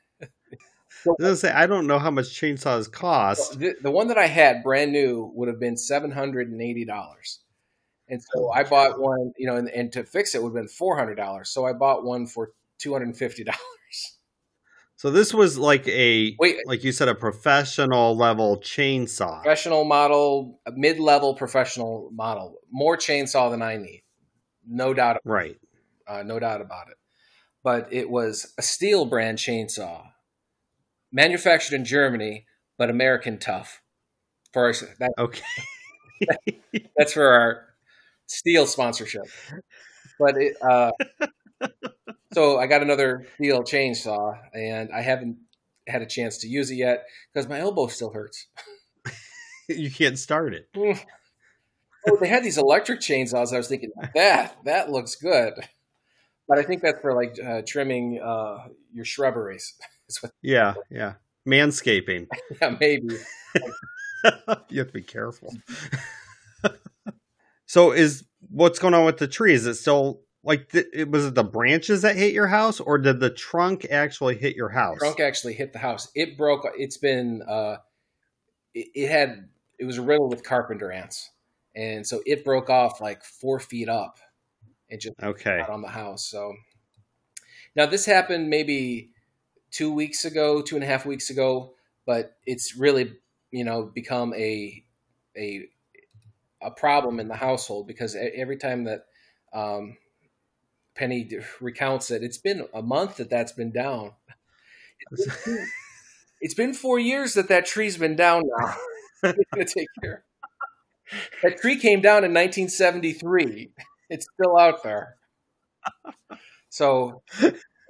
I 1.22 1.34
say 1.34 1.50
I 1.50 1.66
don't 1.66 1.86
know 1.86 1.98
how 1.98 2.11
much 2.11 2.26
chainsaws 2.26 2.90
cost. 2.90 3.59
the, 3.59 3.74
the 3.82 3.90
one 3.90 4.09
that 4.09 4.18
I 4.18 4.26
had, 4.26 4.62
brand 4.62 4.92
new, 4.92 5.30
would 5.34 5.48
have 5.48 5.61
been 5.61 5.76
seven 5.76 6.11
hundred 6.11 6.50
and 6.50 6.61
eighty 6.62 6.84
dollars. 6.84 7.40
And 8.09 8.20
so 8.34 8.50
I 8.50 8.64
bought 8.64 9.00
one, 9.00 9.32
you 9.38 9.46
know, 9.46 9.57
and, 9.57 9.68
and 9.70 9.90
to 9.92 10.05
fix 10.05 10.34
it 10.34 10.42
would 10.42 10.50
have 10.50 10.55
been 10.55 10.68
four 10.68 10.96
hundred 10.98 11.14
dollars. 11.16 11.50
So 11.50 11.64
I 11.64 11.72
bought 11.72 12.05
one 12.05 12.26
for 12.26 12.52
two 12.78 12.92
hundred 12.92 13.07
and 13.07 13.16
fifty 13.16 13.44
dollars. 13.44 13.61
So 14.96 15.11
this 15.11 15.34
was 15.34 15.59
like 15.59 15.86
a 15.88 16.34
Wait, 16.38 16.57
like 16.66 16.84
you 16.84 16.92
said 16.92 17.09
a 17.09 17.14
professional 17.14 18.16
level 18.16 18.59
chainsaw. 18.61 19.42
professional 19.42 19.84
model, 19.84 20.61
mid-level 20.72 21.34
professional 21.34 22.11
model, 22.12 22.61
more 22.70 22.96
chainsaw 22.96 23.50
than 23.50 23.61
I 23.61 23.76
need, 23.76 24.02
no 24.66 24.94
doubt, 24.94 25.18
Right. 25.24 25.57
uh, 26.07 26.22
no 26.22 26.38
doubt 26.38 26.61
about 26.61 26.88
it. 26.88 26.96
but 27.62 27.88
it 27.92 28.09
was 28.09 28.55
a 28.57 28.62
Stihl 28.62 29.09
brand 29.11 29.36
chainsaw, 29.38 30.07
manufactured 31.14 31.74
in 31.74 31.86
Germany, 31.86 32.44
but 32.76 32.90
American 32.90 33.38
tough. 33.38 33.80
For 34.52 34.66
our, 34.66 34.74
that, 34.98 35.12
Okay. 35.18 35.42
that's 36.96 37.14
for 37.14 37.26
our 37.26 37.64
Stihl 38.28 38.66
sponsorship. 38.66 39.22
But 40.18 40.36
it, 40.36 40.56
uh, 40.60 40.90
so 42.34 42.58
I 42.58 42.66
got 42.66 42.82
another 42.82 43.26
Stihl 43.38 43.62
chainsaw, 43.62 44.38
and 44.52 44.90
I 44.92 45.00
haven't 45.00 45.38
had 45.88 46.02
a 46.02 46.06
chance 46.06 46.38
to 46.38 46.48
use 46.48 46.70
it 46.70 46.76
yet 46.76 47.04
because 47.32 47.48
my 47.48 47.60
elbow 47.60 47.86
still 47.86 48.10
hurts. 48.10 48.46
you 49.68 49.90
can't 49.90 50.18
start 50.18 50.54
it. 50.54 50.68
Oh, 52.06 52.16
they 52.20 52.28
had 52.28 52.44
these 52.44 52.58
electric 52.58 53.00
chainsaws. 53.00 53.52
I 53.52 53.56
was 53.56 53.68
thinking 53.68 53.90
that 54.14 54.56
that 54.64 54.90
looks 54.90 55.14
good, 55.16 55.54
but 56.48 56.58
I 56.58 56.62
think 56.62 56.82
that's 56.82 57.00
for 57.00 57.14
like 57.14 57.36
uh, 57.44 57.62
trimming 57.66 58.20
uh, 58.22 58.68
your 58.92 59.04
shrubberies. 59.04 59.74
That's 60.14 60.22
what, 60.22 60.32
Yeah, 60.42 60.74
yeah. 60.90 61.14
Manscaping. 61.48 62.28
yeah, 62.62 62.76
maybe. 62.80 63.16
you 64.68 64.78
have 64.78 64.86
to 64.88 64.92
be 64.92 65.02
careful. 65.02 65.54
so 67.66 67.92
is 67.92 68.24
what's 68.50 68.78
going 68.78 68.94
on 68.94 69.04
with 69.04 69.18
the 69.18 69.28
tree? 69.28 69.52
Is 69.54 69.66
it 69.66 69.74
still 69.74 70.20
like 70.42 70.70
the, 70.70 70.86
it 70.98 71.10
was 71.10 71.26
it 71.26 71.34
the 71.34 71.44
branches 71.44 72.02
that 72.02 72.16
hit 72.16 72.32
your 72.32 72.46
house 72.46 72.80
or 72.80 72.98
did 72.98 73.20
the 73.20 73.30
trunk 73.30 73.86
actually 73.90 74.36
hit 74.36 74.56
your 74.56 74.70
house? 74.70 74.98
Trunk 74.98 75.20
actually 75.20 75.54
hit 75.54 75.72
the 75.72 75.78
house. 75.78 76.08
It 76.14 76.38
broke. 76.38 76.66
It's 76.78 76.96
been. 76.96 77.42
Uh, 77.42 77.76
it, 78.72 78.88
it 78.94 79.10
had. 79.10 79.48
It 79.78 79.84
was 79.84 79.98
riddled 79.98 80.30
with 80.30 80.44
carpenter 80.44 80.92
ants, 80.92 81.30
and 81.74 82.06
so 82.06 82.22
it 82.24 82.44
broke 82.44 82.70
off 82.70 83.00
like 83.00 83.24
four 83.24 83.58
feet 83.58 83.88
up, 83.88 84.18
and 84.88 85.00
just 85.00 85.14
Okay. 85.22 85.60
on 85.68 85.82
the 85.82 85.88
house. 85.88 86.24
So 86.26 86.54
now 87.76 87.86
this 87.86 88.06
happened 88.06 88.48
maybe 88.48 89.10
two 89.74 89.92
weeks 89.92 90.24
ago, 90.24 90.62
two 90.62 90.76
and 90.76 90.84
a 90.84 90.86
half 90.86 91.04
weeks 91.04 91.30
ago, 91.30 91.74
but 92.06 92.36
it's 92.46 92.76
really 92.76 93.12
you 93.50 93.64
know 93.64 93.82
become 93.82 94.32
a 94.34 94.84
a 95.36 95.68
a 96.62 96.70
problem 96.70 97.20
in 97.20 97.28
the 97.28 97.36
household 97.36 97.86
because 97.86 98.16
every 98.16 98.56
time 98.56 98.84
that 98.84 99.06
um, 99.52 99.96
Penny 100.94 101.28
recounts 101.60 102.10
it, 102.10 102.22
it's 102.22 102.38
been 102.38 102.66
a 102.72 102.82
month 102.82 103.16
that 103.16 103.28
that's 103.28 103.52
been 103.52 103.72
down. 103.72 104.12
It's 106.40 106.52
been 106.52 106.74
four 106.74 106.98
years 106.98 107.32
that 107.34 107.48
that 107.48 107.64
tree's 107.64 107.96
been 107.96 108.16
down 108.16 108.42
now. 108.58 108.74
It's 109.22 109.50
gonna 109.50 109.64
take 109.64 109.88
care. 110.02 110.24
That 111.42 111.58
tree 111.58 111.76
came 111.76 112.02
down 112.02 112.24
in 112.24 112.34
1973. 112.34 113.70
It's 114.10 114.26
still 114.34 114.58
out 114.58 114.82
there. 114.82 115.16
So 116.68 117.22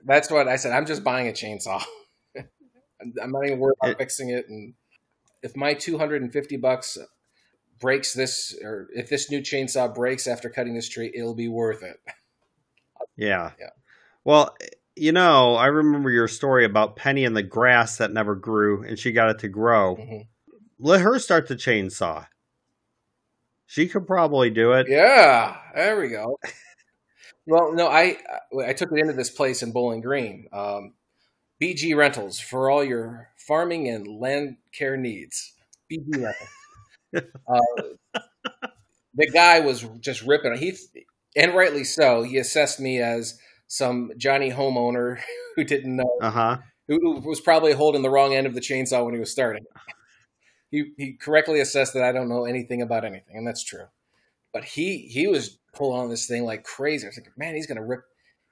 that's 0.05 0.31
what 0.31 0.49
I 0.49 0.57
said. 0.57 0.73
I'm 0.73 0.87
just 0.87 1.03
buying 1.05 1.29
a 1.29 1.33
chainsaw. 1.33 1.83
I'm 2.37 3.31
not 3.33 3.45
even 3.47 3.59
worried 3.59 3.77
about 3.83 3.93
It- 3.93 3.99
fixing 3.99 4.31
it. 4.31 4.49
And 4.49 4.75
if 5.43 5.57
my 5.57 5.75
250 5.75 6.57
bucks 6.57 6.97
breaks 7.81 8.15
this, 8.15 8.57
or 8.63 8.89
if 8.95 9.09
this 9.09 9.31
new 9.31 9.41
chainsaw 9.41 9.93
breaks 9.95 10.27
after 10.27 10.49
cutting 10.49 10.75
this 10.75 10.89
tree, 10.89 11.11
it'll 11.15 11.35
be 11.35 11.49
worth 11.49 11.83
it. 11.83 12.01
Yeah. 13.17 13.53
Yeah. 13.61 13.71
Well, 14.25 14.57
you 14.97 15.13
know, 15.13 15.55
I 15.57 15.67
remember 15.67 16.11
your 16.11 16.29
story 16.29 16.65
about 16.65 16.97
Penny 16.97 17.25
and 17.25 17.37
the 17.37 17.43
grass 17.43 17.99
that 17.99 18.13
never 18.13 18.35
grew 18.35 18.83
and 18.85 18.99
she 18.99 19.13
got 19.13 19.29
it 19.31 19.39
to 19.41 19.49
grow. 19.49 19.97
Mhm. 19.97 20.27
Let 20.79 21.01
her 21.01 21.19
start 21.19 21.49
the 21.49 21.57
chainsaw. 21.57 22.27
She 23.67 23.89
could 23.89 24.07
probably 24.07 24.51
do 24.51 24.73
it. 24.73 24.87
Yeah, 24.89 25.57
there 25.75 25.99
we 25.99 26.09
go. 26.09 26.39
Well, 27.47 27.73
no, 27.75 27.89
I 27.89 28.17
I 28.67 28.73
took 28.73 28.91
it 28.93 28.99
into 28.99 29.13
this 29.13 29.31
place 29.31 29.63
in 29.63 29.73
Bowling 29.73 30.01
Green, 30.01 30.49
um, 30.53 30.95
BG 31.61 31.95
Rentals 31.95 32.41
for 32.41 32.71
all 32.71 32.83
your 32.85 33.31
farming 33.37 33.89
and 33.89 34.07
land 34.21 34.57
care 34.73 34.97
needs. 34.97 35.53
BG 35.91 36.23
Rentals. 36.23 36.49
uh, 37.49 37.83
the 39.15 39.27
guy 39.33 39.61
was 39.61 39.83
just 40.01 40.23
ripping. 40.23 40.57
He 40.57 40.77
and 41.37 41.55
rightly 41.55 41.85
so. 41.85 42.23
He 42.23 42.39
assessed 42.39 42.81
me 42.81 43.01
as 43.01 43.39
some 43.69 44.13
Johnny 44.17 44.51
homeowner 44.51 45.21
who 45.57 45.65
didn't 45.65 45.97
know 45.97 46.19
Uh 46.21 46.31
huh. 46.31 46.57
who 46.89 47.21
who 47.21 47.29
was 47.29 47.41
probably 47.41 47.73
holding 47.73 48.03
the 48.03 48.11
wrong 48.11 48.35
end 48.35 48.47
of 48.47 48.55
the 48.55 48.61
chainsaw 48.61 49.05
when 49.05 49.15
he 49.15 49.21
was 49.21 49.31
starting. 49.31 49.65
He 50.71 50.93
he 50.97 51.13
correctly 51.15 51.61
assessed 51.61 51.95
that 51.95 52.05
I 52.05 52.13
don't 52.13 52.29
know 52.29 52.45
anything 52.45 52.83
about 52.83 53.05
anything, 53.05 53.37
and 53.37 53.47
that's 53.47 53.63
true. 53.63 53.87
But 54.53 54.65
he 54.65 54.99
he 55.09 55.27
was 55.27 55.59
pulling 55.75 56.01
on 56.01 56.09
this 56.11 56.27
thing 56.27 56.45
like 56.45 56.65
crazy. 56.65 57.07
I 57.07 57.09
was 57.09 57.17
like, 57.17 57.29
man, 57.37 57.55
he's 57.55 57.67
gonna 57.67 57.85
rip, 57.85 58.03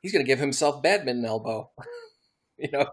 he's 0.02 0.12
gonna 0.12 0.24
give 0.24 0.38
himself 0.38 0.82
badminton 0.82 1.24
elbow. 1.24 1.70
you 2.58 2.68
know? 2.72 2.86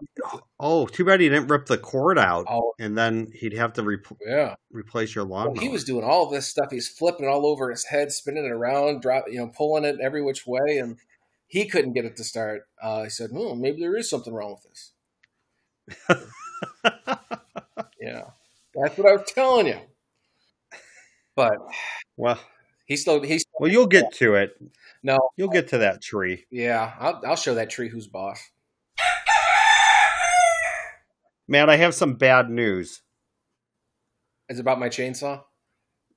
Oh, 0.58 0.86
too 0.86 1.04
bad 1.04 1.20
he 1.20 1.28
didn't 1.28 1.48
rip 1.48 1.66
the 1.66 1.78
cord 1.78 2.18
out, 2.18 2.46
Oh 2.48 2.72
and 2.78 2.96
then 2.96 3.30
he'd 3.34 3.52
have 3.52 3.72
to 3.74 3.82
re- 3.82 3.98
yeah. 4.26 4.54
replace 4.70 5.14
your 5.14 5.24
Well, 5.24 5.46
lawnmower. 5.46 5.60
he 5.62 5.68
was 5.68 5.84
doing 5.84 6.04
all 6.04 6.28
this 6.28 6.48
stuff. 6.48 6.70
He's 6.70 6.88
flipping 6.88 7.26
it 7.26 7.28
all 7.28 7.46
over 7.46 7.70
his 7.70 7.84
head, 7.84 8.12
spinning 8.12 8.44
it 8.44 8.50
around, 8.52 9.02
drop, 9.02 9.24
you 9.28 9.38
know, 9.38 9.48
pulling 9.56 9.84
it 9.84 9.96
every 10.02 10.22
which 10.22 10.46
way, 10.46 10.78
and 10.78 10.96
he 11.46 11.66
couldn't 11.66 11.92
get 11.94 12.04
it 12.04 12.16
to 12.16 12.24
start. 12.24 12.62
Uh, 12.82 13.04
he 13.04 13.10
said, 13.10 13.30
"Hmm, 13.30 13.60
maybe 13.60 13.80
there 13.80 13.96
is 13.96 14.08
something 14.10 14.32
wrong 14.32 14.56
with 14.56 14.64
this." 16.08 16.26
Yeah, 18.00 18.24
that's 18.74 18.96
what 18.96 19.06
I 19.08 19.16
was 19.16 19.30
telling 19.32 19.66
you. 19.66 19.78
But 21.36 21.58
well, 22.16 22.38
he's 22.90 23.00
still 23.00 23.22
he's 23.22 23.46
well, 23.58 23.70
you'll 23.70 23.86
get 23.86 24.12
to 24.16 24.34
it. 24.34 24.60
no, 25.02 25.18
You'll 25.38 25.48
get 25.48 25.68
to 25.68 25.78
that 25.78 26.02
tree. 26.02 26.44
yeah. 26.50 26.92
I'll, 27.00 27.22
I'll 27.26 27.36
show 27.36 27.54
that 27.54 27.70
tree 27.70 27.88
who's 27.88 28.06
boss. 28.06 28.38
Man, 31.48 31.68
I 31.68 31.76
have 31.76 31.94
some 31.94 32.14
bad 32.14 32.48
news. 32.48 33.02
Is 34.48 34.58
it 34.58 34.60
about 34.60 34.78
my 34.78 34.88
chainsaw? 34.88 35.42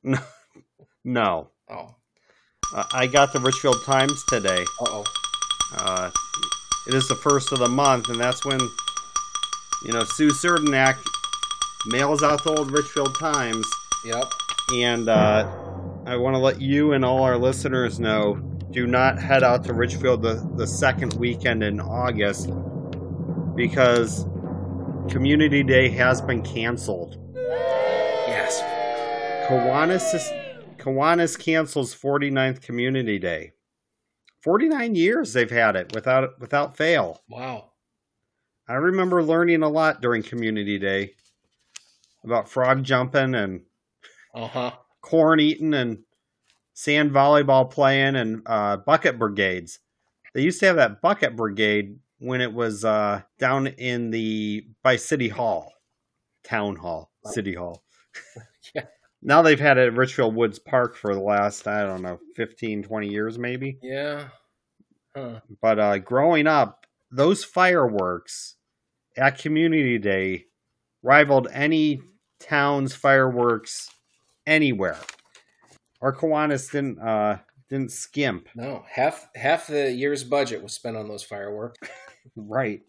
No, 0.03 0.19
no. 1.03 1.47
Oh, 1.69 1.95
uh, 2.75 2.83
I 2.91 3.07
got 3.07 3.33
the 3.33 3.39
Richfield 3.39 3.83
Times 3.85 4.23
today. 4.27 4.63
uh 4.81 4.85
oh. 4.87 5.03
Uh, 5.75 6.11
it 6.87 6.93
is 6.93 7.07
the 7.07 7.15
first 7.15 7.51
of 7.51 7.59
the 7.59 7.67
month, 7.69 8.09
and 8.09 8.19
that's 8.19 8.45
when 8.45 8.59
you 8.59 9.91
know 9.93 10.03
Sue 10.03 10.29
Serdenak 10.31 10.97
mails 11.87 12.21
out 12.21 12.43
the 12.43 12.51
old 12.51 12.71
Richfield 12.71 13.17
Times. 13.17 13.65
Yep. 14.05 14.25
And 14.75 15.09
uh, 15.09 15.47
I 16.05 16.17
want 16.17 16.35
to 16.35 16.39
let 16.39 16.61
you 16.61 16.93
and 16.93 17.05
all 17.05 17.23
our 17.23 17.37
listeners 17.37 17.99
know: 17.99 18.35
do 18.71 18.85
not 18.87 19.19
head 19.19 19.43
out 19.43 19.63
to 19.65 19.73
Richfield 19.73 20.21
the, 20.21 20.47
the 20.55 20.67
second 20.67 21.13
weekend 21.13 21.63
in 21.63 21.79
August 21.79 22.49
because 23.55 24.25
Community 25.09 25.63
Day 25.63 25.89
has 25.89 26.21
been 26.21 26.41
canceled. 26.41 27.17
Yes. 27.35 28.61
Kiwanis 29.47 30.13
is, 30.13 30.29
Kiwanis 30.77 31.37
cancels 31.37 31.95
49th 31.95 32.61
Community 32.61 33.19
Day. 33.19 33.51
49 34.41 34.95
years 34.95 35.31
they've 35.31 35.49
had 35.49 35.75
it 35.75 35.93
without 35.93 36.39
without 36.39 36.75
fail. 36.75 37.21
Wow. 37.29 37.69
I 38.67 38.73
remember 38.73 39.23
learning 39.23 39.63
a 39.63 39.69
lot 39.69 40.01
during 40.01 40.23
Community 40.23 40.79
Day 40.79 41.13
about 42.23 42.49
frog 42.49 42.83
jumping 42.83 43.35
and 43.35 43.61
Uh 44.33 44.47
huh. 44.47 44.71
Corn 45.03 45.39
eating 45.39 45.75
and 45.75 45.99
sand 46.73 47.11
volleyball 47.11 47.69
playing 47.69 48.15
and 48.15 48.41
uh, 48.47 48.77
bucket 48.77 49.19
brigades. 49.19 49.79
They 50.33 50.41
used 50.41 50.59
to 50.61 50.65
have 50.65 50.77
that 50.77 51.01
bucket 51.01 51.35
brigade 51.35 51.99
when 52.17 52.41
it 52.41 52.51
was 52.51 52.83
uh, 52.83 53.21
down 53.37 53.67
in 53.67 54.09
the 54.09 54.65
by 54.81 54.95
City 54.95 55.29
Hall, 55.29 55.71
Town 56.43 56.75
Hall, 56.75 57.11
City 57.25 57.53
Hall. 57.53 57.83
Yeah. 58.73 58.85
Now 59.21 59.41
they've 59.41 59.59
had 59.59 59.77
it 59.77 59.87
at 59.87 59.97
Richfield 59.97 60.33
Woods 60.33 60.57
Park 60.57 60.95
for 60.95 61.13
the 61.13 61.21
last, 61.21 61.67
I 61.67 61.83
don't 61.83 62.01
know, 62.01 62.19
15, 62.37 62.83
20 62.83 63.07
years 63.07 63.37
maybe. 63.37 63.77
Yeah. 63.83 64.29
Huh. 65.15 65.41
But 65.61 65.79
uh, 65.79 65.97
growing 65.99 66.47
up, 66.47 66.85
those 67.11 67.43
fireworks 67.43 68.55
at 69.17 69.37
Community 69.37 69.97
Day 69.97 70.45
rivaled 71.03 71.49
any 71.51 72.01
town's 72.39 72.95
fireworks 72.95 73.89
anywhere. 74.45 74.97
Our 76.01 76.13
Kiwanis 76.13 76.71
didn't 76.71 76.99
uh, 76.99 77.37
didn't 77.69 77.91
skimp. 77.91 78.49
No, 78.55 78.83
half 78.89 79.29
half 79.35 79.67
the 79.67 79.91
year's 79.91 80.23
budget 80.23 80.61
was 80.61 80.73
spent 80.73 80.97
on 80.97 81.07
those 81.07 81.23
fireworks. 81.23 81.79
Right. 82.37 82.83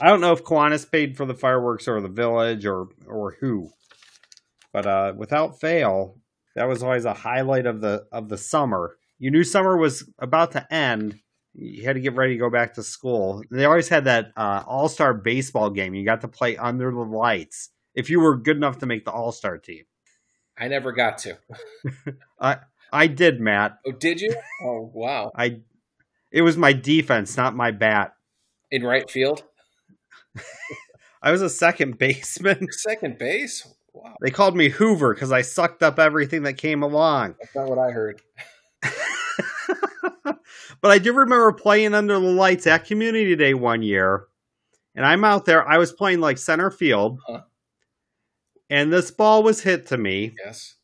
I 0.00 0.08
don't 0.08 0.22
know 0.22 0.32
if 0.32 0.42
Kiwanis 0.42 0.90
paid 0.90 1.18
for 1.18 1.26
the 1.26 1.34
fireworks 1.34 1.86
or 1.86 2.00
the 2.00 2.08
village 2.08 2.64
or 2.64 2.88
or 3.06 3.36
who, 3.38 3.70
but 4.72 4.86
uh, 4.86 5.12
without 5.14 5.60
fail, 5.60 6.16
that 6.56 6.64
was 6.64 6.82
always 6.82 7.04
a 7.04 7.12
highlight 7.12 7.66
of 7.66 7.82
the 7.82 8.06
of 8.10 8.30
the 8.30 8.38
summer. 8.38 8.96
You 9.18 9.30
knew 9.30 9.44
summer 9.44 9.76
was 9.76 10.10
about 10.18 10.52
to 10.52 10.72
end. 10.72 11.20
You 11.52 11.84
had 11.84 11.92
to 11.92 12.00
get 12.00 12.16
ready 12.16 12.34
to 12.34 12.38
go 12.38 12.48
back 12.48 12.74
to 12.74 12.82
school. 12.82 13.42
They 13.50 13.66
always 13.66 13.88
had 13.88 14.04
that 14.04 14.32
uh, 14.36 14.64
all 14.66 14.88
star 14.88 15.14
baseball 15.14 15.70
game. 15.70 15.94
You 15.94 16.04
got 16.04 16.22
to 16.22 16.28
play 16.28 16.56
under 16.56 16.90
the 16.90 16.98
lights 16.98 17.68
if 17.94 18.10
you 18.10 18.20
were 18.20 18.36
good 18.36 18.56
enough 18.56 18.78
to 18.78 18.86
make 18.86 19.04
the 19.04 19.12
all 19.12 19.30
star 19.30 19.58
team. 19.58 19.84
I 20.58 20.68
never 20.68 20.92
got 20.92 21.18
to. 21.18 21.36
I 22.40 22.58
I 22.92 23.06
did, 23.08 23.40
Matt. 23.40 23.78
Oh, 23.86 23.92
did 23.92 24.20
you? 24.20 24.34
Oh, 24.62 24.90
wow. 24.94 25.32
I 25.36 25.60
it 26.30 26.42
was 26.42 26.56
my 26.56 26.72
defense, 26.72 27.36
not 27.36 27.54
my 27.56 27.70
bat. 27.70 28.14
in 28.70 28.82
right 28.84 29.08
field. 29.10 29.42
I 31.22 31.30
was 31.32 31.42
a 31.42 31.48
second 31.50 31.98
baseman. 31.98 32.68
Second 32.70 33.18
base. 33.18 33.66
Wow, 33.92 34.16
They 34.20 34.30
called 34.30 34.56
me 34.56 34.68
Hoover 34.68 35.14
because 35.14 35.30
I 35.32 35.42
sucked 35.42 35.82
up 35.82 35.98
everything 36.00 36.42
that 36.42 36.54
came 36.54 36.82
along. 36.82 37.36
that's 37.40 37.54
not 37.54 37.68
what 37.68 37.78
I 37.78 37.90
heard. 37.92 38.20
but 40.80 40.90
I 40.90 40.98
do 40.98 41.12
remember 41.12 41.52
playing 41.52 41.94
under 41.94 42.14
the 42.14 42.26
lights 42.26 42.66
at 42.66 42.84
Community 42.84 43.36
Day 43.36 43.54
one 43.54 43.82
year, 43.82 44.26
and 44.94 45.06
I'm 45.06 45.24
out 45.24 45.44
there. 45.44 45.66
I 45.66 45.78
was 45.78 45.92
playing 45.92 46.20
like 46.20 46.38
center 46.38 46.70
field, 46.70 47.20
Huh. 47.26 47.42
And 48.70 48.92
this 48.92 49.10
ball 49.10 49.42
was 49.42 49.62
hit 49.62 49.86
to 49.88 49.98
me. 49.98 50.32
Yes. 50.44 50.74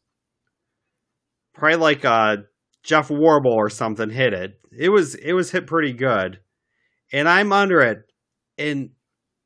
Probably 1.55 1.77
like 1.77 2.05
uh, 2.05 2.39
Jeff 2.85 3.11
Warble 3.11 3.53
or 3.53 3.69
something 3.71 4.11
hit 4.11 4.33
it. 4.33 4.59
It 4.77 4.89
was 4.89 5.15
it 5.17 5.33
was 5.33 5.51
hit 5.51 5.67
pretty 5.67 5.93
good, 5.93 6.41
and 7.13 7.29
I'm 7.29 7.53
under 7.53 7.81
it. 7.81 7.99
And 8.57 8.91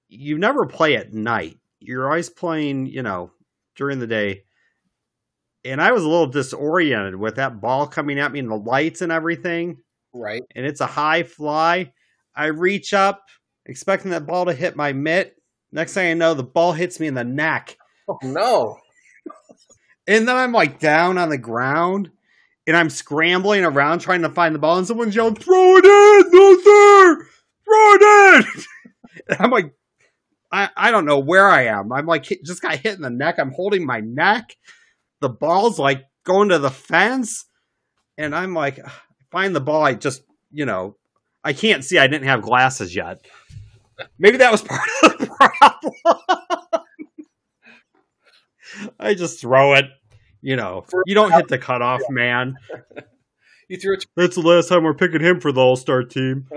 you 0.09 0.39
never 0.39 0.67
play 0.67 0.97
at 0.97 1.13
night. 1.13 1.59
You're 1.81 2.07
always 2.09 2.31
playing, 2.31 2.87
you 2.87 3.03
know, 3.03 3.33
during 3.77 3.99
the 3.99 4.07
day. 4.07 4.43
And 5.65 5.81
I 5.81 5.93
was 5.93 6.03
a 6.05 6.09
little 6.09 6.27
disoriented 6.27 7.17
with 7.17 7.37
that 7.37 7.61
ball 7.61 7.87
coming 7.87 8.19
at 8.19 8.33
me 8.33 8.39
and 8.41 8.51
the 8.51 8.57
lights 8.57 9.01
and 9.01 9.11
everything 9.11 9.79
Right. 10.13 10.43
and 10.55 10.67
it's 10.67 10.81
a 10.83 10.87
high 10.87 11.23
fly. 11.23 11.93
I 12.37 12.47
reach 12.47 12.93
up, 12.93 13.23
expecting 13.65 14.11
that 14.11 14.27
ball 14.27 14.45
to 14.45 14.53
hit 14.53 14.77
my 14.77 14.93
mitt. 14.93 15.35
Next 15.73 15.95
thing 15.95 16.11
I 16.11 16.15
know, 16.15 16.35
the 16.35 16.43
ball 16.45 16.73
hits 16.73 17.01
me 17.01 17.07
in 17.07 17.15
the 17.15 17.25
neck. 17.25 17.77
Oh 18.09 18.19
no. 18.23 18.79
And 20.07 20.29
then 20.29 20.37
I'm 20.37 20.53
like 20.53 20.79
down 20.79 21.17
on 21.19 21.31
the 21.31 21.39
ground 21.39 22.11
and 22.67 22.77
I'm 22.77 22.91
scrambling 22.91 23.65
around 23.65 24.01
trying 24.01 24.23
to 24.23 24.29
find 24.29 24.55
the 24.55 24.59
ball. 24.59 24.79
And 24.79 24.87
someone's 24.87 25.17
yelling, 25.17 25.35
Throw 25.35 25.77
it 25.77 25.85
in! 25.85 26.31
No, 26.31 26.57
sir! 26.59 27.27
Throw 27.65 27.95
it 27.95 28.03
in! 28.37 28.63
and 29.29 29.41
I'm 29.41 29.51
like, 29.51 29.75
I, 30.53 30.69
I 30.77 30.91
don't 30.91 31.07
know 31.07 31.19
where 31.19 31.49
I 31.49 31.67
am. 31.67 31.93
I'm 31.93 32.07
like, 32.07 32.27
hit- 32.27 32.45
just 32.45 32.63
got 32.63 32.77
hit 32.77 32.95
in 32.95 33.03
the 33.03 33.11
neck. 33.11 33.39
I'm 33.39 33.53
holding 33.53 33.85
my 33.85 34.01
neck. 34.01 34.57
The 35.21 35.29
ball's 35.29 35.79
like 35.79 36.05
going 36.25 36.51
to 36.51 36.59
the 36.59 36.71
fence. 36.71 37.47
And 38.17 38.35
I'm 38.35 38.55
like, 38.55 38.79
find 39.31 39.55
the 39.55 39.61
ball. 39.61 39.83
I 39.83 39.95
just, 39.95 40.23
you 40.53 40.67
know, 40.67 40.97
I 41.43 41.55
can't 41.55 41.85
see. 41.85 41.99
I 41.99 42.07
didn't 42.07 42.29
have 42.29 42.43
glasses 42.43 42.95
yet. 42.95 43.27
Maybe 44.19 44.39
that 44.39 44.53
was 44.53 44.63
part 44.63 44.89
of 45.03 45.19
the 45.19 45.27
problem. 45.61 46.84
I 48.99 49.15
just 49.15 49.41
throw 49.41 49.75
it. 49.75 49.87
You 50.43 50.57
know, 50.57 50.85
you 51.07 51.15
don't 51.15 51.33
hit 51.33 51.49
the 51.49 51.59
cutoff, 51.59 52.03
man. 52.11 52.57
You 53.69 53.79
threw 53.79 53.95
it. 53.95 54.07
That's 54.17 54.35
the 54.35 54.43
last 54.43 54.69
time 54.69 54.85
we're 54.85 54.95
picking 54.95 55.23
him 55.23 55.41
for 55.41 55.53
the 55.53 55.61
All 55.61 55.77
Star 55.77 56.03
team. 56.03 56.49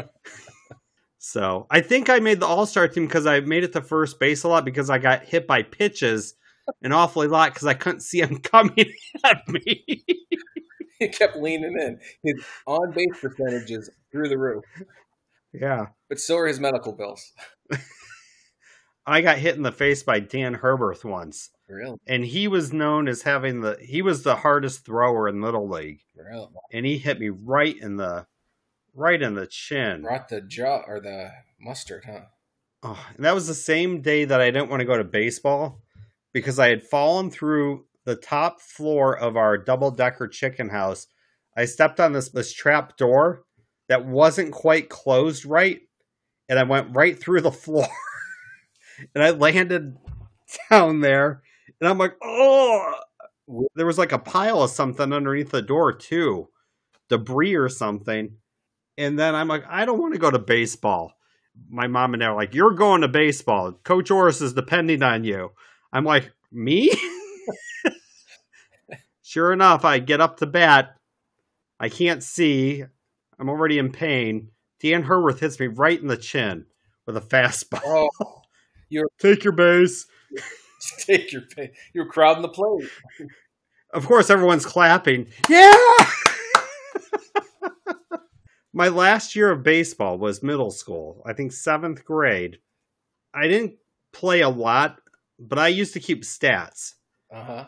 so 1.18 1.66
I 1.70 1.82
think 1.82 2.10
I 2.10 2.20
made 2.20 2.40
the 2.40 2.46
All 2.46 2.66
Star 2.66 2.88
team 2.88 3.06
because 3.06 3.26
I 3.26 3.40
made 3.40 3.64
it 3.64 3.74
to 3.74 3.82
first 3.82 4.20
base 4.20 4.44
a 4.44 4.50
lot 4.50 4.66
because 4.66 4.90
I 4.90 4.98
got 4.98 5.24
hit 5.24 5.48
by 5.48 5.64
pitches 5.64 6.36
an 6.82 6.92
awfully 6.92 7.28
lot 7.28 7.54
because 7.54 7.68
I 7.68 7.74
couldn't 7.74 8.02
see 8.02 8.20
him 8.20 8.38
coming 8.44 8.92
at 9.24 9.48
me. 9.48 10.06
he 11.00 11.08
kept 11.08 11.38
leaning 11.38 11.78
in. 11.80 12.00
His 12.24 12.44
on 12.66 12.92
base 12.92 13.20
percentages 13.22 13.90
through 14.12 14.30
the 14.30 14.38
roof, 14.38 14.66
yeah. 15.54 15.88
but 16.10 16.20
so 16.20 16.38
are 16.38 16.48
his 16.48 16.60
medical 16.60 16.92
bills. 16.94 17.32
I 19.06 19.22
got 19.22 19.38
hit 19.38 19.56
in 19.56 19.64
the 19.64 19.72
face 19.72 20.04
by 20.04 20.20
Dan 20.20 20.56
Herberth 20.56 21.06
once. 21.06 21.52
Really, 21.70 21.98
And 22.08 22.24
he 22.24 22.48
was 22.48 22.72
known 22.72 23.10
as 23.10 23.24
having 23.24 23.60
the 23.60 23.78
he 23.82 24.02
was 24.02 24.24
the 24.24 24.38
hardest 24.38 24.86
thrower 24.86 25.28
in 25.28 25.42
little 25.42 25.68
league. 25.68 26.00
really. 26.16 26.48
And 26.72 26.86
he 26.86 26.98
hit 26.98 27.20
me 27.20 27.30
right 27.30 27.76
in 27.78 27.98
the 27.98 28.26
right 28.94 29.22
in 29.22 29.36
the 29.36 29.48
chin. 29.48 30.02
Brought 30.02 30.30
the 30.30 30.42
jaw 30.42 30.84
or 30.88 31.02
the 31.02 31.32
mustard, 31.60 32.06
huh? 32.06 32.22
Oh, 32.84 33.06
and 33.16 33.26
that 33.26 33.36
was 33.36 33.48
the 33.48 33.54
same 33.54 34.02
day 34.02 34.24
that 34.24 34.40
I 34.40 34.50
didn't 34.52 34.70
want 34.70 34.80
to 34.80 34.86
go 34.86 34.98
to 34.98 35.04
baseball 35.04 35.82
because 36.32 36.58
I 36.60 36.70
had 36.70 36.84
fallen 36.84 37.32
through 37.32 37.86
the 38.06 38.16
top 38.16 38.62
floor 38.62 39.18
of 39.18 39.36
our 39.36 39.58
double 39.58 39.92
decker 39.92 40.28
chicken 40.28 40.70
house. 40.70 41.08
I 41.56 41.66
stepped 41.66 42.00
on 42.00 42.14
this 42.14 42.30
this 42.30 42.54
trap 42.54 42.96
door 42.96 43.44
that 43.90 44.06
wasn't 44.06 44.54
quite 44.54 44.90
closed 44.90 45.46
right, 45.46 45.82
and 46.48 46.58
I 46.58 46.64
went 46.64 46.96
right 46.96 47.20
through 47.20 47.42
the 47.42 47.52
floor, 47.64 47.88
and 49.14 49.24
I 49.24 49.32
landed 49.32 49.98
down 50.70 51.02
there, 51.02 51.42
and 51.80 51.90
I'm 51.90 51.98
like, 51.98 52.16
oh, 52.24 52.94
there 53.76 53.86
was 53.86 53.98
like 53.98 54.12
a 54.12 54.20
pile 54.20 54.64
of 54.64 54.70
something 54.70 55.14
underneath 55.14 55.52
the 55.52 55.62
door 55.62 55.94
too, 55.94 56.50
debris 57.10 57.56
or 57.56 57.70
something, 57.70 58.38
and 58.98 59.18
then 59.18 59.36
I'm 59.36 59.48
like, 59.48 59.64
I 59.70 59.86
don't 59.86 60.00
want 60.00 60.14
to 60.14 60.20
go 60.20 60.32
to 60.32 60.40
baseball 60.40 61.14
my 61.70 61.88
mom 61.88 62.14
and 62.14 62.22
dad 62.22 62.30
are 62.30 62.36
like, 62.36 62.54
"You're 62.54 62.74
going 62.74 63.02
to 63.02 63.08
baseball. 63.08 63.74
Coach 63.84 64.12
Orris 64.12 64.42
is 64.42 64.54
depending 64.54 65.04
on 65.04 65.24
you." 65.24 65.52
I'm 65.92 66.06
like, 66.06 66.32
"Me?" 66.52 66.92
sure 69.22 69.52
enough, 69.52 69.86
I 69.86 70.00
get 70.00 70.22
up 70.22 70.38
to 70.38 70.46
bat. 70.46 70.96
I 71.80 71.90
can't 71.90 72.24
see. 72.24 72.84
I'm 73.40 73.50
already 73.50 73.78
in 73.78 73.92
pain. 73.92 74.50
Dan 74.80 75.04
Herworth 75.04 75.40
hits 75.40 75.60
me 75.60 75.68
right 75.68 76.00
in 76.00 76.08
the 76.08 76.18
chin 76.18 76.66
with 77.06 77.18
a 77.18 77.22
fastball. 77.22 77.82
Oh, 77.86 78.42
Take 79.20 79.44
your 79.44 79.54
base. 79.54 80.06
take 81.00 81.32
your 81.32 81.44
pay. 81.44 81.72
You're 81.94 82.06
crowding 82.08 82.42
the 82.42 82.50
plate. 82.50 82.90
Of 83.94 84.06
course, 84.06 84.30
everyone's 84.30 84.66
clapping. 84.66 85.28
Yeah. 85.50 85.74
My 88.74 88.90
last 88.90 89.36
year 89.36 89.50
of 89.52 89.64
baseball 89.64 90.18
was 90.18 90.44
middle 90.44 90.72
school. 90.72 91.24
I 91.26 91.34
think 91.34 91.52
seventh 91.52 92.06
grade. 92.06 92.60
I 93.34 93.48
didn't 93.48 93.74
play 94.14 94.42
a 94.42 94.50
lot, 94.50 95.00
but 95.40 95.58
I 95.58 95.70
used 95.70 95.94
to 95.94 96.00
keep 96.00 96.24
stats. 96.24 96.94
Uh 97.34 97.44
huh. 97.44 97.66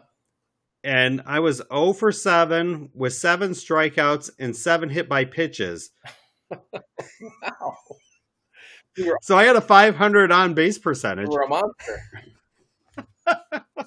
And 0.83 1.21
I 1.25 1.39
was 1.39 1.61
0 1.73 1.93
for 1.93 2.11
7 2.11 2.89
with 2.93 3.13
seven 3.13 3.51
strikeouts 3.51 4.29
and 4.39 4.55
seven 4.55 4.89
hit 4.89 5.09
by 5.09 5.25
pitches. 5.25 5.91
Wow. 7.43 7.75
So 9.21 9.37
I 9.37 9.43
had 9.43 9.55
a 9.55 9.61
500 9.61 10.31
on 10.31 10.53
base 10.55 10.77
You 10.77 10.81
percentage. 10.81 11.29
were 11.29 11.41
a 11.43 11.47
monster. 11.47 12.01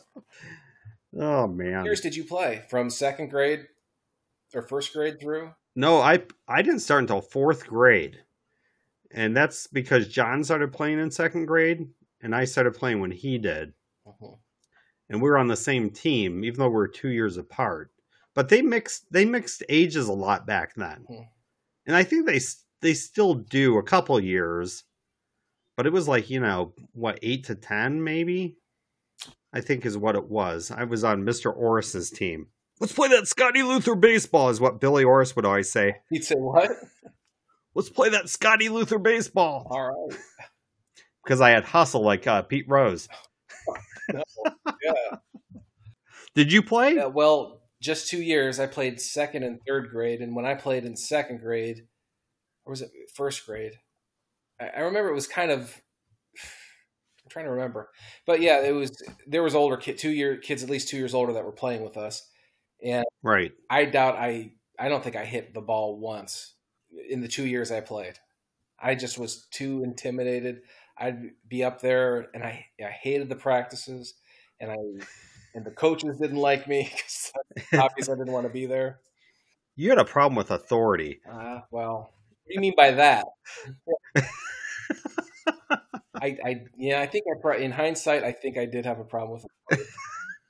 Oh, 1.19 1.47
man. 1.47 1.85
years 1.85 2.01
did 2.01 2.17
you 2.17 2.25
play? 2.25 2.63
From 2.71 2.89
second 2.89 3.29
grade 3.29 3.67
or 4.55 4.63
first 4.63 4.93
grade 4.95 5.21
through? 5.21 5.53
No, 5.77 6.01
I 6.01 6.23
I 6.49 6.63
didn't 6.63 6.81
start 6.81 7.03
until 7.03 7.21
fourth 7.21 7.67
grade, 7.67 8.19
and 9.11 9.37
that's 9.37 9.67
because 9.67 10.09
John 10.09 10.43
started 10.43 10.73
playing 10.73 10.99
in 11.01 11.11
second 11.11 11.47
grade, 11.47 11.87
and 12.23 12.35
I 12.35 12.45
started 12.47 12.75
playing 12.75 13.01
when 13.01 13.11
he 13.11 13.37
did, 13.39 13.75
Mhm. 14.07 14.39
and 15.11 15.21
we 15.23 15.29
were 15.29 15.37
on 15.39 15.49
the 15.49 15.57
same 15.57 15.91
team, 15.91 16.45
even 16.45 16.59
though 16.59 16.71
we're 16.71 16.89
two 16.89 17.11
years 17.11 17.37
apart. 17.37 17.91
But 18.35 18.49
they 18.49 18.63
mixed 18.63 19.11
they 19.13 19.27
mixed 19.27 19.63
ages 19.69 20.09
a 20.09 20.13
lot 20.15 20.47
back 20.47 20.75
then, 20.77 21.05
Hmm. 21.07 21.23
and 21.87 21.95
I 21.97 22.05
think 22.05 22.25
they 22.27 22.41
they 22.81 22.95
still 22.95 23.35
do 23.35 23.77
a 23.79 23.83
couple 23.83 24.19
years, 24.19 24.85
but 25.77 25.87
it 25.87 25.93
was 25.93 26.09
like 26.09 26.31
you 26.31 26.41
know 26.41 26.75
what 26.93 27.19
eight 27.23 27.45
to 27.45 27.55
ten 27.55 28.03
maybe, 28.03 28.57
I 29.53 29.61
think 29.61 29.85
is 29.85 29.99
what 29.99 30.17
it 30.17 30.29
was. 30.29 30.71
I 30.71 30.85
was 30.85 31.05
on 31.05 31.25
Mister 31.25 31.51
Orris's 31.51 32.11
team. 32.11 32.49
Let's 32.81 32.93
play 32.93 33.09
that 33.09 33.29
Scotty 33.29 33.63
Luther 33.63 33.95
baseball, 33.95 34.49
is 34.49 34.61
what 34.61 34.81
Billy 34.81 35.05
Orris 35.05 35.37
would 35.37 35.45
always 35.45 35.71
say. 35.71 35.97
He'd 36.11 36.25
say, 36.25 36.35
What? 36.35 36.71
Let's 37.75 37.91
play 37.91 38.11
that 38.11 38.29
Scotty 38.29 38.69
Luther 38.69 38.99
baseball. 38.99 39.67
All 39.71 39.89
right. 39.89 40.19
Because 41.23 41.41
I 41.41 41.51
had 41.51 41.65
hustle 41.65 42.03
like 42.03 42.27
uh, 42.27 42.43
Pete 42.43 42.67
Rose. 42.69 43.09
Yeah. 44.83 45.19
Did 46.35 46.53
you 46.53 46.63
play? 46.63 46.95
Yeah, 46.95 47.07
well, 47.07 47.63
just 47.81 48.09
two 48.09 48.21
years. 48.21 48.59
I 48.59 48.67
played 48.67 49.01
second 49.01 49.43
and 49.43 49.61
third 49.67 49.91
grade, 49.91 50.21
and 50.21 50.35
when 50.35 50.47
I 50.47 50.55
played 50.55 50.85
in 50.85 50.97
second 50.97 51.41
grade, 51.41 51.87
or 52.65 52.71
was 52.71 52.83
it 52.83 52.91
first 53.15 53.45
grade? 53.47 53.75
I, 54.61 54.69
I 54.69 54.81
remember 54.81 55.11
it 55.11 55.15
was 55.15 55.27
kind 55.27 55.51
of. 55.51 55.81
Trying 57.33 57.47
to 57.47 57.53
remember, 57.53 57.89
but 58.27 58.43
yeah, 58.43 58.63
it 58.63 58.73
was. 58.73 59.03
There 59.27 59.43
was 59.43 59.55
older 59.55 59.79
kid, 59.79 59.97
two 59.97 60.11
year 60.11 60.37
kids, 60.37 60.63
at 60.63 60.69
least 60.69 60.89
two 60.89 60.99
years 60.99 61.15
older, 61.15 61.33
that 61.33 61.45
were 61.47 61.51
playing 61.53 61.83
with 61.83 61.97
us, 61.97 62.29
and 62.85 63.07
Right. 63.23 63.53
I 63.71 63.87
doubt 63.87 64.17
I. 64.17 64.53
I 64.79 64.91
don't 64.91 65.03
think 65.03 65.17
I 65.17 65.25
hit 65.25 65.55
the 65.55 65.63
ball 65.63 65.99
once 65.99 66.55
in 67.09 67.23
the 67.23 67.29
two 67.29 67.47
years 67.47 67.73
I 67.73 67.81
played. 67.81 68.19
I 68.79 68.95
just 68.95 69.19
was 69.19 69.47
too 69.51 69.83
intimidated. 69.83 70.61
I'd 70.99 71.31
be 71.49 71.65
up 71.65 71.81
there, 71.81 72.29
and 72.35 72.45
I 72.45 72.67
I 72.85 72.91
hated 72.91 73.31
the 73.31 73.37
practices, 73.37 74.13
and 74.61 74.71
I 74.71 74.77
and 75.55 75.65
the 75.65 75.71
coaches 75.71 76.19
didn't 76.21 76.37
like 76.37 76.69
me 76.69 76.91
because 76.95 77.33
obviously 77.73 78.13
I 78.13 78.19
didn't 78.19 78.33
want 78.33 78.47
to 78.47 78.53
be 78.53 78.67
there. 78.67 79.01
You 79.75 79.89
had 79.89 79.99
a 79.99 80.05
problem 80.05 80.37
with 80.37 80.51
authority. 80.51 81.21
Uh, 81.27 81.61
well, 81.71 82.13
what 82.45 82.49
do 82.49 82.55
you 82.55 82.61
mean 82.61 82.75
by 82.77 82.91
that? 82.91 83.25
I, 86.23 86.37
I 86.45 86.65
yeah, 86.77 87.01
I 87.01 87.07
think 87.07 87.25
I 87.27 87.41
pro- 87.41 87.59
in 87.59 87.73
hindsight, 87.73 88.23
I 88.23 88.31
think 88.31 88.57
I 88.57 88.65
did 88.65 88.87
have 88.87 89.01
a 89.01 89.05
problem 89.05 89.41
with 89.41 89.81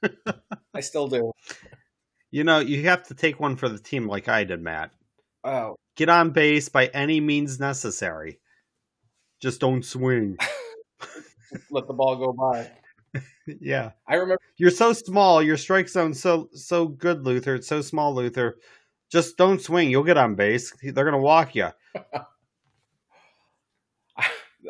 it. 0.02 0.36
I 0.74 0.80
still 0.80 1.08
do. 1.08 1.32
You 2.30 2.44
know, 2.44 2.58
you 2.58 2.82
have 2.84 3.04
to 3.08 3.14
take 3.14 3.40
one 3.40 3.56
for 3.56 3.68
the 3.68 3.78
team 3.78 4.06
like 4.06 4.28
I 4.28 4.44
did, 4.44 4.60
Matt. 4.60 4.90
Oh, 5.44 5.76
Get 5.96 6.08
on 6.08 6.30
base 6.30 6.68
by 6.68 6.86
any 6.86 7.20
means 7.20 7.58
necessary. 7.58 8.38
Just 9.40 9.60
don't 9.60 9.84
swing. 9.84 10.36
Let 11.70 11.86
the 11.86 11.94
ball 11.94 12.16
go 12.16 12.32
by. 12.32 12.70
yeah. 13.60 13.92
I 14.06 14.14
remember 14.14 14.40
You're 14.56 14.70
so 14.70 14.92
small. 14.92 15.42
Your 15.42 15.56
strike 15.56 15.88
zone's 15.88 16.20
so 16.20 16.48
so 16.52 16.86
good, 16.86 17.24
Luther. 17.24 17.56
It's 17.56 17.68
so 17.68 17.80
small, 17.80 18.14
Luther. 18.14 18.56
Just 19.10 19.36
don't 19.36 19.60
swing. 19.60 19.90
You'll 19.90 20.04
get 20.04 20.16
on 20.16 20.34
base. 20.34 20.72
They're 20.82 21.04
gonna 21.04 21.18
walk 21.18 21.54
you. 21.54 21.68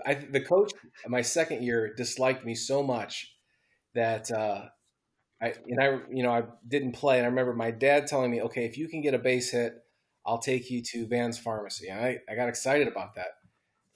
I, 0.05 0.15
the 0.15 0.41
coach 0.41 0.73
my 1.07 1.23
second 1.23 1.63
year 1.63 1.95
disliked 1.95 2.45
me 2.45 2.55
so 2.55 2.83
much 2.83 3.35
that 3.95 4.31
uh, 4.31 4.67
I 5.41 5.55
and 5.67 5.81
I 5.81 5.99
you 6.11 6.23
know 6.23 6.33
I 6.33 6.45
didn't 6.67 6.93
play. 6.93 7.19
And 7.19 7.27
I 7.27 7.29
remember 7.29 7.55
my 7.55 7.71
dad 7.71 8.07
telling 8.07 8.31
me, 8.31 8.41
"Okay, 8.43 8.65
if 8.65 8.79
you 8.79 8.89
can 8.89 9.03
get 9.03 9.15
a 9.15 9.19
base 9.19 9.51
hit, 9.51 9.75
I'll 10.25 10.39
take 10.39 10.71
you 10.71 10.83
to 10.93 11.07
Van's 11.07 11.39
Pharmacy." 11.39 11.89
And 11.89 12.01
I, 12.01 12.19
I 12.29 12.35
got 12.35 12.49
excited 12.49 12.89
about 12.89 13.17
that. 13.17 13.33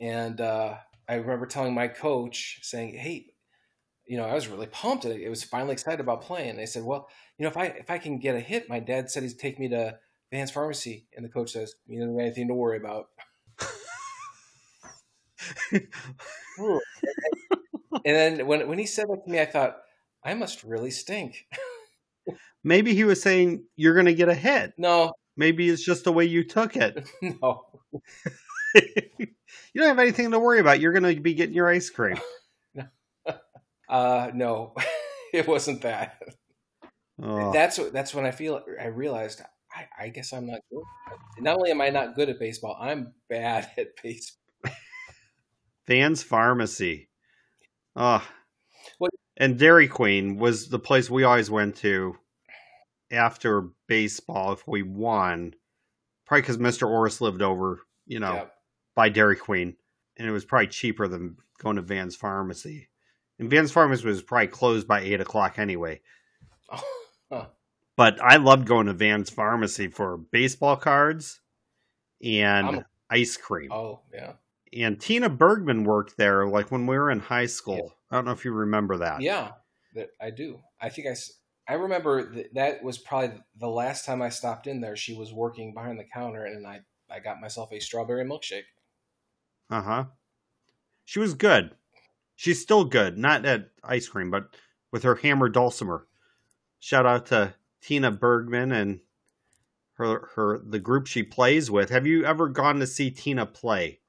And 0.01 0.41
uh, 0.41 0.77
I 1.09 1.15
remember 1.15 1.47
telling 1.47 1.75
my 1.75 1.89
coach, 1.89 2.61
saying, 2.63 2.95
"Hey, 2.95 3.27
you 4.07 4.17
know, 4.17 4.25
I 4.25 4.35
was 4.35 4.49
really 4.49 4.67
pumped. 4.67 5.05
It 5.05 5.29
was 5.29 5.45
finally 5.45 5.73
excited 5.73 6.01
about 6.01 6.23
playing." 6.23 6.51
And 6.51 6.59
they 6.59 6.67
said, 6.67 6.85
"Well, 6.85 7.09
you 7.39 7.45
know, 7.45 7.51
if 7.51 7.57
I 7.57 7.67
if 7.67 7.91
I 7.91 7.99
can 7.99 8.19
get 8.19 8.35
a 8.35 8.41
hit, 8.41 8.69
my 8.69 8.81
dad 8.81 9.11
said 9.11 9.23
he'd 9.23 9.39
take 9.39 9.59
me 9.59 9.69
to 9.69 9.99
Van's 10.33 10.51
Pharmacy." 10.51 11.07
And 11.17 11.25
the 11.25 11.31
coach 11.31 11.53
says, 11.53 11.75
"You 11.87 12.01
don't 12.01 12.11
have 12.11 12.27
anything 12.27 12.49
to 12.49 12.55
worry 12.55 12.79
about." 12.79 13.09
and 15.73 16.81
then 18.05 18.47
when 18.47 18.69
when 18.69 18.79
he 18.79 18.87
said 18.87 19.07
that 19.09 19.25
to 19.25 19.31
me, 19.31 19.41
I 19.41 19.47
thought, 19.47 19.79
I 20.25 20.35
must 20.35 20.65
really 20.65 20.91
stink. 20.91 21.47
Maybe 22.65 22.95
he 22.95 23.05
was 23.05 23.23
saying 23.23 23.65
you're 23.77 23.95
gonna 23.95 24.15
get 24.15 24.29
a 24.29 24.35
hit. 24.35 24.75
No, 24.77 25.13
Maybe 25.37 25.69
it's 25.69 25.85
just 25.85 26.05
the 26.05 26.13
way 26.13 26.25
you 26.25 26.45
took 26.45 26.77
it. 26.77 27.09
no. 27.23 27.67
you 28.75 29.29
don't 29.77 29.89
have 29.89 29.99
anything 29.99 30.31
to 30.31 30.39
worry 30.39 30.61
about. 30.61 30.81
You're 30.81 30.93
gonna 30.93 31.15
be 31.15 31.35
getting 31.35 31.55
your 31.55 31.69
ice 31.69 31.91
cream. 31.91 32.19
Uh, 33.89 34.33
no, 34.35 34.75
it 35.33 35.47
wasn't 35.47 35.83
that. 35.83 36.21
Oh. 37.23 37.53
That's 37.53 37.77
that's 37.93 38.13
when 38.13 38.27
I 38.27 38.33
feel 38.33 38.61
I 38.81 38.87
realized 38.87 39.43
I, 39.73 40.07
I 40.07 40.09
guess 40.09 40.33
I'm 40.33 40.47
not 40.47 40.59
good. 40.71 40.83
Not 41.39 41.59
only 41.59 41.71
am 41.71 41.81
I 41.81 41.91
not 41.91 42.17
good 42.17 42.29
at 42.29 42.41
baseball, 42.41 42.77
I'm 42.81 43.15
bad 43.29 43.71
at 43.79 43.89
baseball. 44.03 44.73
Van's 45.87 46.23
Pharmacy. 46.23 47.09
Oh. 47.95 48.27
What- 48.99 49.13
And 49.37 49.59
Dairy 49.59 49.89
Queen 49.89 50.37
was 50.37 50.69
the 50.69 50.79
place 50.79 51.11
we 51.11 51.25
always 51.25 51.51
went 51.51 51.77
to 51.77 52.17
after 53.11 53.69
baseball 53.87 54.53
if 54.53 54.67
we 54.67 54.83
won. 54.83 55.55
Probably 56.27 56.43
because 56.43 56.59
Mr. 56.59 56.89
Orris 56.89 57.21
lived 57.21 57.43
over, 57.43 57.81
you 58.07 58.19
know, 58.19 58.35
Yep. 58.35 58.55
by 58.95 59.09
Dairy 59.11 59.37
Queen. 59.37 59.77
And 60.17 60.27
it 60.27 60.33
was 60.33 60.45
probably 60.45 60.69
cheaper 60.69 61.07
than 61.07 61.37
going 61.59 61.77
to 61.77 61.83
Van's 61.83 62.17
Pharmacy. 62.17 62.89
And 63.39 63.51
Van's 63.51 63.71
Pharmacy 63.71 64.07
was 64.07 64.23
probably 64.23 64.49
closed 64.49 64.89
by 64.89 65.01
8 65.01 65.21
o'clock 65.21 65.59
anyway. 65.59 66.01
But 67.99 68.21
I 68.23 68.37
loved 68.37 68.67
going 68.67 68.87
to 68.89 68.93
Van's 68.93 69.31
Pharmacy 69.31 69.89
for 69.89 70.19
baseball 70.19 70.77
cards 70.77 71.41
and 72.23 72.85
ice 73.09 73.39
cream. 73.39 73.73
Oh 73.73 74.03
yeah, 74.13 74.35
and 74.73 75.01
Tina 75.01 75.29
Bergman 75.29 75.85
worked 75.85 76.17
there 76.17 76.47
like 76.47 76.71
when 76.71 76.87
we 76.87 76.97
were 76.97 77.11
in 77.11 77.21
high 77.21 77.47
school. 77.47 77.95
I 78.11 78.17
don't 78.17 78.25
know 78.25 78.33
if 78.33 78.45
you 78.45 78.53
remember 78.53 78.99
that. 78.99 79.21
yeah. 79.21 79.53
That 79.95 80.11
I 80.21 80.31
do. 80.31 80.61
I 80.81 80.91
think 80.91 81.07
I, 81.09 81.17
I 81.73 81.77
remember 81.77 82.23
that, 82.35 82.55
that 82.55 82.83
was 82.83 82.99
probably 82.99 83.41
the 83.59 83.69
last 83.69 84.05
time 84.05 84.21
I 84.21 84.29
stopped 84.29 84.67
in 84.67 84.81
there. 84.81 84.95
She 84.95 85.15
was 85.15 85.33
working 85.33 85.73
behind 85.73 85.99
the 85.99 86.05
counter, 86.05 86.45
and 86.45 86.67
I 86.67 86.81
I 87.11 87.21
got 87.21 87.41
myself 87.41 87.73
a 87.73 87.81
strawberry 87.81 88.25
milkshake. 88.25 88.65
Uh 89.71 89.83
huh. 89.83 90.05
She 91.07 91.19
was 91.19 91.35
good. 91.35 91.71
She's 92.35 92.61
still 92.61 92.85
good. 92.85 93.17
Not 93.17 93.47
at 93.47 93.71
ice 93.83 94.09
cream, 94.09 94.31
but 94.31 94.55
with 94.93 95.03
her 95.05 95.15
hammer 95.15 95.49
dulcimer. 95.49 96.07
Shout 96.79 97.07
out 97.07 97.27
to 97.27 97.55
Tina 97.81 98.11
Bergman 98.11 98.73
and 98.73 99.01
her 99.95 100.29
her 100.35 100.59
the 100.59 100.79
group 100.79 101.07
she 101.07 101.23
plays 101.23 101.71
with. 101.71 101.89
Have 101.89 102.07
you 102.07 102.25
ever 102.25 102.49
gone 102.49 102.81
to 102.81 102.87
see 102.87 103.11
Tina 103.11 103.47
play 103.47 104.01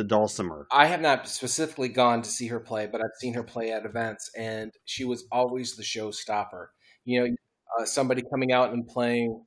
the 0.00 0.08
dulcimer? 0.08 0.66
I 0.72 0.86
have 0.86 1.02
not 1.02 1.28
specifically 1.28 1.88
gone 1.88 2.22
to 2.22 2.30
see 2.30 2.46
her 2.46 2.58
play, 2.58 2.86
but 2.86 3.02
I've 3.02 3.18
seen 3.20 3.34
her 3.34 3.42
play 3.42 3.70
at 3.70 3.84
events, 3.84 4.30
and 4.36 4.72
she 4.86 5.04
was 5.04 5.24
always 5.30 5.76
the 5.76 5.82
showstopper. 5.82 6.68
You 7.04 7.20
know, 7.20 7.36
uh, 7.78 7.84
somebody 7.84 8.22
coming 8.32 8.52
out 8.52 8.72
and 8.72 8.86
playing 8.88 9.44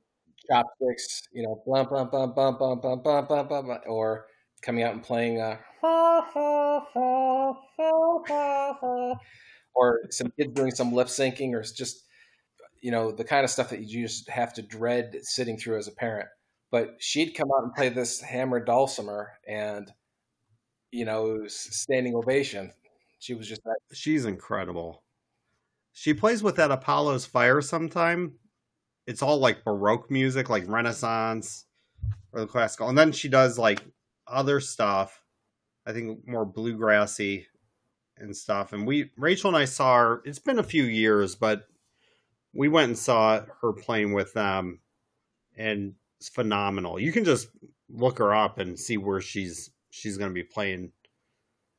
chopsticks, 0.48 1.22
you 1.32 1.42
know, 1.42 1.62
bum 1.66 1.88
bum 1.90 2.08
bum 2.10 2.34
bum 2.34 2.56
bum 2.56 2.80
bum 2.80 3.02
bum 3.02 3.26
bum 3.26 3.48
bum, 3.48 3.78
or 3.88 4.26
coming 4.62 4.84
out 4.84 4.94
and 4.94 5.02
playing, 5.02 5.40
uh, 5.40 5.56
or 9.74 10.00
some 10.10 10.30
kids 10.38 10.54
doing 10.54 10.70
some 10.70 10.92
lip 10.92 11.08
syncing, 11.08 11.52
or 11.52 11.62
just 11.62 12.04
you 12.80 12.92
know 12.92 13.10
the 13.10 13.24
kind 13.24 13.42
of 13.42 13.50
stuff 13.50 13.70
that 13.70 13.82
you 13.82 14.06
just 14.06 14.30
have 14.30 14.54
to 14.54 14.62
dread 14.62 15.16
sitting 15.22 15.56
through 15.58 15.78
as 15.78 15.88
a 15.88 15.92
parent. 15.92 16.28
But 16.70 16.94
she'd 17.00 17.34
come 17.34 17.48
out 17.56 17.64
and 17.64 17.74
play 17.74 17.88
this 17.88 18.20
hammer 18.20 18.64
dulcimer, 18.64 19.32
and 19.48 19.90
you 20.94 21.04
know, 21.04 21.44
standing 21.48 22.14
ovation. 22.14 22.72
She 23.18 23.34
was 23.34 23.48
just 23.48 23.64
that. 23.64 23.76
She's 23.92 24.24
incredible. 24.24 25.02
She 25.92 26.14
plays 26.14 26.40
with 26.40 26.54
that 26.56 26.70
Apollo's 26.70 27.26
Fire 27.26 27.60
sometime. 27.60 28.34
It's 29.06 29.20
all 29.20 29.38
like 29.38 29.64
Baroque 29.64 30.08
music, 30.08 30.48
like 30.48 30.68
Renaissance 30.68 31.66
or 32.32 32.40
the 32.40 32.46
classical. 32.46 32.88
And 32.88 32.96
then 32.96 33.10
she 33.10 33.28
does 33.28 33.58
like 33.58 33.84
other 34.28 34.60
stuff, 34.60 35.20
I 35.84 35.92
think 35.92 36.28
more 36.28 36.46
bluegrassy 36.46 37.46
and 38.16 38.36
stuff. 38.36 38.72
And 38.72 38.86
we, 38.86 39.10
Rachel 39.16 39.48
and 39.48 39.56
I 39.56 39.64
saw 39.64 39.96
her, 39.96 40.22
it's 40.24 40.38
been 40.38 40.60
a 40.60 40.64
few 40.64 40.84
years, 40.84 41.34
but 41.34 41.66
we 42.52 42.68
went 42.68 42.88
and 42.88 42.98
saw 42.98 43.42
her 43.62 43.72
playing 43.72 44.12
with 44.12 44.32
them 44.32 44.78
and 45.56 45.94
it's 46.20 46.28
phenomenal. 46.28 47.00
You 47.00 47.10
can 47.10 47.24
just 47.24 47.48
look 47.88 48.18
her 48.18 48.32
up 48.32 48.58
and 48.58 48.78
see 48.78 48.96
where 48.96 49.20
she's 49.20 49.70
she's 49.94 50.18
going 50.18 50.30
to 50.30 50.34
be 50.34 50.42
playing 50.42 50.90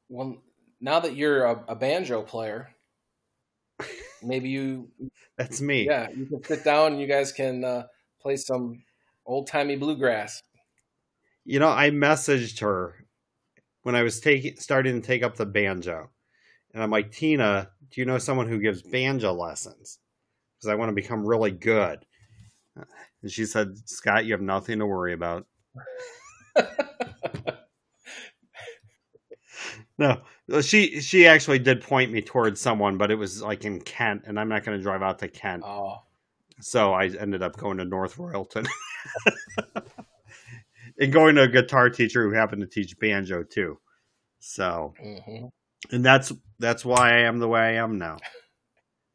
Well, 0.09 0.38
now 0.80 0.99
that 1.01 1.16
you're 1.16 1.45
a, 1.45 1.63
a 1.70 1.76
banjo 1.76 2.22
player, 2.22 2.70
maybe 4.24 4.49
you, 4.49 4.89
that's 5.38 5.61
me 5.61 5.86
yeah, 5.86 6.07
you 6.16 6.26
can 6.26 6.43
sit 6.43 6.63
down 6.63 6.93
and 6.93 7.01
you 7.01 7.07
guys 7.07 7.32
can 7.32 7.63
uh, 7.63 7.84
play 8.22 8.38
some 8.38 8.84
old 9.26 9.47
timey 9.47 9.76
bluegrass. 9.76 10.41
You 11.43 11.59
know, 11.59 11.70
I 11.70 11.91
messaged 11.91 12.61
her 12.61 13.05
when 13.84 13.95
I 13.95 14.01
was 14.01 14.20
taking 14.20 14.55
starting 14.55 14.99
to 14.99 15.05
take 15.05 15.22
up 15.22 15.36
the 15.36 15.45
banjo, 15.45 16.09
and 16.74 16.82
I'm 16.82 16.89
like, 16.89 17.11
Tina, 17.11 17.70
do 17.91 18.01
you 18.01 18.05
know 18.05 18.18
someone 18.18 18.47
who 18.47 18.59
gives 18.59 18.82
banjo 18.82 19.34
lessons? 19.34 19.99
Because 20.57 20.72
I 20.72 20.76
want 20.76 20.89
to 20.89 20.95
become 20.95 21.26
really 21.26 21.51
good. 21.51 22.05
And 23.22 23.32
she 23.32 23.45
said, 23.45 23.78
Scott, 23.88 24.26
you 24.26 24.34
have 24.34 24.41
nothing 24.41 24.80
to 24.80 24.86
worry 24.86 25.13
about. 25.13 25.45
No, 29.97 30.21
she 30.61 30.99
she 30.99 31.25
actually 31.25 31.59
did 31.59 31.81
point 31.81 32.11
me 32.11 32.21
towards 32.21 32.59
someone, 32.59 32.97
but 32.97 33.11
it 33.11 33.15
was 33.15 33.41
like 33.41 33.63
in 33.63 33.79
Kent, 33.79 34.23
and 34.25 34.39
I'm 34.39 34.49
not 34.49 34.65
going 34.65 34.77
to 34.77 34.83
drive 34.83 35.01
out 35.01 35.19
to 35.19 35.29
Kent. 35.29 35.63
Oh, 35.65 36.01
So 36.59 36.93
I 36.93 37.05
ended 37.07 37.41
up 37.41 37.55
going 37.55 37.77
to 37.77 37.85
North 37.85 38.17
Royalton 38.17 38.67
and 40.99 41.13
going 41.13 41.35
to 41.35 41.43
a 41.43 41.47
guitar 41.47 41.89
teacher 41.89 42.23
who 42.23 42.35
happened 42.35 42.61
to 42.61 42.67
teach 42.67 42.99
banjo 42.99 43.43
too. 43.43 43.79
So, 44.39 44.93
hmm 45.01 45.45
and 45.91 46.03
that's 46.03 46.33
that's 46.59 46.83
why 46.83 47.11
I 47.11 47.19
am 47.21 47.39
the 47.39 47.47
way 47.47 47.59
I 47.59 47.83
am 47.83 47.97
now. 47.97 48.17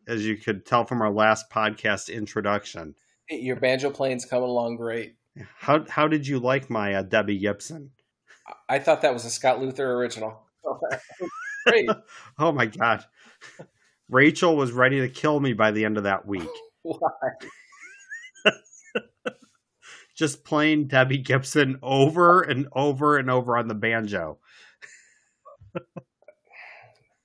As 0.07 0.27
you 0.27 0.37
could 0.37 0.67
tell 0.67 0.85
from 0.85 1.03
our 1.03 1.11
last 1.11 1.51
podcast 1.51 2.13
introduction. 2.13 2.95
your 3.29 3.57
banjo 3.57 3.91
playing's 3.91 4.25
coming 4.25 4.49
along 4.49 4.77
great. 4.77 5.17
How 5.57 5.85
how 5.89 6.09
did 6.09 6.27
you 6.27 6.39
like 6.39 6.71
my 6.71 6.95
uh, 6.95 7.03
Debbie 7.03 7.39
Gibson? 7.39 7.91
I 8.69 8.79
thought 8.79 9.03
that 9.03 9.13
was 9.13 9.25
a 9.25 9.31
Scott 9.31 9.61
Luther 9.61 9.93
original. 9.95 10.43
great. 11.67 11.89
Oh 12.39 12.53
my 12.53 12.67
god. 12.67 13.05
Rachel 14.09 14.57
was 14.57 14.73
ready 14.73 15.01
to 15.01 15.09
kill 15.09 15.39
me 15.39 15.53
by 15.53 15.71
the 15.71 15.85
end 15.85 15.97
of 15.99 16.05
that 16.05 16.27
week. 16.27 16.49
Why? 16.83 16.99
Just 20.17 20.45
playing 20.45 20.89
Debbie 20.89 21.19
Gibson 21.19 21.79
over 21.83 22.43
and 22.43 22.69
over 22.73 23.17
and 23.19 23.31
over 23.31 23.57
on 23.57 23.69
the 23.69 23.75
banjo. 23.75 24.39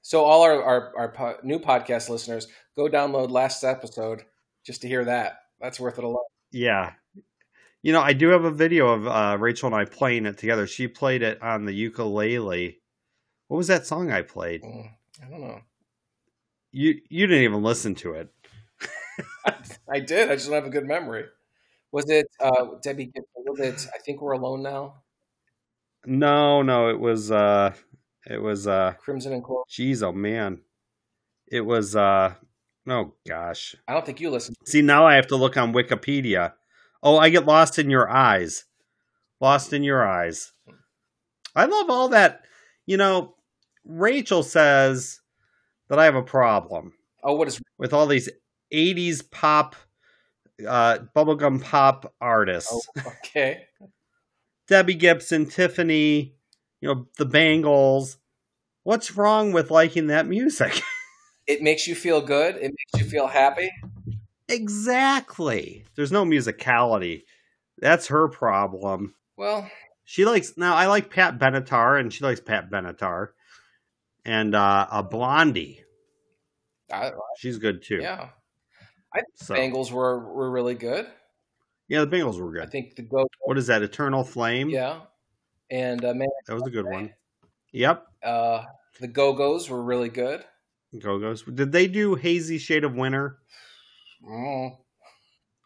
So 0.02 0.24
all 0.24 0.44
our 0.44 0.64
our, 0.64 0.94
our 0.98 1.12
po- 1.12 1.38
new 1.44 1.60
podcast 1.60 2.10
listeners, 2.10 2.48
go 2.78 2.88
download 2.88 3.32
last 3.32 3.64
episode 3.64 4.24
just 4.66 4.84
to 4.84 4.88
hear 4.88 5.04
that. 5.06 5.40
That's 5.60 5.80
worth 5.80 5.98
it 5.98 6.04
alone. 6.04 6.20
Yeah. 6.52 6.94
You 7.82 7.92
know, 7.92 8.02
I 8.02 8.14
do 8.14 8.30
have 8.30 8.46
a 8.46 8.52
video 8.52 8.88
of 8.90 9.08
uh, 9.08 9.38
Rachel 9.40 9.68
and 9.68 9.76
I 9.76 9.86
playing 9.86 10.26
it 10.26 10.38
together. 10.38 10.68
She 10.68 10.88
played 10.88 11.22
it 11.22 11.42
on 11.42 11.66
the 11.66 11.74
ukulele. 11.74 12.80
What 13.48 13.58
was 13.58 13.68
that 13.68 13.86
song 13.86 14.12
I 14.12 14.22
played? 14.22 14.64
Mm, 14.64 14.90
I 15.26 15.30
don't 15.30 15.42
know. 15.42 15.62
You 16.72 17.00
you 17.10 17.28
didn't 17.28 17.44
even 17.44 17.64
listen 17.64 17.96
to 17.96 18.14
it. 18.14 18.30
I 19.94 20.00
did. 20.00 20.30
I 20.30 20.36
just 20.36 20.48
don't 20.48 20.56
have 20.56 20.66
a 20.66 20.70
good 20.70 20.86
memory. 20.86 21.26
Was 21.92 22.10
it 22.10 22.28
uh, 22.42 22.66
Debbie? 22.82 23.06
Gibson? 23.06 23.24
Was 23.46 23.60
it? 23.60 23.88
I 23.96 24.00
think 24.00 24.22
we're 24.22 24.34
alone 24.34 24.62
now. 24.64 25.04
No, 26.06 26.62
no, 26.62 26.90
it 26.90 27.00
was 27.00 27.32
uh 27.32 27.74
It 28.30 28.42
was 28.42 28.68
uh 28.68 28.94
Crimson 29.00 29.34
and 29.34 29.44
Clover. 29.44 29.64
geez, 29.70 30.04
oh 30.04 30.12
man. 30.12 30.62
It 31.48 31.62
was 31.62 31.96
uh 31.96 32.34
oh 32.90 33.14
gosh. 33.28 33.76
I 33.88 33.94
don't 33.94 34.06
think 34.06 34.20
you 34.20 34.30
listened. 34.30 34.58
See 34.66 34.82
now 34.82 35.06
I 35.06 35.16
have 35.16 35.28
to 35.28 35.36
look 35.36 35.58
on 35.58 35.74
Wikipedia. 35.74 36.54
Oh, 37.02 37.18
I 37.18 37.30
get 37.30 37.46
lost 37.46 37.80
in 37.80 37.90
your 37.90 38.10
eyes. 38.10 38.66
Lost 39.40 39.74
in 39.74 39.84
your 39.84 40.06
eyes. 40.06 40.54
I 41.56 41.66
love 41.66 41.90
all 41.90 42.10
that. 42.10 42.42
You 42.86 42.98
know, 42.98 43.35
Rachel 43.86 44.44
says 44.44 45.22
that 45.90 46.00
I 46.00 46.06
have 46.06 46.16
a 46.16 46.24
problem 46.24 46.94
Oh, 47.24 47.36
what 47.36 47.48
is? 47.48 47.62
with 47.78 47.94
all 47.94 48.08
these 48.08 48.30
80s 48.74 49.30
pop 49.32 49.76
uh 50.68 51.00
bubblegum 51.16 51.62
pop 51.62 52.14
artists. 52.22 52.72
Oh, 52.72 53.12
okay. 53.26 53.64
Debbie 54.68 54.96
Gibson, 54.96 55.46
Tiffany, 55.46 56.34
you 56.82 56.88
know, 56.94 57.08
the 57.18 57.26
Bangles. 57.26 58.18
What's 58.84 59.16
wrong 59.16 59.52
with 59.52 59.70
liking 59.72 60.08
that 60.08 60.28
music? 60.28 60.82
It 61.48 61.62
makes 61.62 61.86
you 61.86 61.94
feel 61.94 62.22
good. 62.22 62.56
It 62.56 62.72
makes 62.76 63.04
you 63.04 63.08
feel 63.08 63.28
happy. 63.28 63.70
exactly. 64.50 65.86
There's 65.96 66.12
no 66.12 66.26
musicality. 66.26 67.24
That's 67.78 68.08
her 68.08 68.28
problem. 68.28 69.14
Well, 69.38 69.70
She 70.06 70.26
likes 70.26 70.54
now 70.58 70.76
I 70.76 70.88
like 70.88 71.12
Pat 71.12 71.38
Benatar 71.38 72.00
and 72.00 72.12
she 72.12 72.24
likes 72.24 72.40
Pat 72.42 72.72
Benatar. 72.72 73.30
And 74.26 74.56
uh 74.56 74.88
a 74.92 75.04
Blondie. 75.04 75.82
I, 76.92 77.12
She's 77.38 77.58
good 77.58 77.82
too. 77.82 78.00
yeah. 78.02 78.30
i 79.14 79.22
So, 79.36 79.56
Bangles 79.56 79.92
were 79.92 80.34
were 80.34 80.50
really 80.52 80.76
good. 80.76 81.08
yeah, 81.88 82.02
the 82.02 82.08
Bangles 82.08 82.40
were 82.40 82.52
good. 82.52 82.64
I 82.64 82.68
think 82.68 82.96
the 82.96 83.04
go. 83.04 83.28
What 83.46 83.58
is 83.58 83.68
that? 83.68 83.82
Eternal 83.82 84.24
Flame? 84.24 84.70
Yeah, 84.70 85.02
and 85.72 86.04
uh, 86.04 86.14
man, 86.14 86.28
That 86.48 86.54
was 86.56 86.64
a 86.68 86.70
good 86.72 86.86
one. 86.86 87.14
Yep. 87.72 88.06
uh, 88.24 88.64
the 89.00 89.08
Go 89.08 89.34
Go's 89.34 89.70
were 89.70 89.84
really 89.84 90.10
good. 90.10 90.44
Go 91.00 91.20
Go's. 91.20 91.44
Did 91.44 91.72
they 91.72 91.88
do 91.88 92.16
Hazy 92.16 92.58
Shade 92.58 92.84
of 92.84 92.96
Winter? 92.96 93.40
Mm, 94.24 94.78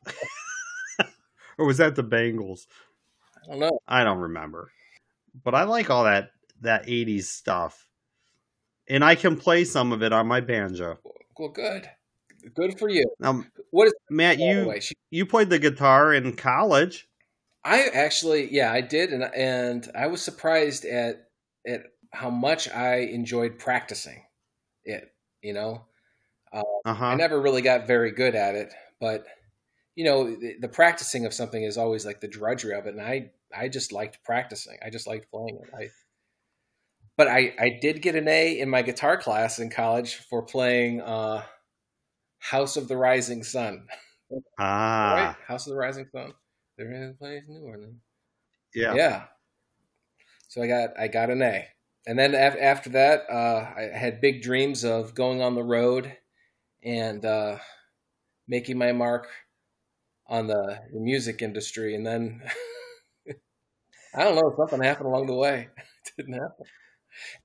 Or 1.57 1.65
was 1.65 1.77
that 1.77 1.95
the 1.95 2.03
Bangles? 2.03 2.67
I 3.43 3.47
don't 3.51 3.59
know. 3.59 3.79
I 3.87 4.03
don't 4.05 4.19
remember. 4.19 4.71
But 5.43 5.55
I 5.55 5.63
like 5.63 5.89
all 5.89 6.05
that 6.05 6.31
that 6.61 6.85
80s 6.87 7.23
stuff. 7.23 7.88
And 8.89 9.03
I 9.03 9.15
can 9.15 9.37
play 9.37 9.63
some 9.65 9.91
of 9.91 10.01
it 10.01 10.11
on 10.11 10.27
my 10.27 10.41
banjo. 10.41 10.97
Well, 11.37 11.49
good, 11.49 11.89
good 12.55 12.77
for 12.79 12.89
you. 12.89 13.05
Now, 13.19 13.43
What 13.71 13.87
is 13.87 13.93
Matt, 14.09 14.39
you? 14.39 14.73
She- 14.81 14.95
you 15.11 15.25
played 15.25 15.49
the 15.49 15.59
guitar 15.59 16.13
in 16.13 16.35
college. 16.35 17.07
I 17.63 17.83
actually, 17.93 18.51
yeah, 18.53 18.71
I 18.71 18.81
did, 18.81 19.11
and 19.13 19.23
and 19.23 19.89
I 19.93 20.07
was 20.07 20.21
surprised 20.21 20.85
at 20.85 21.29
at 21.67 21.83
how 22.11 22.29
much 22.29 22.69
I 22.69 22.97
enjoyed 22.97 23.59
practicing 23.59 24.23
it. 24.85 25.13
You 25.41 25.53
know, 25.53 25.85
I 26.51 26.63
Uh-huh. 26.85 27.15
never 27.15 27.39
really 27.39 27.61
got 27.61 27.85
very 27.87 28.11
good 28.11 28.33
at 28.35 28.55
it, 28.55 28.73
but 28.99 29.25
you 29.95 30.05
know, 30.05 30.35
the, 30.35 30.55
the 30.61 30.69
practicing 30.69 31.25
of 31.25 31.33
something 31.33 31.61
is 31.61 31.77
always 31.77 32.05
like 32.05 32.21
the 32.21 32.27
drudgery 32.27 32.73
of 32.73 32.87
it, 32.87 32.93
and 32.95 33.01
I 33.01 33.31
I 33.53 33.67
just 33.67 33.91
liked 33.91 34.23
practicing. 34.23 34.77
I 34.83 34.89
just 34.89 35.07
liked 35.07 35.29
playing 35.29 35.59
it. 35.61 35.69
I 35.73 35.89
but 37.19 37.27
I 37.27 37.53
I 37.59 37.77
did 37.81 38.01
get 38.01 38.15
an 38.15 38.29
A 38.29 38.59
in 38.59 38.69
my 38.69 38.81
guitar 38.81 39.17
class 39.17 39.59
in 39.59 39.69
college 39.69 40.15
for 40.15 40.41
playing 40.41 41.01
uh 41.01 41.43
House 42.37 42.77
of 42.77 42.87
the 42.87 42.95
Rising 42.95 43.43
Sun. 43.43 43.87
Right? 44.31 44.41
Ah. 44.57 45.37
House 45.45 45.67
of 45.67 45.71
the 45.73 45.77
Rising 45.77 46.07
Sun. 46.13 46.33
They're 46.77 46.89
in 46.89 47.15
place 47.15 47.43
New 47.49 47.59
Orleans. 47.59 47.99
Yeah. 48.73 48.93
Yeah. 48.93 49.23
So 50.47 50.61
I 50.63 50.67
got 50.67 50.97
I 50.97 51.09
got 51.09 51.29
an 51.29 51.41
A, 51.41 51.67
and 52.07 52.17
then 52.17 52.33
af- 52.33 52.55
after 52.57 52.89
that, 52.91 53.29
uh, 53.29 53.69
I 53.75 53.97
had 53.97 54.21
big 54.21 54.41
dreams 54.41 54.85
of 54.85 55.13
going 55.13 55.41
on 55.41 55.55
the 55.55 55.63
road 55.63 56.15
and 56.81 57.25
uh, 57.25 57.57
making 58.47 58.77
my 58.77 58.93
mark 58.93 59.27
on 60.27 60.47
the, 60.47 60.79
the 60.93 61.01
music 61.01 61.41
industry. 61.41 61.95
And 61.95 62.07
then 62.07 62.41
I 64.15 64.23
don't 64.23 64.35
know, 64.35 64.53
something 64.55 64.81
happened 64.81 65.07
along 65.07 65.27
the 65.27 65.35
way. 65.35 65.67
It 66.17 66.25
didn't 66.25 66.41
happen. 66.41 66.65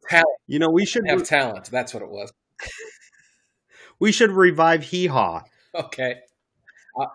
Talent, 0.08 0.26
You 0.46 0.58
know, 0.58 0.70
we 0.70 0.84
should 0.86 1.06
have 1.08 1.24
talent. 1.24 1.70
That's 1.70 1.94
what 1.94 2.02
it 2.02 2.08
was. 2.10 2.32
we 3.98 4.12
should 4.12 4.30
revive 4.30 4.82
Hee 4.84 5.06
Haw. 5.06 5.42
Okay, 5.74 6.20
I'll, 6.98 7.12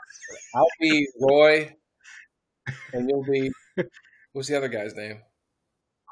I'll 0.55 0.67
be 0.81 1.07
Roy, 1.21 1.75
and 2.93 3.09
you'll 3.09 3.23
be 3.23 3.51
what's 4.33 4.47
the 4.49 4.57
other 4.57 4.67
guy's 4.69 4.95
name? 4.95 5.21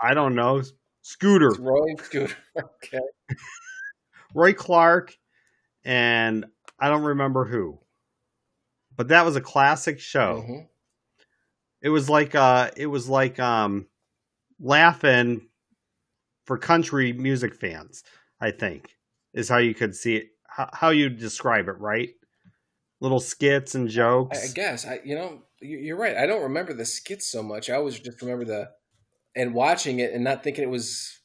I 0.02 0.14
don't 0.14 0.36
know. 0.36 0.62
Scooter, 1.02 1.50
It's 1.50 1.60
Roy 1.60 1.96
Scooter. 2.04 2.36
Okay. 2.86 3.00
Roy 4.34 4.54
Clark, 4.54 5.18
and 5.84 6.46
I 6.80 6.90
don't 6.90 7.04
remember 7.04 7.46
who. 7.46 7.80
But 8.96 9.10
that 9.10 9.26
was 9.26 9.36
a 9.36 9.42
classic 9.42 10.00
show. 10.00 10.44
Mhm. 10.48 10.68
It 11.82 11.90
was 11.90 12.10
like 12.10 12.36
uh 12.36 12.72
it 12.76 12.88
was 12.88 13.08
like 13.08 13.40
um 13.40 13.88
Laugh-In 14.60 15.48
for 16.48 16.58
country 16.58 17.14
music 17.14 17.54
fans, 17.54 18.04
I 18.42 18.52
think. 18.52 18.96
Is 19.34 19.50
how 19.50 19.58
you 19.58 19.76
could 19.76 19.96
see 19.96 20.16
it 20.16 20.28
how, 20.48 20.70
how 20.74 20.90
you 20.90 21.10
describe 21.10 21.68
it, 21.68 21.78
right? 21.80 22.10
Little 23.02 23.20
skits 23.20 23.76
and 23.76 23.88
jokes. 23.88 24.50
I 24.50 24.54
guess 24.56 24.88
I, 24.88 25.00
you 25.06 25.14
know, 25.14 25.44
you- 25.62 25.78
you're 25.78 25.98
right. 25.98 26.18
I 26.18 26.26
don't 26.26 26.42
remember 26.42 26.74
the 26.74 26.86
skits 26.86 27.28
so 27.28 27.44
much. 27.44 27.70
I 27.70 27.76
always 27.76 28.00
just 28.00 28.22
remember 28.22 28.46
the 28.46 28.70
and 29.36 29.54
watching 29.54 30.00
it 30.00 30.14
and 30.14 30.24
not 30.24 30.44
thinking 30.44 30.64
it 30.64 30.72
was 30.72 31.20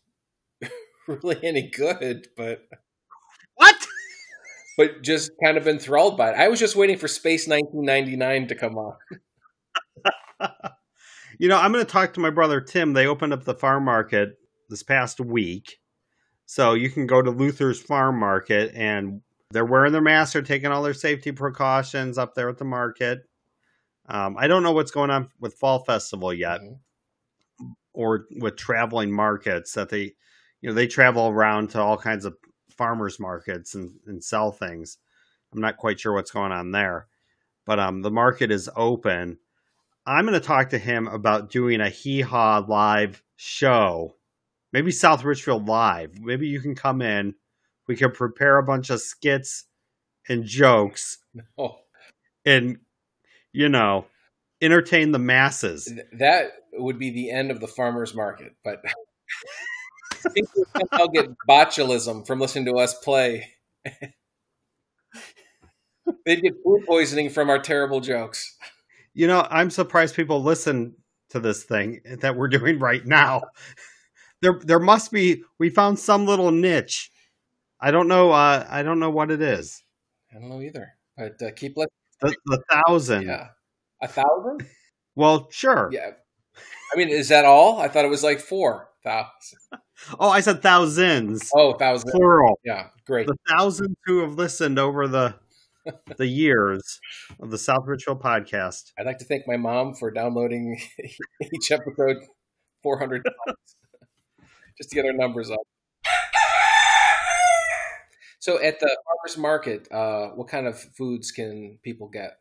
really 1.08 1.38
any 1.42 1.70
good, 1.70 2.26
but 2.36 2.68
what? 3.54 3.76
but 4.76 5.02
just 5.02 5.30
kind 5.42 5.56
of 5.56 5.66
enthralled 5.66 6.18
by 6.18 6.32
it. 6.32 6.36
I 6.36 6.48
was 6.48 6.60
just 6.60 6.76
waiting 6.76 6.98
for 6.98 7.08
Space 7.08 7.48
1999 7.48 8.48
to 8.48 8.54
come 8.54 8.76
on. 8.76 8.94
you 11.38 11.48
know, 11.48 11.56
I'm 11.56 11.72
going 11.72 11.86
to 11.86 11.90
talk 11.90 12.12
to 12.14 12.20
my 12.20 12.30
brother 12.30 12.60
Tim. 12.60 12.92
They 12.92 13.06
opened 13.06 13.32
up 13.32 13.44
the 13.44 13.54
farm 13.54 13.84
market 13.84 14.36
this 14.72 14.82
past 14.82 15.20
week. 15.20 15.78
So 16.46 16.72
you 16.74 16.90
can 16.90 17.06
go 17.06 17.22
to 17.22 17.30
Luther's 17.30 17.80
Farm 17.80 18.18
Market 18.18 18.72
and 18.74 19.20
they're 19.50 19.64
wearing 19.64 19.92
their 19.92 20.00
masks, 20.00 20.32
they're 20.32 20.42
taking 20.42 20.70
all 20.72 20.82
their 20.82 20.94
safety 20.94 21.30
precautions 21.30 22.16
up 22.18 22.34
there 22.34 22.48
at 22.48 22.58
the 22.58 22.64
market. 22.64 23.28
Um, 24.06 24.36
I 24.38 24.46
don't 24.48 24.62
know 24.62 24.72
what's 24.72 24.90
going 24.90 25.10
on 25.10 25.28
with 25.38 25.54
Fall 25.54 25.84
Festival 25.84 26.32
yet 26.32 26.60
Mhm. 26.60 26.78
or 27.92 28.26
with 28.40 28.56
traveling 28.56 29.12
markets 29.12 29.74
that 29.74 29.90
they, 29.90 30.14
you 30.60 30.68
know, 30.68 30.72
they 30.72 30.86
travel 30.86 31.28
around 31.28 31.68
to 31.70 31.80
all 31.80 31.96
kinds 31.98 32.24
of 32.24 32.36
farmers 32.70 33.20
markets 33.20 33.74
and, 33.74 34.00
and 34.06 34.24
sell 34.24 34.50
things. 34.50 34.98
I'm 35.52 35.60
not 35.60 35.76
quite 35.76 36.00
sure 36.00 36.14
what's 36.14 36.30
going 36.30 36.52
on 36.52 36.70
there, 36.72 37.06
but 37.66 37.78
um, 37.78 38.00
the 38.00 38.10
market 38.10 38.50
is 38.50 38.70
open. 38.74 39.38
I'm 40.06 40.26
going 40.26 40.38
to 40.38 40.44
talk 40.44 40.70
to 40.70 40.78
him 40.78 41.06
about 41.06 41.50
doing 41.50 41.80
a 41.80 41.90
Hee 41.90 42.22
Haw 42.22 42.64
live 42.66 43.22
show, 43.36 44.16
maybe 44.72 44.90
South 44.90 45.24
Richfield 45.24 45.66
live. 45.68 46.18
Maybe 46.18 46.46
you 46.48 46.60
can 46.60 46.74
come 46.74 47.02
in. 47.02 47.34
We 47.88 47.96
can 47.96 48.12
prepare 48.12 48.58
a 48.58 48.62
bunch 48.62 48.90
of 48.90 49.00
skits 49.00 49.64
and 50.28 50.44
jokes 50.44 51.18
Oh, 51.58 51.76
and, 52.44 52.78
you 53.52 53.68
know, 53.68 54.06
entertain 54.60 55.10
the 55.12 55.18
masses. 55.18 55.92
that 56.12 56.52
would 56.74 56.98
be 56.98 57.10
the 57.10 57.30
end 57.30 57.50
of 57.50 57.60
the 57.60 57.66
farmers 57.66 58.14
market, 58.14 58.54
but 58.62 58.80
I 60.24 60.28
think 60.30 60.48
we'll 60.92 61.08
get 61.08 61.28
botulism 61.48 62.26
from 62.26 62.40
listening 62.40 62.66
to 62.66 62.74
us 62.78 62.94
play. 62.94 63.48
They'd 66.24 66.42
get 66.42 66.54
food 66.64 66.84
poisoning 66.86 67.30
from 67.30 67.50
our 67.50 67.58
terrible 67.58 68.00
jokes. 68.00 68.56
You 69.14 69.26
know, 69.26 69.46
I'm 69.50 69.70
surprised 69.70 70.14
people 70.14 70.42
listen 70.42 70.94
to 71.30 71.40
this 71.40 71.64
thing 71.64 72.00
that 72.20 72.36
we're 72.36 72.48
doing 72.48 72.78
right 72.78 73.04
now. 73.04 73.42
There, 74.42 74.58
there 74.64 74.80
must 74.80 75.12
be. 75.12 75.44
We 75.58 75.70
found 75.70 75.98
some 75.98 76.26
little 76.26 76.50
niche. 76.50 77.10
I 77.80 77.90
don't 77.90 78.08
know. 78.08 78.30
Uh, 78.32 78.66
I 78.68 78.82
don't 78.82 78.98
know 79.00 79.10
what 79.10 79.30
it 79.30 79.40
is. 79.40 79.82
I 80.30 80.38
don't 80.40 80.48
know 80.48 80.60
either, 80.60 80.92
but 81.16 81.40
uh, 81.42 81.50
keep 81.54 81.76
listening. 81.76 81.88
The, 82.20 82.36
the 82.46 82.62
thousand. 82.86 83.22
Yeah, 83.26 83.48
a 84.02 84.08
thousand. 84.08 84.66
Well, 85.14 85.48
sure. 85.50 85.90
Yeah, 85.92 86.10
I 86.92 86.96
mean, 86.96 87.08
is 87.08 87.28
that 87.28 87.44
all? 87.44 87.80
I 87.80 87.88
thought 87.88 88.04
it 88.04 88.08
was 88.08 88.22
like 88.22 88.40
four 88.40 88.88
thousand. 89.04 89.58
Oh, 90.18 90.28
I 90.30 90.40
said 90.40 90.62
thousands, 90.62 91.50
Oh, 91.54 91.74
thousand. 91.74 92.10
plural. 92.10 92.58
Yeah, 92.64 92.88
great. 93.06 93.26
The 93.28 93.36
thousands 93.48 93.96
who 94.06 94.20
have 94.22 94.34
listened 94.34 94.78
over 94.78 95.06
the 95.06 95.36
the 96.16 96.26
years 96.26 97.00
of 97.40 97.50
the 97.50 97.58
South 97.58 97.84
Richfield 97.86 98.20
podcast. 98.22 98.92
I'd 98.98 99.06
like 99.06 99.18
to 99.18 99.24
thank 99.24 99.46
my 99.46 99.56
mom 99.56 99.94
for 99.94 100.10
downloading 100.10 100.80
each 101.54 101.70
episode 101.70 102.16
four 102.82 102.98
hundred 102.98 103.24
times 103.24 103.58
just 104.76 104.90
to 104.90 104.96
get 104.96 105.04
our 105.06 105.12
numbers 105.12 105.50
up. 105.50 105.60
So, 108.38 108.60
at 108.60 108.80
the 108.80 108.96
farmers 109.06 109.38
market, 109.38 109.92
uh, 109.92 110.30
what 110.30 110.48
kind 110.48 110.66
of 110.66 110.76
foods 110.76 111.30
can 111.30 111.78
people 111.84 112.08
get? 112.08 112.38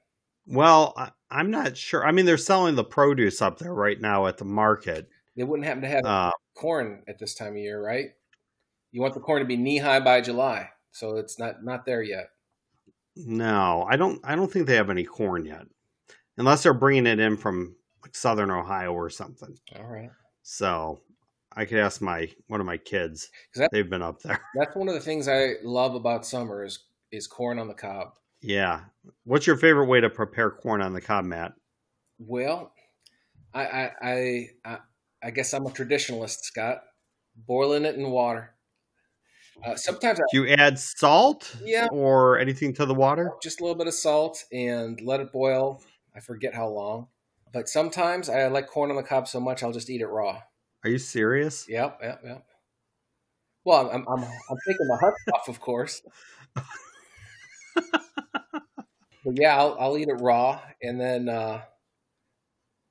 Well, 0.47 0.93
I, 0.97 1.11
I'm 1.29 1.51
not 1.51 1.77
sure. 1.77 2.03
I 2.05 2.11
mean, 2.11 2.25
they're 2.25 2.37
selling 2.37 2.73
the 2.73 2.83
produce 2.83 3.39
up 3.39 3.59
there 3.59 3.73
right 3.73 4.01
now 4.01 4.25
at 4.25 4.39
the 4.39 4.45
market. 4.45 5.07
They 5.37 5.43
wouldn't 5.43 5.67
happen 5.67 5.83
to 5.83 5.87
have 5.87 6.03
Uh, 6.03 6.31
corn 6.55 7.03
at 7.07 7.19
this 7.19 7.35
time 7.35 7.53
of 7.53 7.57
year, 7.57 7.79
right? 7.83 8.09
You 8.91 9.01
want 9.01 9.13
the 9.13 9.19
corn 9.19 9.41
to 9.41 9.45
be 9.45 9.57
knee 9.57 9.77
high 9.77 9.99
by 9.99 10.21
July, 10.21 10.69
so 10.91 11.17
it's 11.17 11.37
not 11.37 11.63
not 11.63 11.85
there 11.85 12.01
yet. 12.01 12.29
No, 13.15 13.85
I 13.87 13.95
don't. 13.95 14.19
I 14.23 14.35
don't 14.35 14.51
think 14.51 14.65
they 14.65 14.75
have 14.75 14.89
any 14.89 15.03
corn 15.03 15.45
yet, 15.45 15.67
unless 16.37 16.63
they're 16.63 16.73
bringing 16.73 17.05
it 17.05 17.19
in 17.19 17.37
from 17.37 17.75
like 18.01 18.15
southern 18.15 18.49
Ohio 18.49 18.91
or 18.91 19.09
something. 19.09 19.55
All 19.77 19.85
right. 19.85 20.09
So 20.41 21.01
I 21.55 21.65
could 21.65 21.79
ask 21.79 22.01
my 22.01 22.29
one 22.47 22.59
of 22.59 22.65
my 22.65 22.77
kids. 22.77 23.29
They've 23.71 23.89
been 23.89 24.01
up 24.01 24.21
there. 24.21 24.41
That's 24.55 24.75
one 24.75 24.87
of 24.87 24.93
the 24.93 25.01
things 25.01 25.27
I 25.27 25.55
love 25.63 25.95
about 25.95 26.25
summer 26.25 26.63
is 26.63 26.79
is 27.11 27.27
corn 27.27 27.59
on 27.59 27.67
the 27.67 27.73
cob. 27.73 28.13
Yeah. 28.41 28.81
What's 29.25 29.47
your 29.47 29.57
favorite 29.57 29.87
way 29.87 30.01
to 30.01 30.09
prepare 30.09 30.49
corn 30.49 30.81
on 30.81 30.93
the 30.93 31.01
cob, 31.01 31.25
Matt? 31.25 31.53
Well, 32.19 32.71
I 33.53 33.65
I 33.65 33.91
I, 34.01 34.49
I, 34.65 34.77
I 35.23 35.31
guess 35.31 35.53
I'm 35.53 35.65
a 35.65 35.69
traditionalist, 35.69 36.39
Scott. 36.41 36.83
Boiling 37.35 37.85
it 37.85 37.95
in 37.95 38.09
water. 38.09 38.51
Uh, 39.63 39.75
sometimes 39.75 40.19
I 40.19 40.23
Do 40.31 40.43
you 40.43 40.47
add 40.53 40.79
salt? 40.79 41.55
Yeah. 41.63 41.87
Or 41.91 42.39
anything 42.39 42.73
to 42.75 42.85
the 42.85 42.93
water? 42.93 43.31
just 43.43 43.59
a 43.59 43.63
little 43.63 43.77
bit 43.77 43.87
of 43.87 43.93
salt 43.93 44.43
and 44.51 44.99
let 45.01 45.19
it 45.19 45.31
boil. 45.31 45.81
I 46.15 46.19
forget 46.19 46.53
how 46.55 46.67
long. 46.67 47.07
But 47.53 47.69
sometimes 47.69 48.29
I 48.29 48.47
like 48.47 48.67
corn 48.67 48.89
on 48.89 48.95
the 48.95 49.03
cob 49.03 49.27
so 49.27 49.39
much 49.39 49.61
I'll 49.61 49.71
just 49.71 49.89
eat 49.89 50.01
it 50.01 50.07
raw. 50.07 50.41
Are 50.83 50.89
you 50.89 50.97
serious? 50.97 51.67
Yep, 51.69 51.99
yep, 52.01 52.21
yep. 52.25 52.45
Well, 53.63 53.89
I'm 53.91 54.05
I'm, 54.07 54.23
I'm 54.23 54.57
taking 54.67 54.87
the 54.87 54.97
husk 54.99 55.35
off, 55.35 55.47
of 55.47 55.59
course. 55.59 56.01
but 57.75 59.33
yeah, 59.33 59.57
I'll 59.57 59.77
I'll 59.79 59.97
eat 59.97 60.07
it 60.07 60.19
raw, 60.21 60.59
and 60.81 60.99
then 60.99 61.29
uh, 61.29 61.61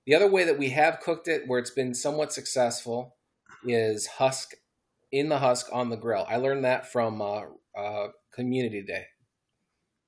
the 0.06 0.14
other 0.14 0.30
way 0.30 0.44
that 0.44 0.58
we 0.58 0.70
have 0.70 1.00
cooked 1.00 1.28
it, 1.28 1.48
where 1.48 1.58
it's 1.58 1.70
been 1.70 1.94
somewhat 1.94 2.32
successful, 2.32 3.16
is 3.64 4.06
husk 4.06 4.52
in 5.12 5.28
the 5.28 5.38
husk 5.38 5.66
on 5.72 5.90
the 5.90 5.96
grill. 5.96 6.26
I 6.28 6.36
learned 6.36 6.64
that 6.64 6.90
from 6.90 7.20
uh, 7.20 7.42
uh, 7.76 8.08
Community 8.32 8.82
Day. 8.82 9.06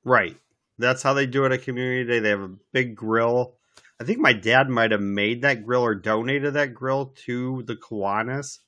Right. 0.04 0.36
That's 0.78 1.02
how 1.02 1.14
they 1.14 1.26
do 1.26 1.44
it 1.44 1.52
at 1.52 1.62
Community 1.62 2.04
Day. 2.04 2.18
They 2.20 2.30
have 2.30 2.40
a 2.40 2.56
big 2.72 2.94
grill. 2.94 3.56
I 4.02 4.04
think 4.04 4.18
my 4.18 4.32
dad 4.32 4.68
might 4.68 4.90
have 4.90 5.00
made 5.00 5.42
that 5.42 5.64
grill 5.64 5.82
or 5.82 5.94
donated 5.94 6.54
that 6.54 6.74
grill 6.74 7.14
to 7.24 7.62
the 7.68 7.76
Kiwanis. 7.76 8.58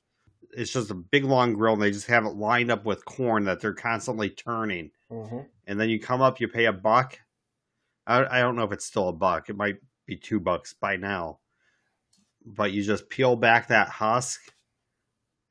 It's 0.55 0.71
just 0.71 0.91
a 0.91 0.95
big 0.95 1.25
long 1.25 1.55
grill, 1.55 1.73
and 1.73 1.81
they 1.81 1.91
just 1.91 2.07
have 2.07 2.23
it 2.23 2.37
lined 2.37 2.71
up 2.71 2.85
with 2.85 3.03
corn 3.03 3.43
that 3.43 3.59
they're 3.59 3.73
constantly 3.73 4.29
turning. 4.29 4.91
Mm-hmm. 5.11 5.39
And 5.67 5.77
then 5.77 5.89
you 5.89 5.99
come 5.99 6.21
up, 6.21 6.39
you 6.39 6.47
pay 6.47 6.65
a 6.65 6.71
buck. 6.71 7.19
I, 8.07 8.37
I 8.37 8.39
don't 8.39 8.55
know 8.55 8.63
if 8.63 8.71
it's 8.71 8.85
still 8.85 9.09
a 9.09 9.13
buck. 9.13 9.49
It 9.49 9.57
might 9.57 9.75
be 10.05 10.15
two 10.15 10.39
bucks 10.39 10.73
by 10.73 10.95
now. 10.95 11.39
But 12.45 12.71
you 12.71 12.81
just 12.81 13.09
peel 13.09 13.35
back 13.35 13.67
that 13.67 13.89
husk, 13.89 14.39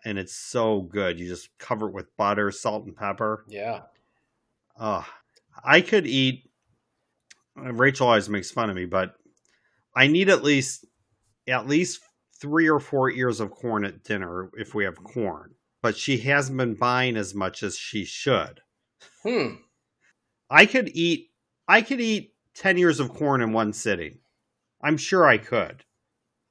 and 0.03 0.17
it's 0.19 0.35
so 0.35 0.81
good. 0.81 1.21
You 1.21 1.29
just 1.29 1.51
cover 1.59 1.89
it 1.89 1.95
with 1.95 2.17
butter, 2.17 2.51
salt, 2.51 2.87
and 2.87 2.97
pepper. 2.97 3.45
Yeah. 3.49 3.81
Uh, 4.79 5.03
I 5.63 5.83
could 5.83 6.07
eat. 6.07 6.49
Rachel 7.55 8.07
always 8.07 8.31
makes 8.31 8.51
fun 8.51 8.71
of 8.71 8.77
me, 8.77 8.87
but 8.87 9.17
I 9.97 10.07
need 10.07 10.29
at 10.29 10.43
least 10.43 10.85
at 11.47 11.67
least 11.67 12.01
three 12.41 12.69
or 12.69 12.81
four 12.81 13.11
ears 13.11 13.41
of 13.41 13.51
corn 13.51 13.85
at 13.85 14.03
dinner 14.03 14.51
if 14.55 14.75
we 14.75 14.85
have 14.85 15.03
corn. 15.03 15.55
But 15.83 15.97
she 15.97 16.19
hasn't 16.19 16.57
been 16.57 16.75
buying 16.75 17.17
as 17.17 17.35
much 17.35 17.63
as 17.63 17.77
she 17.77 18.05
should. 18.05 18.61
Hmm. 19.23 19.57
I 20.51 20.67
could 20.67 20.91
eat. 20.95 21.31
I 21.69 21.83
could 21.83 22.01
eat 22.01 22.35
ten 22.55 22.79
ears 22.79 23.01
of 23.01 23.13
corn 23.13 23.43
in 23.43 23.53
one 23.53 23.73
sitting. 23.73 24.19
I'm 24.83 24.97
sure 24.97 25.27
I 25.27 25.39
could. 25.39 25.85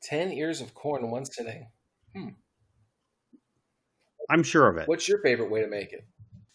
Ten 0.01 0.31
ears 0.31 0.61
of 0.61 0.73
corn 0.73 1.03
in 1.03 1.11
one 1.11 1.25
sitting. 1.25 1.67
Hmm. 2.15 2.29
I'm 4.29 4.43
sure 4.43 4.67
of 4.67 4.77
it. 4.77 4.87
What's 4.87 5.07
your 5.07 5.21
favorite 5.21 5.51
way 5.51 5.61
to 5.61 5.67
make 5.67 5.93
it? 5.93 6.05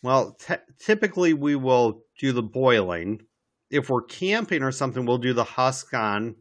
Well, 0.03 0.37
t- 0.41 0.55
typically 0.79 1.35
we 1.35 1.57
will 1.57 2.03
do 2.19 2.33
the 2.33 2.43
boiling. 2.43 3.23
If 3.71 3.91
we're 3.91 4.03
camping 4.03 4.63
or 4.63 4.73
something, 4.73 5.05
we'll 5.05 5.19
do 5.19 5.33
the 5.33 5.45
husk 5.45 5.93
on 5.93 6.37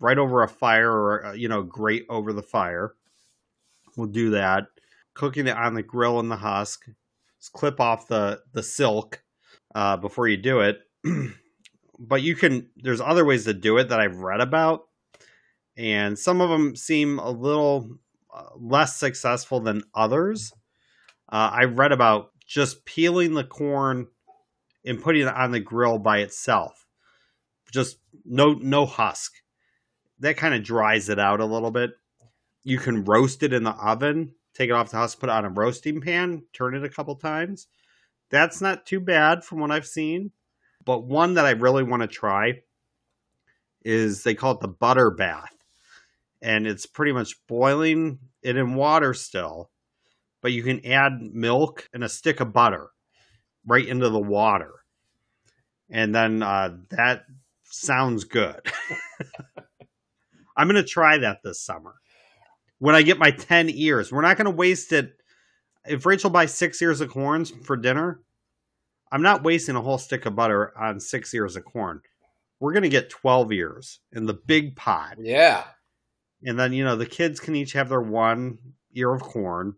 right 0.00 0.18
over 0.18 0.42
a 0.42 0.48
fire 0.48 0.90
or 0.90 1.26
uh, 1.26 1.32
you 1.32 1.48
know 1.48 1.62
grate 1.62 2.06
over 2.08 2.32
the 2.32 2.42
fire. 2.42 2.94
We'll 3.96 4.08
do 4.08 4.30
that. 4.30 4.66
Cooking 5.14 5.46
it 5.46 5.56
on 5.56 5.74
the 5.74 5.82
grill 5.82 6.20
in 6.20 6.28
the 6.28 6.36
husk. 6.36 6.86
Just 7.38 7.52
clip 7.52 7.80
off 7.80 8.08
the 8.08 8.40
the 8.52 8.62
silk 8.62 9.22
uh, 9.74 9.96
before 9.96 10.28
you 10.28 10.36
do 10.36 10.60
it. 10.60 10.80
but 11.98 12.22
you 12.22 12.36
can. 12.36 12.68
There's 12.76 13.00
other 13.00 13.24
ways 13.24 13.44
to 13.44 13.54
do 13.54 13.78
it 13.78 13.88
that 13.88 14.00
I've 14.00 14.18
read 14.18 14.40
about, 14.40 14.88
and 15.76 16.18
some 16.18 16.40
of 16.40 16.50
them 16.50 16.76
seem 16.76 17.18
a 17.18 17.30
little 17.30 17.98
uh, 18.34 18.50
less 18.56 18.96
successful 18.96 19.60
than 19.60 19.82
others. 19.94 20.52
Uh, 21.30 21.50
I 21.52 21.64
read 21.64 21.92
about 21.92 22.30
just 22.46 22.84
peeling 22.84 23.34
the 23.34 23.44
corn 23.44 24.06
and 24.84 25.02
putting 25.02 25.22
it 25.22 25.34
on 25.34 25.50
the 25.50 25.60
grill 25.60 25.98
by 25.98 26.18
itself. 26.18 26.86
Just 27.72 27.98
no 28.24 28.54
no 28.54 28.86
husk. 28.86 29.34
That 30.20 30.36
kind 30.36 30.54
of 30.54 30.62
dries 30.62 31.08
it 31.08 31.18
out 31.18 31.40
a 31.40 31.46
little 31.46 31.70
bit. 31.70 31.92
You 32.64 32.78
can 32.78 33.04
roast 33.04 33.42
it 33.42 33.52
in 33.52 33.62
the 33.62 33.72
oven, 33.72 34.34
take 34.54 34.70
it 34.70 34.72
off 34.72 34.90
the 34.90 34.96
house, 34.96 35.14
put 35.14 35.28
it 35.28 35.32
on 35.32 35.44
a 35.44 35.50
roasting 35.50 36.00
pan, 36.00 36.42
turn 36.52 36.74
it 36.74 36.84
a 36.84 36.88
couple 36.88 37.14
times. 37.16 37.68
That's 38.30 38.60
not 38.60 38.84
too 38.84 39.00
bad 39.00 39.44
from 39.44 39.60
what 39.60 39.70
I've 39.70 39.86
seen. 39.86 40.32
But 40.84 41.04
one 41.04 41.34
that 41.34 41.46
I 41.46 41.50
really 41.50 41.82
want 41.82 42.02
to 42.02 42.08
try 42.08 42.62
is 43.84 44.22
they 44.22 44.34
call 44.34 44.52
it 44.52 44.60
the 44.60 44.68
butter 44.68 45.10
bath. 45.10 45.54
And 46.40 46.66
it's 46.66 46.86
pretty 46.86 47.12
much 47.12 47.34
boiling 47.46 48.18
it 48.42 48.56
in 48.56 48.74
water 48.74 49.14
still 49.14 49.70
but 50.40 50.52
you 50.52 50.62
can 50.62 50.84
add 50.86 51.20
milk 51.20 51.88
and 51.92 52.04
a 52.04 52.08
stick 52.08 52.40
of 52.40 52.52
butter 52.52 52.90
right 53.66 53.86
into 53.86 54.08
the 54.08 54.18
water. 54.18 54.72
And 55.90 56.14
then 56.14 56.42
uh, 56.42 56.76
that 56.90 57.24
sounds 57.64 58.24
good. 58.24 58.60
I'm 60.58 60.68
going 60.68 60.82
to 60.82 60.88
try 60.88 61.18
that 61.18 61.38
this 61.44 61.60
summer 61.60 61.94
when 62.78 62.96
I 62.96 63.02
get 63.02 63.18
my 63.18 63.30
10 63.30 63.70
ears. 63.70 64.12
We're 64.12 64.22
not 64.22 64.36
going 64.36 64.46
to 64.46 64.50
waste 64.50 64.92
it. 64.92 65.12
If 65.86 66.04
Rachel 66.04 66.30
buys 66.30 66.52
six 66.52 66.82
ears 66.82 67.00
of 67.00 67.10
corns 67.10 67.50
for 67.50 67.76
dinner, 67.76 68.20
I'm 69.10 69.22
not 69.22 69.44
wasting 69.44 69.76
a 69.76 69.80
whole 69.80 69.98
stick 69.98 70.26
of 70.26 70.36
butter 70.36 70.76
on 70.76 71.00
six 71.00 71.32
ears 71.32 71.56
of 71.56 71.64
corn. 71.64 72.00
We're 72.60 72.72
going 72.72 72.82
to 72.82 72.88
get 72.88 73.08
12 73.08 73.52
ears 73.52 74.00
in 74.12 74.26
the 74.26 74.34
big 74.34 74.74
pot. 74.74 75.16
Yeah. 75.20 75.64
And 76.42 76.58
then, 76.58 76.72
you 76.72 76.84
know, 76.84 76.96
the 76.96 77.06
kids 77.06 77.38
can 77.40 77.54
each 77.54 77.72
have 77.72 77.88
their 77.88 78.00
one 78.00 78.58
ear 78.94 79.14
of 79.14 79.22
corn, 79.22 79.76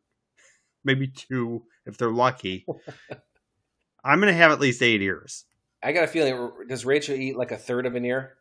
maybe 0.83 1.07
two 1.07 1.62
if 1.87 1.99
they're 1.99 2.11
lucky. 2.11 2.64
I'm 4.05 4.18
going 4.18 4.33
to 4.33 4.39
have 4.39 4.51
at 4.51 4.61
least 4.61 4.83
eight 4.83 5.03
ears. 5.03 5.45
I 5.83 5.93
got 5.93 6.05
a 6.05 6.09
feeling. 6.09 6.51
Does 6.68 6.87
Rachel 6.87 7.14
eat 7.14 7.37
like 7.37 7.53
a 7.53 7.57
third 7.57 7.85
of 7.85 7.95
an 7.95 8.05
ear? 8.05 8.37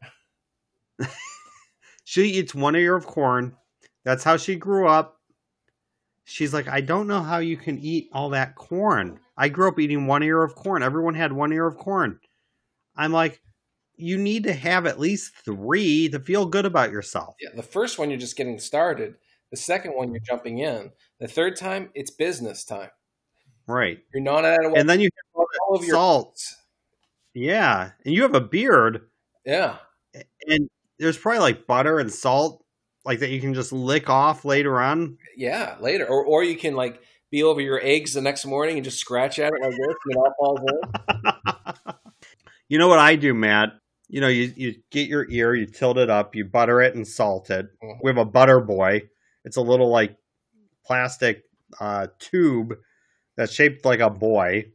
She 2.10 2.24
eats 2.24 2.56
one 2.56 2.76
ear 2.76 2.96
of 2.96 3.06
corn. 3.06 3.56
That's 4.04 4.24
how 4.24 4.36
she 4.36 4.56
grew 4.56 4.88
up. 4.88 5.20
She's 6.24 6.56
like, 6.56 6.68
I 6.68 6.82
don't 6.82 7.06
know 7.06 7.22
how 7.22 7.38
you 7.38 7.56
can 7.56 7.78
eat 7.78 8.10
all 8.12 8.32
that 8.32 8.56
corn. 8.56 9.20
I 9.38 9.48
grew 9.50 9.68
up 9.68 9.78
eating 9.78 10.08
one 10.08 10.24
ear 10.24 10.42
of 10.42 10.56
corn. 10.56 10.82
Everyone 10.82 11.14
had 11.14 11.32
one 11.32 11.54
ear 11.54 11.68
of 11.68 11.78
corn. 11.78 12.20
I'm 12.96 13.12
like, 13.12 13.40
you 13.96 14.18
need 14.18 14.46
to 14.46 14.54
have 14.54 14.88
at 14.88 15.00
least 15.00 15.36
three 15.46 16.10
to 16.10 16.20
feel 16.20 16.48
good 16.48 16.66
about 16.66 16.90
yourself. 16.90 17.36
Yeah. 17.40 17.50
The 17.56 17.62
first 17.62 18.00
one 18.00 18.10
you're 18.10 18.18
just 18.18 18.36
getting 18.36 18.58
started. 18.58 19.14
The 19.52 19.58
second 19.58 19.92
one 19.92 20.10
you're 20.12 20.20
jumping 20.22 20.58
in. 20.58 20.90
The 21.20 21.28
third 21.28 21.58
time 21.58 21.92
it's 21.94 22.10
business 22.10 22.64
time. 22.64 22.90
Right. 23.68 24.00
You're 24.12 24.24
not 24.24 24.46
at 24.46 24.66
a 24.66 24.74
And 24.76 24.90
then 24.90 25.00
you 25.00 25.10
have 25.36 25.46
all 25.68 25.76
of 25.76 25.84
your 25.84 25.94
salt. 25.94 26.42
Yeah. 27.36 27.92
And 28.04 28.16
you 28.16 28.24
have 28.24 28.34
a 28.34 28.42
beard. 28.42 29.10
Yeah. 29.46 29.76
and 30.48 30.72
there's 31.00 31.18
probably 31.18 31.40
like 31.40 31.68
butter 31.68 32.00
and 32.00 32.12
salt 32.12 32.64
like 33.06 33.20
that 33.20 33.30
you 33.30 33.40
can 33.42 33.54
just 33.54 33.72
lick 33.72 34.10
off 34.10 34.46
later 34.46 34.80
on. 34.82 35.18
Yeah. 35.36 35.76
Later, 35.80 36.06
or 36.06 36.26
or 36.26 36.44
you 36.44 36.56
can 36.58 36.76
like 36.76 37.02
be 37.32 37.44
over 37.44 37.62
your 37.62 37.80
eggs 37.84 38.14
the 38.14 38.22
next 38.22 38.46
morning 38.46 38.76
and 38.78 38.84
just 38.84 39.00
scratch 39.00 39.40
at 39.40 39.54
it 39.54 39.62
like 39.62 39.72
this, 39.72 39.96
and 40.06 40.14
it 40.14 40.18
all 40.18 40.34
falls 40.38 40.60
in. 41.86 41.94
you 42.70 42.78
know 42.80 42.88
what 42.88 43.00
I 43.00 43.16
do, 43.16 43.34
Matt? 43.34 43.74
You 44.08 44.22
know, 44.22 44.28
you, 44.28 44.52
you 44.56 44.76
get 44.90 45.08
your 45.08 45.30
ear, 45.30 45.54
you 45.54 45.68
tilt 45.68 45.98
it 46.00 46.10
up, 46.10 46.36
you 46.36 46.44
butter 46.44 46.82
it 46.82 46.96
and 46.96 47.08
salt 47.08 47.50
it. 47.52 47.68
Mhm. 47.84 48.00
We 48.04 48.10
have 48.10 48.18
a 48.18 48.26
butter 48.26 48.60
boy. 48.60 49.10
It's 49.46 49.58
a 49.58 49.62
little 49.62 49.90
like 49.90 50.18
plastic 50.86 51.44
uh, 51.80 52.08
tube 52.18 52.74
that's 53.38 53.54
shaped 53.54 53.86
like 53.86 54.00
a 54.00 54.10
boy, 54.10 54.66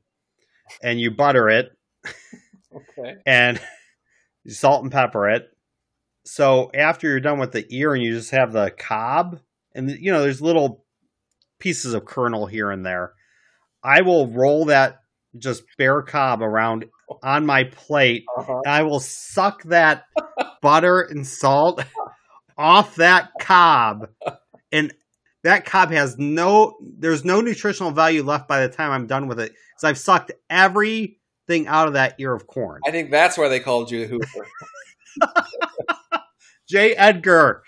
and 0.83 1.01
you 1.01 1.11
butter 1.11 1.49
it 1.49 1.73
Okay. 2.75 3.17
and 3.27 3.61
you 4.45 4.53
salt 4.53 4.83
and 4.85 4.93
pepper 4.93 5.29
it. 5.29 5.49
So 6.25 6.71
after 6.75 7.09
you're 7.09 7.21
done 7.21 7.39
with 7.39 7.53
the 7.53 7.67
ear 7.71 7.95
and 7.95 8.03
you 8.03 8.15
just 8.15 8.31
have 8.31 8.53
the 8.53 8.71
cob, 8.71 9.41
and 9.75 9.91
you 9.91 10.13
know, 10.13 10.23
there's 10.23 10.41
little 10.41 10.85
pieces 11.59 11.95
of 11.95 12.05
kernel 12.05 12.47
here 12.47 12.71
and 12.71 12.85
there. 12.85 13.13
I 13.83 14.01
will 14.01 14.29
roll 14.29 14.67
that 14.67 14.99
just 15.37 15.65
bare 15.77 16.03
cob 16.03 16.43
around 16.43 16.87
on 17.23 17.45
my 17.45 17.65
plate. 17.65 18.25
Uh-huh. 18.39 18.61
And 18.65 18.73
I 18.73 18.83
will 18.83 19.01
suck 19.01 19.63
that 19.65 20.05
butter 20.63 21.01
and 21.01 21.27
salt 21.27 21.85
off 22.57 22.97
that 22.97 23.31
cob. 23.41 24.09
And 24.73 24.95
that 25.43 25.67
cob 25.67 25.91
has 25.91 26.17
no 26.19 26.75
there's 26.99 27.25
no 27.25 27.41
nutritional 27.41 27.91
value 27.91 28.23
left 28.23 28.49
by 28.49 28.67
the 28.67 28.73
time 28.73 28.91
I'm 28.91 29.07
done 29.07 29.29
with 29.29 29.39
it 29.41 29.53
because 29.53 29.85
I've 29.85 29.99
sucked 29.99 30.33
everything 30.49 31.67
out 31.67 31.87
of 31.87 31.95
that 31.95 32.15
ear 32.19 32.35
of 32.35 32.47
corn. 32.47 32.81
I 32.87 32.91
think 32.91 33.11
that's 33.11 33.37
why 33.37 33.49
they 33.49 33.61
called 33.61 33.91
you 33.91 34.01
the 34.01 34.07
Hoover. 34.07 34.49
J. 36.75 36.95
Edgar. 36.97 37.63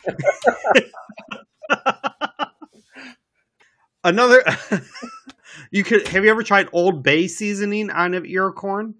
Another. 4.02 4.42
you 5.70 5.84
could 5.84 6.08
have 6.08 6.24
you 6.24 6.30
ever 6.30 6.42
tried 6.42 6.68
Old 6.72 7.04
Bay 7.04 7.28
seasoning 7.28 7.88
on 7.88 8.14
an 8.14 8.26
ear 8.26 8.50
corn? 8.50 8.96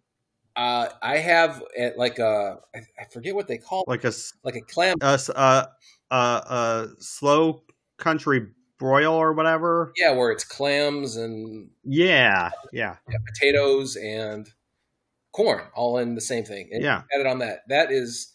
Uh, 0.55 0.91
I 1.03 1.17
have 1.17 1.61
at 1.77 1.99
like 1.99 2.21
a 2.21 2.61
I 2.73 3.05
forget 3.13 3.35
what 3.35 3.49
they 3.49 3.59
call 3.59 3.83
it, 3.83 3.89
Like 3.89 4.05
a 4.05 4.13
like 4.45 4.55
a 4.55 4.61
clam. 4.61 4.99
a, 5.01 5.19
a, 5.35 5.69
a, 6.13 6.15
a 6.15 6.89
slow 7.01 7.65
country 7.97 8.47
broil 8.79 9.13
or 9.13 9.33
whatever. 9.33 9.93
Yeah, 9.97 10.13
where 10.13 10.31
it's 10.31 10.45
clams 10.45 11.17
and 11.17 11.69
Yeah, 11.83 12.53
yeah, 12.73 12.95
yeah, 13.11 13.19
potatoes 13.27 13.97
and 13.97 14.49
corn 15.33 15.63
all 15.75 15.99
in 15.99 16.15
the 16.15 16.21
same 16.21 16.45
thing. 16.45 16.69
And 16.71 16.85
yeah. 16.85 17.03
Add 17.13 17.23
it 17.23 17.27
on 17.27 17.41
that. 17.41 17.63
That 17.69 17.91
is 17.91 18.35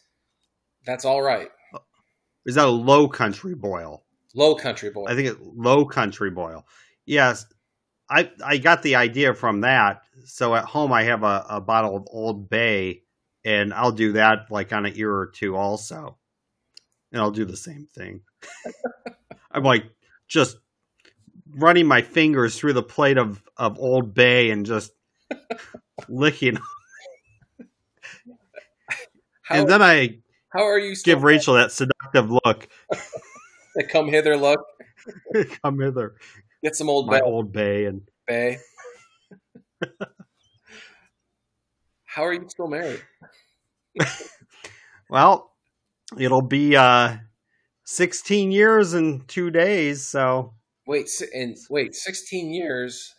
that's 0.86 1.06
all 1.06 1.22
right. 1.22 1.48
Is 2.46 2.56
that 2.56 2.66
a 2.66 2.70
low 2.70 3.08
country 3.08 3.56
boil? 3.56 4.04
Low 4.34 4.56
country 4.56 4.90
boil. 4.90 5.08
I 5.08 5.16
think 5.16 5.28
it 5.28 5.42
low 5.42 5.86
country 5.86 6.32
boil. 6.32 6.66
Yes, 7.06 7.46
I 8.10 8.32
I 8.44 8.58
got 8.58 8.82
the 8.84 8.96
idea 8.96 9.34
from 9.34 9.62
that. 9.62 10.04
So 10.26 10.56
at 10.56 10.66
home 10.66 10.94
I 10.94 11.04
have 11.04 11.24
a, 11.24 11.46
a 11.50 11.62
bottle 11.62 11.96
of 11.96 12.08
Old 12.08 12.50
Bay, 12.50 13.04
and 13.44 13.74
I'll 13.74 13.92
do 13.92 14.14
that 14.14 14.52
like 14.52 14.74
on 14.74 14.86
an 14.86 14.94
ear 14.96 15.14
or 15.14 15.28
two 15.28 15.56
also, 15.56 16.18
and 17.12 17.22
I'll 17.22 17.32
do 17.32 17.46
the 17.46 17.58
same 17.58 17.88
thing. 17.94 18.22
I'm 19.52 19.64
like 19.64 19.86
just 20.28 20.58
running 21.54 21.86
my 21.86 22.02
fingers 22.02 22.58
through 22.58 22.74
the 22.74 22.84
plate 22.84 23.18
of 23.18 23.44
of 23.58 23.80
Old 23.80 24.14
Bay 24.14 24.50
and 24.50 24.66
just 24.66 24.94
licking, 26.10 26.58
how, 29.42 29.60
and 29.60 29.70
then 29.70 29.82
I 29.82 30.20
how 30.52 30.64
are 30.64 30.80
you 30.80 30.96
give 31.04 31.24
Rachel 31.24 31.56
that 31.56 31.72
seductive 31.72 32.30
look. 32.30 32.68
to 33.78 33.88
come 33.88 34.08
hither? 34.08 34.38
Look, 34.38 34.60
Come 35.64 35.80
hither, 35.80 36.16
get 36.64 36.76
some 36.76 36.90
old 36.90 37.08
my 37.08 37.20
Bay. 37.20 37.26
Old 37.26 37.52
Bay, 37.52 37.86
and 37.86 38.02
Bay. 38.28 38.60
how 42.06 42.24
are 42.24 42.34
you 42.34 42.46
still 42.48 42.68
married? 42.68 43.02
Well, 45.10 45.52
it'll 46.20 46.42
be 46.44 46.76
uh 46.76 47.18
16 47.86 48.52
years 48.52 48.94
in 48.94 49.22
2 49.28 49.50
days, 49.50 50.06
so 50.06 50.54
Wait, 50.88 51.10
and 51.34 51.56
wait, 51.70 51.96
sixteen 51.96 52.52
years, 52.52 53.14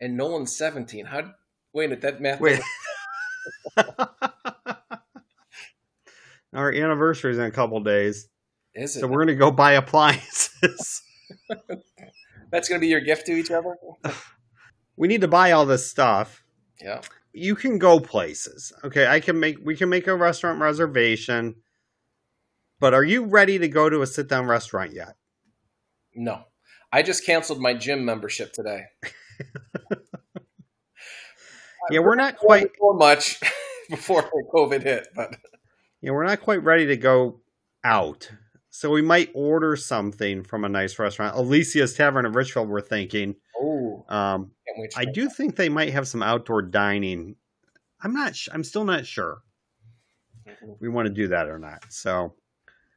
and 0.00 0.16
Nolan's 0.16 0.56
seventeen. 0.56 1.04
How? 1.04 1.32
Wait, 1.74 2.00
that 2.00 2.20
math. 2.20 2.40
wait. 2.40 2.60
Our 6.54 6.72
anniversary 6.72 7.32
is 7.32 7.38
in 7.38 7.44
a 7.44 7.50
couple 7.50 7.80
days, 7.80 8.28
Is 8.74 8.96
it? 8.96 9.00
so 9.00 9.06
we're 9.06 9.24
going 9.24 9.28
to 9.28 9.34
go 9.34 9.50
buy 9.50 9.72
appliances. 9.72 11.02
That's 12.50 12.68
going 12.68 12.80
to 12.80 12.84
be 12.84 12.88
your 12.88 13.00
gift 13.00 13.26
to 13.26 13.32
each 13.32 13.50
other. 13.50 13.74
we 14.96 15.08
need 15.08 15.20
to 15.20 15.28
buy 15.28 15.52
all 15.52 15.66
this 15.66 15.88
stuff. 15.88 16.42
Yeah. 16.80 17.02
You 17.32 17.54
can 17.54 17.78
go 17.78 18.00
places. 18.00 18.72
Okay, 18.84 19.06
I 19.06 19.20
can 19.20 19.38
make 19.38 19.58
we 19.62 19.76
can 19.76 19.88
make 19.90 20.06
a 20.06 20.16
restaurant 20.16 20.60
reservation. 20.60 21.56
But 22.80 22.94
are 22.94 23.04
you 23.04 23.24
ready 23.26 23.58
to 23.58 23.68
go 23.68 23.90
to 23.90 24.02
a 24.02 24.06
sit-down 24.06 24.46
restaurant 24.46 24.92
yet? 24.94 25.16
No, 26.14 26.44
I 26.92 27.02
just 27.02 27.26
canceled 27.26 27.60
my 27.60 27.74
gym 27.74 28.04
membership 28.04 28.52
today. 28.52 28.84
Yeah, 31.90 32.00
we're 32.00 32.16
not 32.16 32.36
quite 32.36 32.68
so 32.78 32.92
much 32.92 33.40
before 33.90 34.28
COVID 34.54 34.82
hit, 34.82 35.08
but 35.14 35.36
Yeah, 36.00 36.12
we're 36.12 36.24
not 36.26 36.40
quite 36.40 36.62
ready 36.62 36.86
to 36.86 36.96
go 36.96 37.40
out. 37.84 38.30
So 38.70 38.90
we 38.90 39.02
might 39.02 39.30
order 39.34 39.74
something 39.76 40.44
from 40.44 40.64
a 40.64 40.68
nice 40.68 40.98
restaurant. 40.98 41.36
Alicia's 41.36 41.94
Tavern 41.94 42.26
in 42.26 42.32
Richfield, 42.32 42.68
we're 42.68 42.80
thinking. 42.80 43.34
oh, 43.60 44.04
Um, 44.08 44.52
can't 44.66 44.78
wait. 44.78 44.90
to 44.92 44.98
I 45.00 45.04
do 45.06 45.28
think 45.28 45.56
they 45.56 45.68
might 45.68 45.92
have 45.92 46.06
some 46.06 46.22
outdoor 46.22 46.62
dining. 46.62 47.34
I'm 48.00 48.12
not. 48.14 48.36
Sh- 48.36 48.48
I'm 48.52 48.62
still 48.62 48.84
not 48.84 49.04
sure 49.06 49.38
that. 50.46 50.60
Mhm. 50.62 50.76
we 50.80 50.88
want 50.88 51.08
to 51.08 51.12
do 51.14 51.28
that 51.28 51.48
or 51.48 51.58
not. 51.58 51.92
So 51.92 52.34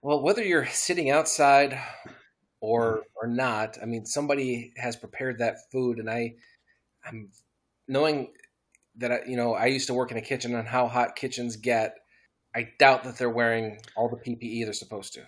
Well, 0.03 0.21
whether 0.21 0.43
you're 0.43 0.67
sitting 0.67 1.09
outside 1.09 1.79
or 2.59 3.03
or 3.15 3.27
not, 3.27 3.77
I 3.81 3.85
mean, 3.85 4.05
somebody 4.05 4.73
has 4.77 4.95
prepared 4.95 5.39
that 5.39 5.69
food, 5.71 5.97
and 5.97 6.09
I, 6.09 6.35
I'm 7.03 7.31
knowing 7.87 8.33
that 8.97 9.11
I, 9.11 9.21
you 9.25 9.35
know, 9.37 9.53
I 9.55 9.65
used 9.67 9.87
to 9.87 9.93
work 9.95 10.11
in 10.11 10.17
a 10.17 10.21
kitchen 10.21 10.53
and 10.53 10.67
how 10.67 10.87
hot 10.87 11.15
kitchens 11.15 11.55
get. 11.55 11.97
I 12.55 12.69
doubt 12.79 13.03
that 13.05 13.17
they're 13.17 13.29
wearing 13.29 13.79
all 13.95 14.09
the 14.09 14.17
PPE 14.17 14.65
they're 14.65 14.73
supposed 14.73 15.13
to. 15.13 15.21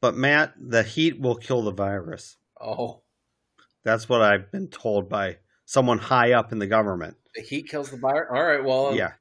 but 0.00 0.14
Matt, 0.16 0.54
the 0.58 0.82
heat 0.82 1.20
will 1.20 1.36
kill 1.36 1.62
the 1.62 1.72
virus. 1.72 2.36
Oh, 2.60 3.02
That's 3.84 4.08
what 4.08 4.20
I've 4.22 4.50
been 4.52 4.68
told 4.68 5.08
by 5.08 5.38
someone 5.64 5.98
high 5.98 6.32
up 6.32 6.52
in 6.52 6.58
the 6.58 6.66
government. 6.66 7.16
the 7.34 7.42
heat 7.42 7.68
kills 7.68 7.90
the 7.90 7.96
virus. 7.96 8.28
All 8.34 8.42
right, 8.44 8.62
well, 8.64 8.94
Yeah. 8.94 9.12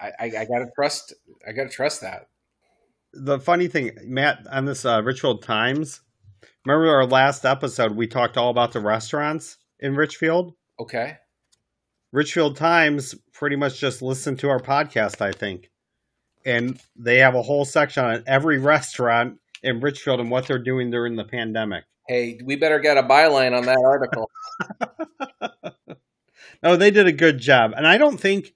I, 0.00 0.06
I, 0.18 0.24
I 0.24 0.44
gotta 0.44 0.66
trust. 0.74 1.14
I 1.48 1.52
gotta 1.52 1.70
trust 1.70 2.00
that. 2.02 2.28
The 3.12 3.38
funny 3.40 3.66
thing, 3.68 3.92
Matt, 4.04 4.46
on 4.50 4.66
this 4.66 4.84
uh, 4.84 5.02
Richfield 5.02 5.42
Times, 5.42 6.02
remember 6.66 6.90
our 6.90 7.06
last 7.06 7.44
episode? 7.46 7.96
We 7.96 8.06
talked 8.06 8.36
all 8.36 8.50
about 8.50 8.72
the 8.72 8.80
restaurants 8.80 9.56
in 9.80 9.94
Richfield. 9.96 10.52
Okay. 10.78 11.16
Richfield 12.12 12.56
Times 12.56 13.14
pretty 13.32 13.56
much 13.56 13.80
just 13.80 14.02
listened 14.02 14.38
to 14.40 14.50
our 14.50 14.60
podcast, 14.60 15.20
I 15.22 15.32
think. 15.32 15.70
And 16.46 16.80
they 16.94 17.18
have 17.18 17.34
a 17.34 17.42
whole 17.42 17.64
section 17.64 18.04
on 18.04 18.24
every 18.26 18.58
restaurant 18.58 19.38
in 19.62 19.80
Richfield 19.80 20.20
and 20.20 20.30
what 20.30 20.46
they're 20.46 20.58
doing 20.58 20.90
during 20.90 21.16
the 21.16 21.24
pandemic. 21.24 21.84
Hey, 22.08 22.38
we 22.44 22.56
better 22.56 22.78
get 22.78 22.96
a 22.96 23.02
byline 23.02 23.54
on 23.56 23.66
that 23.66 23.82
article. 23.84 24.30
No, 26.62 26.76
they 26.76 26.90
did 26.90 27.06
a 27.06 27.12
good 27.12 27.38
job. 27.38 27.74
And 27.76 27.86
I 27.86 27.98
don't 27.98 28.18
think 28.18 28.54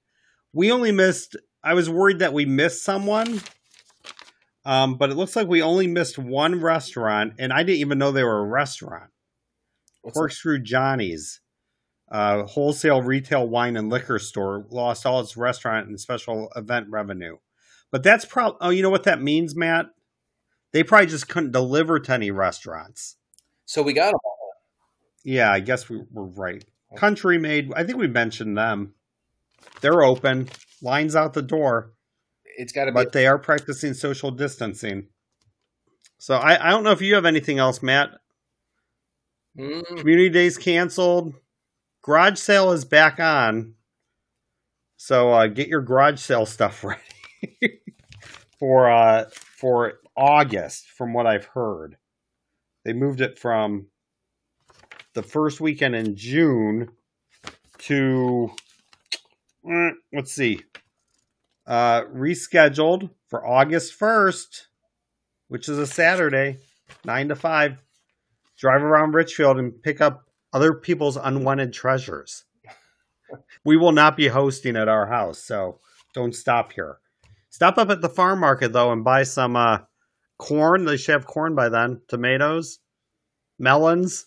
we 0.53 0.73
only 0.73 0.93
missed, 0.93 1.37
I 1.63 1.75
was 1.75 1.89
worried 1.89 2.21
that 2.21 2.33
we 2.33 2.45
missed 2.45 2.83
someone. 2.83 3.41
Um, 4.65 4.97
but 4.97 5.11
it 5.11 5.17
looks 5.17 5.37
like 5.37 5.49
we 5.49 5.63
only 5.63 5.87
missed 5.87 6.19
one 6.19 6.61
restaurant, 6.61 7.35
and 7.39 7.53
I 7.53 7.63
didn't 7.63 7.81
even 7.81 7.99
know 7.99 8.13
they 8.13 8.25
were 8.25 8.41
a 8.41 8.47
restaurant. 8.47 9.11
What's 10.03 10.15
that? 10.15 10.21
Corkscrew 10.21 10.59
Johnny's, 10.59 11.41
uh, 12.13 12.43
wholesale 12.45 13.01
retail 13.01 13.49
wine 13.49 13.77
and 13.77 13.89
liquor 13.89 14.19
store, 14.19 14.67
lost 14.71 15.07
all 15.07 15.21
its 15.21 15.37
restaurant 15.37 15.89
and 15.89 15.99
special 15.99 16.51
event 16.57 16.89
revenue. 16.91 17.37
But 17.91 18.03
that's 18.03 18.25
probably, 18.25 18.59
oh, 18.61 18.71
you 18.71 18.83
know 18.83 18.91
what 18.91 19.05
that 19.05 19.21
means, 19.21 19.57
Matt? 19.57 19.87
They 20.73 20.85
probably 20.85 21.07
just 21.09 21.29
couldn't 21.29 21.53
deliver 21.53 21.99
to 21.99 22.13
any 22.13 22.31
restaurants. 22.31 23.17
So 23.67 23.83
we 23.83 23.93
got 23.93 24.13
them. 24.13 24.21
Yeah, 25.25 25.51
I 25.53 25.61
guess 25.61 25.89
we 25.89 26.03
were 26.13 26.27
right. 26.27 26.65
Country 26.97 27.39
Maid, 27.39 27.73
I 27.75 27.85
think 27.85 27.99
we 27.99 28.07
mentioned 28.09 28.57
them. 28.57 28.95
They're 29.81 30.03
open, 30.03 30.49
lines 30.83 31.15
out 31.15 31.35
the 31.35 31.43
door, 31.43 31.93
It's 32.45 32.73
got 32.73 32.87
to 32.87 32.93
be. 32.93 32.95
but 32.95 33.13
they 33.13 33.27
are 33.27 33.39
practicing 33.39 33.95
social 33.95 34.31
distancing. 34.31 35.09
So 36.19 36.35
I, 36.37 36.69
I 36.69 36.71
don't 36.71 36.85
know 36.85 36.91
if 36.91 37.01
you 37.03 37.15
have 37.15 37.25
anything 37.27 37.59
else, 37.59 37.83
Matt. 37.83 38.11
Mm, 39.59 39.85
Community 39.99 40.29
Day's 40.31 40.57
canceled. 40.59 41.35
Garage 42.03 42.39
sale 42.39 42.73
is 42.73 42.85
back 42.85 43.21
on. 43.21 43.75
So 44.97 45.31
uh, 45.33 45.47
get 45.47 45.69
your 45.69 45.83
garage 45.83 46.21
sale 46.21 46.47
stuff 46.47 46.83
ready 46.85 47.01
for 48.59 48.91
uh, 48.91 49.25
for 49.33 49.95
August, 50.17 50.89
from 50.89 51.13
what 51.13 51.27
I've 51.27 51.47
heard. 51.47 51.97
They 52.85 52.93
moved 52.93 53.21
it 53.21 53.39
from 53.39 53.87
the 55.15 55.23
first 55.23 55.61
weekend 55.61 55.95
in 55.95 56.17
June 56.17 56.89
to 57.79 58.51
eh, 59.69 59.91
let's 60.13 60.33
see, 60.33 60.63
uh, 61.67 62.03
rescheduled 62.05 63.11
for 63.29 63.47
August 63.47 63.95
first, 63.95 64.69
which 65.49 65.69
is 65.69 65.79
a 65.79 65.87
Saturday, 65.87 66.59
nine 67.05 67.29
to 67.29 67.37
five 67.37 67.77
drive 68.61 68.83
around 68.83 69.15
Richfield 69.15 69.59
and 69.59 69.83
pick 69.83 70.01
up 70.01 70.27
other 70.53 70.75
people's 70.75 71.17
unwanted 71.17 71.73
treasures. 71.73 72.45
We 73.65 73.77
will 73.77 73.93
not 73.93 74.17
be 74.17 74.29
hosting 74.29 74.77
at 74.77 74.89
our 74.89 75.07
house, 75.07 75.39
so 75.43 75.81
don't 76.15 76.35
stop 76.35 76.73
here. 76.73 76.99
Stop 77.51 77.79
up 77.79 77.91
at 77.91 78.01
the 78.01 78.09
farm 78.09 78.41
market 78.41 78.73
though 78.73 78.93
and 78.93 79.05
buy 79.05 79.25
some 79.25 79.57
uh, 79.57 79.79
corn. 80.39 80.85
They 80.85 80.97
should 80.97 81.13
have 81.13 81.27
corn 81.27 81.55
by 81.55 81.69
then. 81.69 82.01
Tomatoes, 82.09 82.79
melons, 83.59 84.27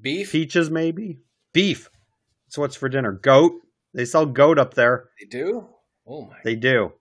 beef. 0.00 0.32
peaches, 0.32 0.70
maybe 0.70 1.20
beef. 1.52 1.90
So 2.48 2.62
what's 2.62 2.76
for 2.76 2.88
dinner? 2.88 3.12
Goat. 3.12 3.52
They 3.94 4.04
sell 4.04 4.26
goat 4.26 4.58
up 4.58 4.74
there. 4.74 5.10
They 5.20 5.26
do. 5.26 5.68
Oh 6.06 6.26
my. 6.26 6.36
They 6.44 6.56
do. 6.56 6.92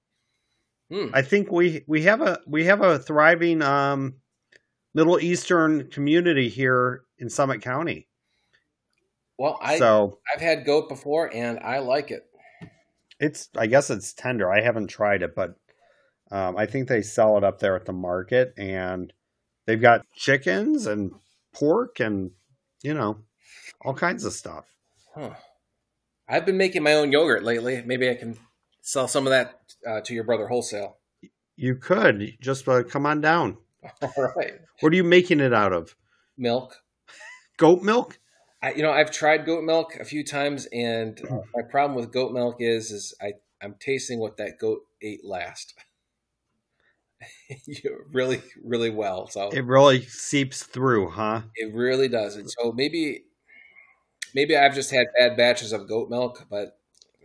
Hmm. 0.91 1.07
I 1.13 1.21
think 1.21 1.51
we 1.51 1.83
we 1.87 2.03
have 2.03 2.21
a 2.21 2.39
we 2.47 2.65
have 2.65 2.81
a 2.81 2.99
thriving 2.99 3.61
um 3.61 4.15
Middle 4.93 5.19
Eastern 5.19 5.89
community 5.89 6.49
here 6.49 7.03
in 7.17 7.29
Summit 7.29 7.61
County. 7.61 8.07
Well, 9.37 9.57
I 9.61 9.79
so 9.79 10.19
I've 10.33 10.41
had 10.41 10.65
goat 10.65 10.89
before 10.89 11.33
and 11.33 11.59
I 11.59 11.79
like 11.79 12.11
it. 12.11 12.25
It's 13.23 13.49
I 13.57 13.67
guess 13.67 13.89
it's 13.89 14.13
tender. 14.13 14.51
I 14.51 14.61
haven't 14.61 14.87
tried 14.87 15.23
it, 15.23 15.33
but 15.33 15.55
um, 16.29 16.57
I 16.57 16.65
think 16.65 16.87
they 16.87 17.01
sell 17.01 17.37
it 17.37 17.43
up 17.43 17.59
there 17.59 17.75
at 17.75 17.85
the 17.85 17.93
market, 17.93 18.53
and 18.57 19.13
they've 19.65 19.81
got 19.81 20.05
chickens 20.13 20.85
and 20.85 21.11
pork 21.53 21.99
and 21.99 22.31
you 22.83 22.93
know 22.93 23.19
all 23.81 23.93
kinds 23.93 24.25
of 24.25 24.33
stuff. 24.33 24.65
Huh. 25.15 25.31
I've 26.27 26.45
been 26.45 26.57
making 26.57 26.83
my 26.83 26.93
own 26.93 27.11
yogurt 27.11 27.43
lately. 27.43 27.81
Maybe 27.85 28.09
I 28.09 28.15
can 28.15 28.37
sell 28.81 29.07
some 29.07 29.25
of 29.25 29.31
that 29.31 29.59
uh, 29.87 30.01
to 30.01 30.13
your 30.13 30.23
brother 30.23 30.47
wholesale. 30.47 30.97
You 31.55 31.75
could 31.75 32.37
just 32.41 32.67
uh, 32.67 32.83
come 32.83 33.05
on 33.05 33.21
down. 33.21 33.57
All 34.01 34.31
right. 34.35 34.53
What 34.79 34.91
are 34.91 34.95
you 34.95 35.03
making 35.03 35.39
it 35.39 35.53
out 35.53 35.73
of? 35.73 35.95
Milk. 36.37 36.81
Goat 37.57 37.83
milk? 37.83 38.19
I, 38.63 38.73
you 38.73 38.81
know, 38.81 38.91
I've 38.91 39.11
tried 39.11 39.45
goat 39.45 39.63
milk 39.63 39.95
a 39.97 40.05
few 40.05 40.23
times, 40.23 40.67
and 40.73 41.21
my 41.53 41.61
problem 41.69 41.95
with 41.95 42.11
goat 42.11 42.31
milk 42.31 42.57
is, 42.59 42.91
is 42.91 43.13
I 43.21 43.33
I'm 43.61 43.75
tasting 43.79 44.19
what 44.19 44.37
that 44.37 44.57
goat 44.59 44.81
ate 45.01 45.23
last. 45.23 45.73
really, 48.11 48.41
really 48.63 48.89
well. 48.89 49.27
So 49.27 49.49
It 49.51 49.65
really 49.65 50.01
seeps 50.03 50.63
through, 50.63 51.09
huh? 51.11 51.43
it 51.55 51.73
really 51.73 52.07
does. 52.07 52.35
And 52.35 52.49
so 52.49 52.71
maybe, 52.71 53.25
maybe 54.33 54.55
I've 54.55 54.75
just 54.75 54.91
had 54.91 55.07
bad 55.17 55.37
batches 55.37 55.71
of 55.71 55.87
goat 55.87 56.09
milk, 56.09 56.45
but 56.49 56.79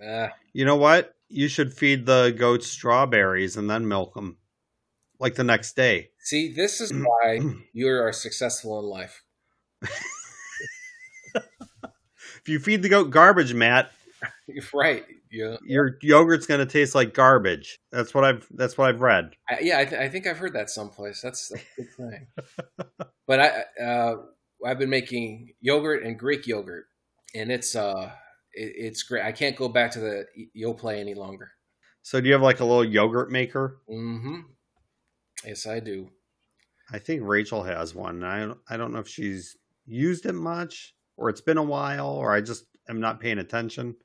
uh, 0.05 0.29
You 0.53 0.65
know 0.65 0.77
what? 0.77 1.15
You 1.29 1.49
should 1.49 1.73
feed 1.75 2.07
the 2.07 2.35
goats 2.37 2.67
strawberries 2.67 3.57
and 3.57 3.69
then 3.69 3.87
milk 3.87 4.15
them, 4.15 4.39
like 5.21 5.35
the 5.37 5.45
next 5.45 5.77
day. 5.77 6.11
see, 6.21 6.53
this 6.53 6.81
is 6.81 6.93
why 7.05 7.41
you 7.73 7.89
are 7.89 8.13
successful 8.13 8.79
in 8.81 8.87
life. 8.87 9.25
If 12.49 12.53
you 12.53 12.61
feed 12.61 12.83
the 12.83 12.89
goat 12.89 13.11
garbage, 13.11 13.53
Matt, 13.53 13.93
right. 14.73 15.05
Yeah, 15.31 15.59
your 15.63 15.99
yogurt's 16.01 16.47
going 16.47 16.61
to 16.61 16.67
taste 16.67 16.95
like 16.95 17.13
garbage. 17.13 17.79
That's 17.93 18.15
what 18.15 18.25
I've. 18.25 18.47
That's 18.51 18.79
what 18.79 18.89
I've 18.89 19.03
read. 19.03 19.37
I, 19.51 19.59
yeah. 19.61 19.81
I, 19.81 19.85
th- 19.85 20.01
I 20.01 20.09
think 20.09 20.27
I've 20.27 20.39
heard 20.39 20.55
that 20.55 20.71
someplace. 20.71 21.21
That's, 21.21 21.51
that's 21.51 21.63
a 21.63 21.83
good 21.83 22.11
thing. 22.11 22.27
but 23.27 23.39
I, 23.39 23.85
uh, 23.85 24.17
I've 24.65 24.79
been 24.79 24.89
making 24.89 25.53
yogurt 25.61 26.05
and 26.05 26.19
Greek 26.19 26.47
yogurt, 26.47 26.87
and 27.35 27.53
it's 27.53 27.77
uh, 27.77 28.13
it, 28.55 28.73
it's 28.77 29.03
great. 29.03 29.27
I 29.27 29.33
can't 29.33 29.55
go 29.55 29.69
back 29.69 29.91
to 29.91 30.01
the 30.01 30.25
Yoplait 30.57 31.01
any 31.01 31.13
longer. 31.13 31.51
So, 32.01 32.19
do 32.19 32.29
you 32.29 32.33
have 32.33 32.41
like 32.41 32.61
a 32.61 32.65
little 32.65 32.83
yogurt 32.83 33.31
maker? 33.31 33.77
Mm-hmm. 33.91 34.39
Yes, 35.45 35.67
I 35.67 35.81
do. 35.81 36.09
I 36.91 36.99
think 36.99 37.21
Rachel 37.27 37.65
has 37.65 37.95
one. 37.95 38.25
I 38.25 38.39
don't, 38.39 38.59
I 38.71 38.79
don't 38.79 38.95
know 38.95 39.01
if 39.01 39.09
she's 39.09 39.55
used 39.85 40.25
it 40.25 40.33
much, 40.33 40.95
or 41.19 41.29
it's 41.29 41.41
been 41.41 41.59
a 41.59 41.63
while, 41.63 42.09
or 42.09 42.33
I 42.33 42.41
just 42.41 42.65
am 42.89 43.01
not 43.01 43.21
paying 43.21 43.39
attention 43.39 43.97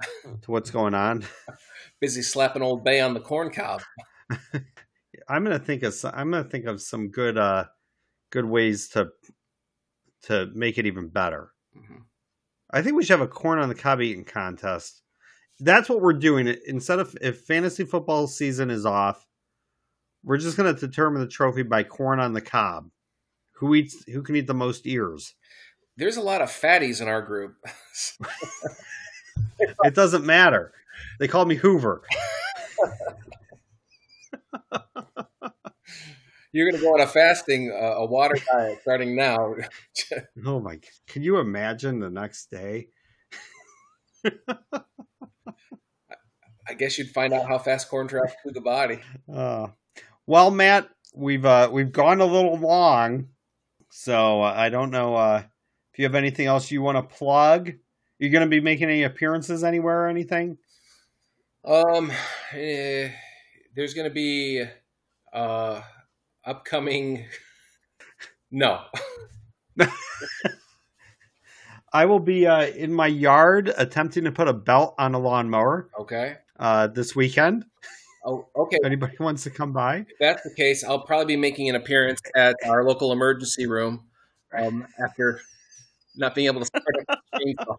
to 0.42 0.50
what's 0.50 0.70
going 0.70 0.94
on. 0.94 1.24
Busy 2.00 2.20
slapping 2.20 2.62
Old 2.62 2.84
Bay 2.84 3.00
on 3.00 3.14
the 3.14 3.20
corn 3.20 3.50
cob. 3.50 3.80
I'm 5.28 5.44
gonna 5.44 5.58
think 5.58 5.82
of 5.84 5.94
some, 5.94 6.12
I'm 6.14 6.30
gonna 6.30 6.44
think 6.44 6.66
of 6.66 6.82
some 6.82 7.08
good 7.08 7.38
uh 7.38 7.64
good 8.30 8.44
ways 8.44 8.88
to 8.90 9.08
to 10.24 10.50
make 10.54 10.76
it 10.78 10.86
even 10.86 11.08
better. 11.08 11.52
Mhm. 11.76 12.02
I 12.70 12.82
think 12.82 12.96
we 12.96 13.04
should 13.04 13.18
have 13.18 13.26
a 13.26 13.30
corn 13.30 13.58
on 13.58 13.68
the 13.68 13.74
cob 13.74 14.02
eating 14.02 14.24
contest. 14.24 15.02
That's 15.60 15.88
what 15.88 16.00
we're 16.00 16.12
doing. 16.12 16.54
Instead 16.66 16.98
of 16.98 17.16
if 17.20 17.40
fantasy 17.42 17.84
football 17.84 18.26
season 18.26 18.70
is 18.70 18.84
off, 18.84 19.24
we're 20.24 20.38
just 20.38 20.56
gonna 20.56 20.74
determine 20.74 21.22
the 21.22 21.28
trophy 21.28 21.62
by 21.62 21.84
corn 21.84 22.20
on 22.20 22.32
the 22.32 22.40
cob. 22.40 22.90
Who 23.54 23.74
eats 23.74 24.04
who 24.04 24.22
can 24.22 24.36
eat 24.36 24.46
the 24.46 24.54
most 24.54 24.86
ears? 24.86 25.34
There's 25.98 26.16
a 26.16 26.22
lot 26.22 26.40
of 26.40 26.48
fatties 26.48 27.02
in 27.02 27.08
our 27.08 27.22
group. 27.22 27.56
It 29.60 29.94
doesn't 29.94 30.24
matter. 30.24 30.72
They 31.18 31.26
call 31.26 31.44
me 31.44 31.56
Hoover. 31.56 32.02
You're 36.52 36.70
going 36.70 36.80
to 36.80 36.86
go 36.86 36.94
on 36.94 37.00
a 37.00 37.08
fasting, 37.08 37.72
uh, 37.72 37.94
a 37.96 38.06
water 38.06 38.36
diet 38.52 38.78
starting 38.82 39.16
now. 39.16 39.54
Oh 40.46 40.60
my 40.60 40.78
can 41.08 41.22
you 41.22 41.38
imagine 41.38 41.98
the 41.98 42.10
next 42.10 42.50
day? 42.50 42.88
I 44.24 44.30
guess 46.78 46.98
you'd 46.98 47.10
find 47.10 47.32
out 47.32 47.48
how 47.48 47.58
fast 47.58 47.88
corn 47.88 48.06
travels 48.06 48.32
through 48.42 48.52
the 48.52 48.60
body. 48.60 49.00
Uh, 49.32 49.68
well, 50.26 50.52
Matt, 50.52 50.88
we've 51.14 51.44
uh, 51.44 51.68
we've 51.70 51.92
gone 51.92 52.20
a 52.20 52.26
little 52.26 52.56
long, 52.56 53.28
so 53.90 54.42
uh, 54.42 54.54
I 54.56 54.70
don't 54.70 54.90
know 54.90 55.16
uh, 55.16 55.42
if 55.98 56.02
you 56.02 56.06
have 56.06 56.14
anything 56.14 56.46
else 56.46 56.70
you 56.70 56.80
want 56.80 56.96
to 56.96 57.16
plug. 57.16 57.72
you're 58.20 58.30
going 58.30 58.44
to 58.44 58.48
be 58.48 58.60
making 58.60 58.88
any 58.88 59.02
appearances 59.02 59.64
anywhere 59.64 60.04
or 60.04 60.06
anything? 60.06 60.56
Um, 61.64 62.12
eh, 62.52 63.10
there's 63.74 63.94
going 63.94 64.08
to 64.08 64.14
be 64.14 64.64
uh, 65.32 65.80
upcoming. 66.44 67.26
No, 68.50 68.80
I 71.92 72.06
will 72.06 72.18
be 72.18 72.46
uh, 72.46 72.62
in 72.68 72.94
my 72.94 73.06
yard 73.06 73.70
attempting 73.76 74.24
to 74.24 74.32
put 74.32 74.48
a 74.48 74.54
belt 74.54 74.94
on 74.98 75.14
a 75.14 75.18
lawnmower 75.18 75.90
okay. 76.00 76.36
uh, 76.58 76.86
this 76.86 77.14
weekend. 77.14 77.66
Oh, 78.24 78.48
okay. 78.56 78.78
If 78.80 78.86
anybody 78.86 79.18
wants 79.20 79.42
to 79.42 79.50
come 79.50 79.74
by, 79.74 79.96
If 79.96 80.18
that's 80.18 80.44
the 80.44 80.54
case, 80.54 80.82
I'll 80.82 81.02
probably 81.02 81.26
be 81.26 81.36
making 81.36 81.68
an 81.68 81.74
appearance 81.74 82.22
at 82.34 82.56
our 82.66 82.84
local 82.84 83.12
emergency 83.12 83.66
room 83.66 84.04
um, 84.56 84.86
after 84.98 85.42
not 86.16 86.34
being 86.34 86.46
able 86.46 86.60
to 86.60 86.66
start 86.66 86.84
a 87.08 87.16
chainsaw. 87.38 87.76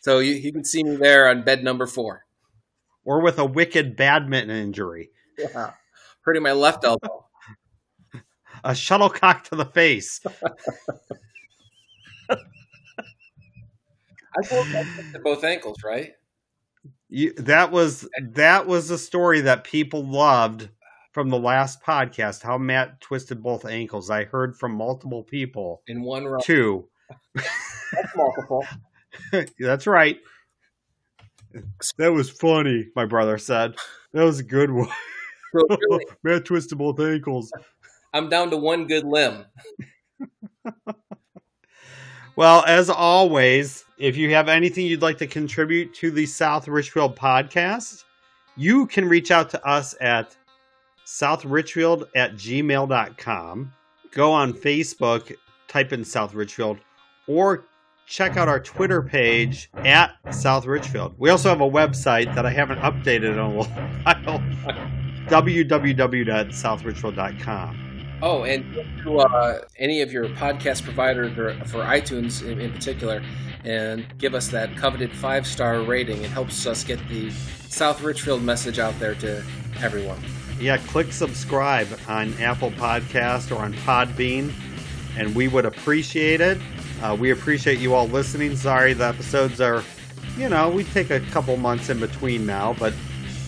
So 0.00 0.18
you, 0.18 0.34
you 0.34 0.52
can 0.52 0.64
see 0.64 0.82
me 0.82 0.96
there 0.96 1.28
on 1.28 1.42
bed 1.42 1.62
number 1.62 1.86
four, 1.86 2.24
or 3.04 3.20
with 3.20 3.38
a 3.38 3.44
wicked 3.44 3.96
badminton 3.96 4.56
injury, 4.56 5.10
yeah. 5.38 5.72
hurting 6.22 6.42
my 6.42 6.52
left 6.52 6.84
elbow. 6.84 7.26
a 8.64 8.74
shuttlecock 8.74 9.44
to 9.44 9.56
the 9.56 9.64
face. 9.64 10.20
I 14.34 14.42
told 14.42 14.66
you 14.66 14.84
both 15.22 15.44
ankles, 15.44 15.78
right? 15.84 16.12
You, 17.08 17.34
that 17.34 17.70
was 17.70 18.08
that 18.20 18.66
was 18.66 18.90
a 18.90 18.98
story 18.98 19.42
that 19.42 19.64
people 19.64 20.04
loved 20.04 20.70
from 21.12 21.28
the 21.28 21.38
last 21.38 21.82
podcast. 21.82 22.42
How 22.42 22.56
Matt 22.58 23.00
twisted 23.00 23.42
both 23.42 23.66
ankles. 23.66 24.10
I 24.10 24.24
heard 24.24 24.56
from 24.56 24.72
multiple 24.72 25.22
people 25.22 25.82
In 25.86 26.02
one 26.02 26.24
row. 26.24 26.40
too. 26.40 26.88
That's 27.34 28.16
multiple. 28.16 28.64
That's 29.58 29.86
right. 29.86 30.18
That 31.98 32.12
was 32.12 32.30
funny. 32.30 32.88
My 32.96 33.04
brother 33.04 33.38
said 33.38 33.74
that 34.12 34.24
was 34.24 34.38
a 34.38 34.44
good 34.44 34.70
one. 34.70 34.88
So 35.52 35.66
really, 35.90 36.06
Matt 36.22 36.44
twisted 36.44 36.78
both 36.78 36.98
ankles. 37.00 37.52
I'm 38.14 38.28
down 38.28 38.50
to 38.50 38.56
one 38.56 38.86
good 38.86 39.04
limb. 39.04 39.44
Well, 42.34 42.64
as 42.66 42.88
always, 42.88 43.84
if 43.98 44.16
you 44.16 44.30
have 44.30 44.48
anything 44.48 44.86
you'd 44.86 45.02
like 45.02 45.18
to 45.18 45.26
contribute 45.26 45.92
to 45.96 46.10
the 46.10 46.24
South 46.24 46.66
Richfield 46.66 47.14
podcast, 47.14 48.04
you 48.56 48.86
can 48.86 49.06
reach 49.06 49.30
out 49.30 49.50
to 49.50 49.62
us 49.66 49.94
at 50.00 50.34
southrichfield 51.04 52.08
at 52.16 52.34
gmail.com. 52.36 53.72
Go 54.12 54.32
on 54.32 54.54
Facebook, 54.54 55.34
type 55.68 55.92
in 55.92 56.04
South 56.04 56.32
Richfield, 56.32 56.78
or 57.32 57.64
check 58.06 58.36
out 58.36 58.48
our 58.48 58.60
Twitter 58.60 59.02
page 59.02 59.70
at 59.76 60.12
South 60.34 60.66
Richfield. 60.66 61.14
We 61.18 61.30
also 61.30 61.48
have 61.48 61.62
a 61.62 61.70
website 61.70 62.34
that 62.34 62.44
I 62.44 62.50
haven't 62.50 62.80
updated 62.80 63.32
in 63.32 63.38
a 63.38 63.48
while 63.50 63.66
www.southrichfield.com. 65.28 67.78
Oh, 68.24 68.44
and 68.44 68.64
to 69.02 69.18
uh, 69.18 69.62
any 69.78 70.00
of 70.00 70.12
your 70.12 70.28
podcast 70.28 70.84
providers 70.84 71.36
or 71.36 71.54
for 71.64 71.78
iTunes 71.78 72.46
in, 72.46 72.60
in 72.60 72.72
particular, 72.72 73.20
and 73.64 74.06
give 74.18 74.34
us 74.34 74.46
that 74.48 74.76
coveted 74.76 75.16
five 75.16 75.46
star 75.46 75.80
rating. 75.82 76.22
It 76.22 76.30
helps 76.30 76.66
us 76.66 76.84
get 76.84 77.00
the 77.08 77.30
South 77.30 78.02
Richfield 78.02 78.42
message 78.42 78.78
out 78.78 78.96
there 79.00 79.14
to 79.16 79.42
everyone. 79.80 80.22
Yeah, 80.60 80.76
click 80.76 81.12
subscribe 81.12 81.88
on 82.06 82.32
Apple 82.34 82.70
Podcast 82.72 83.50
or 83.50 83.60
on 83.60 83.74
Podbean, 83.74 84.52
and 85.16 85.34
we 85.34 85.48
would 85.48 85.64
appreciate 85.64 86.40
it. 86.40 86.58
Uh, 87.02 87.16
we 87.18 87.30
appreciate 87.30 87.78
you 87.78 87.94
all 87.94 88.06
listening. 88.08 88.56
Sorry, 88.56 88.92
the 88.92 89.06
episodes 89.08 89.60
are, 89.60 89.82
you 90.36 90.48
know, 90.48 90.70
we 90.70 90.84
take 90.84 91.10
a 91.10 91.20
couple 91.20 91.56
months 91.56 91.90
in 91.90 91.98
between 91.98 92.46
now, 92.46 92.74
but 92.78 92.94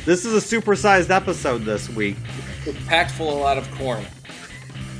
this 0.04 0.24
is 0.24 0.34
a 0.34 0.56
supersized 0.56 1.10
episode 1.10 1.58
this 1.64 1.88
week. 1.90 2.16
It's 2.66 2.84
packed 2.86 3.12
full 3.12 3.30
of 3.30 3.36
a 3.36 3.40
lot 3.40 3.58
of 3.58 3.70
corn. 3.76 4.04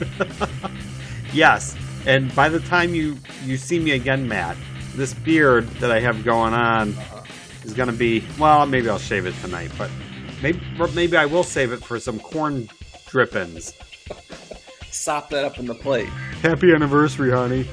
Yes, 1.35 1.77
and 2.07 2.33
by 2.37 2.49
the 2.49 2.61
time 2.61 2.95
you 2.95 3.19
you 3.45 3.57
see 3.57 3.81
me 3.81 3.91
again, 3.91 4.29
Matt, 4.29 4.57
this 4.95 5.13
beard 5.13 5.67
that 5.81 5.91
I 5.91 5.99
have 5.99 6.23
going 6.23 6.55
on 6.55 6.95
is 7.65 7.75
going 7.75 7.89
to 7.89 7.93
be 7.93 8.25
well. 8.39 8.65
Maybe 8.67 8.89
I'll 8.89 9.01
shave 9.01 9.27
it 9.27 9.35
tonight, 9.41 9.73
but 9.77 9.91
maybe 10.43 10.61
maybe 10.95 11.17
I 11.17 11.27
will 11.27 11.43
save 11.43 11.73
it 11.73 11.83
for 11.85 11.99
some 11.99 12.21
corn 12.21 12.69
drippings. 13.09 13.75
sop 14.93 15.29
that 15.31 15.45
up 15.45 15.59
in 15.59 15.67
the 15.67 15.75
plate. 15.75 16.09
Happy 16.41 16.73
anniversary, 16.73 17.33
honey. 17.33 17.67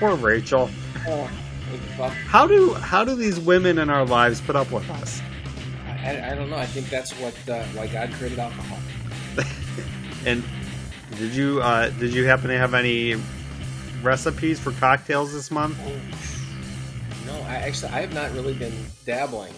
Poor 0.00 0.16
Rachel. 0.16 0.68
Oh, 1.06 1.30
How 2.26 2.46
do 2.46 2.72
how 2.74 3.04
do 3.04 3.14
these 3.14 3.38
women 3.38 3.78
in 3.78 3.90
our 3.90 4.04
lives 4.04 4.40
put 4.40 4.56
up 4.56 4.72
with 4.72 4.88
us? 4.90 5.20
I, 5.86 6.32
I 6.32 6.34
don't 6.34 6.50
know. 6.50 6.56
I 6.56 6.66
think 6.66 6.88
that's 6.88 7.12
what 7.20 7.34
uh, 7.48 7.62
why 7.74 7.86
God 7.86 8.10
created 8.14 8.38
alcohol. 8.38 8.78
And 10.26 10.44
did 11.16 11.34
you 11.34 11.62
uh, 11.62 11.88
did 11.90 12.12
you 12.12 12.26
happen 12.26 12.48
to 12.48 12.58
have 12.58 12.74
any 12.74 13.16
recipes 14.02 14.58
for 14.60 14.72
cocktails 14.72 15.32
this 15.32 15.50
month? 15.50 15.78
No, 17.26 17.32
I 17.42 17.54
actually 17.56 17.92
I 17.92 18.00
have 18.00 18.12
not 18.12 18.30
really 18.32 18.52
been 18.54 18.74
dabbling 19.06 19.54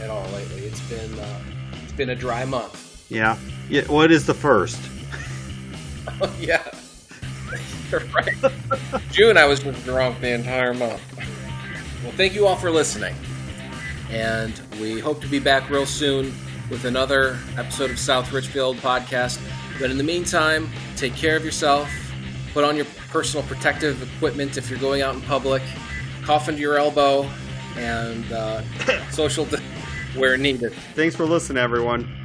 at 0.00 0.08
all 0.10 0.24
lately. 0.30 0.60
It's 0.60 0.80
been 0.88 1.18
uh, 1.18 1.40
it's 1.82 1.92
been 1.92 2.10
a 2.10 2.14
dry 2.14 2.44
month. 2.44 3.06
Yeah. 3.10 3.36
Yeah. 3.68 3.82
What 3.86 4.10
is 4.12 4.26
the 4.26 4.34
first? 4.34 4.78
Oh 6.20 6.34
yeah, 6.40 6.62
You're 6.64 6.81
right. 8.14 8.34
June 9.10 9.36
I 9.36 9.44
was 9.44 9.60
drunk 9.60 10.20
the 10.20 10.32
entire 10.32 10.74
month. 10.74 11.02
Well, 12.02 12.12
thank 12.12 12.34
you 12.34 12.46
all 12.46 12.56
for 12.56 12.70
listening, 12.70 13.14
and 14.10 14.60
we 14.80 14.98
hope 14.98 15.20
to 15.20 15.28
be 15.28 15.38
back 15.38 15.68
real 15.70 15.86
soon 15.86 16.34
with 16.70 16.84
another 16.84 17.38
episode 17.56 17.90
of 17.90 17.98
South 17.98 18.32
Richfield 18.32 18.78
podcast. 18.78 19.40
But 19.78 19.90
in 19.90 19.98
the 19.98 20.04
meantime, 20.04 20.70
take 20.96 21.14
care 21.14 21.36
of 21.36 21.44
yourself. 21.44 21.90
Put 22.54 22.64
on 22.64 22.76
your 22.76 22.86
personal 23.08 23.46
protective 23.46 24.02
equipment 24.16 24.56
if 24.56 24.70
you're 24.70 24.78
going 24.78 25.02
out 25.02 25.14
in 25.14 25.20
public. 25.22 25.62
Cough 26.22 26.48
into 26.48 26.60
your 26.60 26.76
elbow, 26.78 27.28
and 27.76 28.30
uh, 28.32 28.62
social 29.10 29.44
di- 29.44 29.62
where 30.16 30.36
needed. 30.36 30.72
Thanks 30.94 31.14
for 31.14 31.24
listening, 31.26 31.62
everyone. 31.62 32.21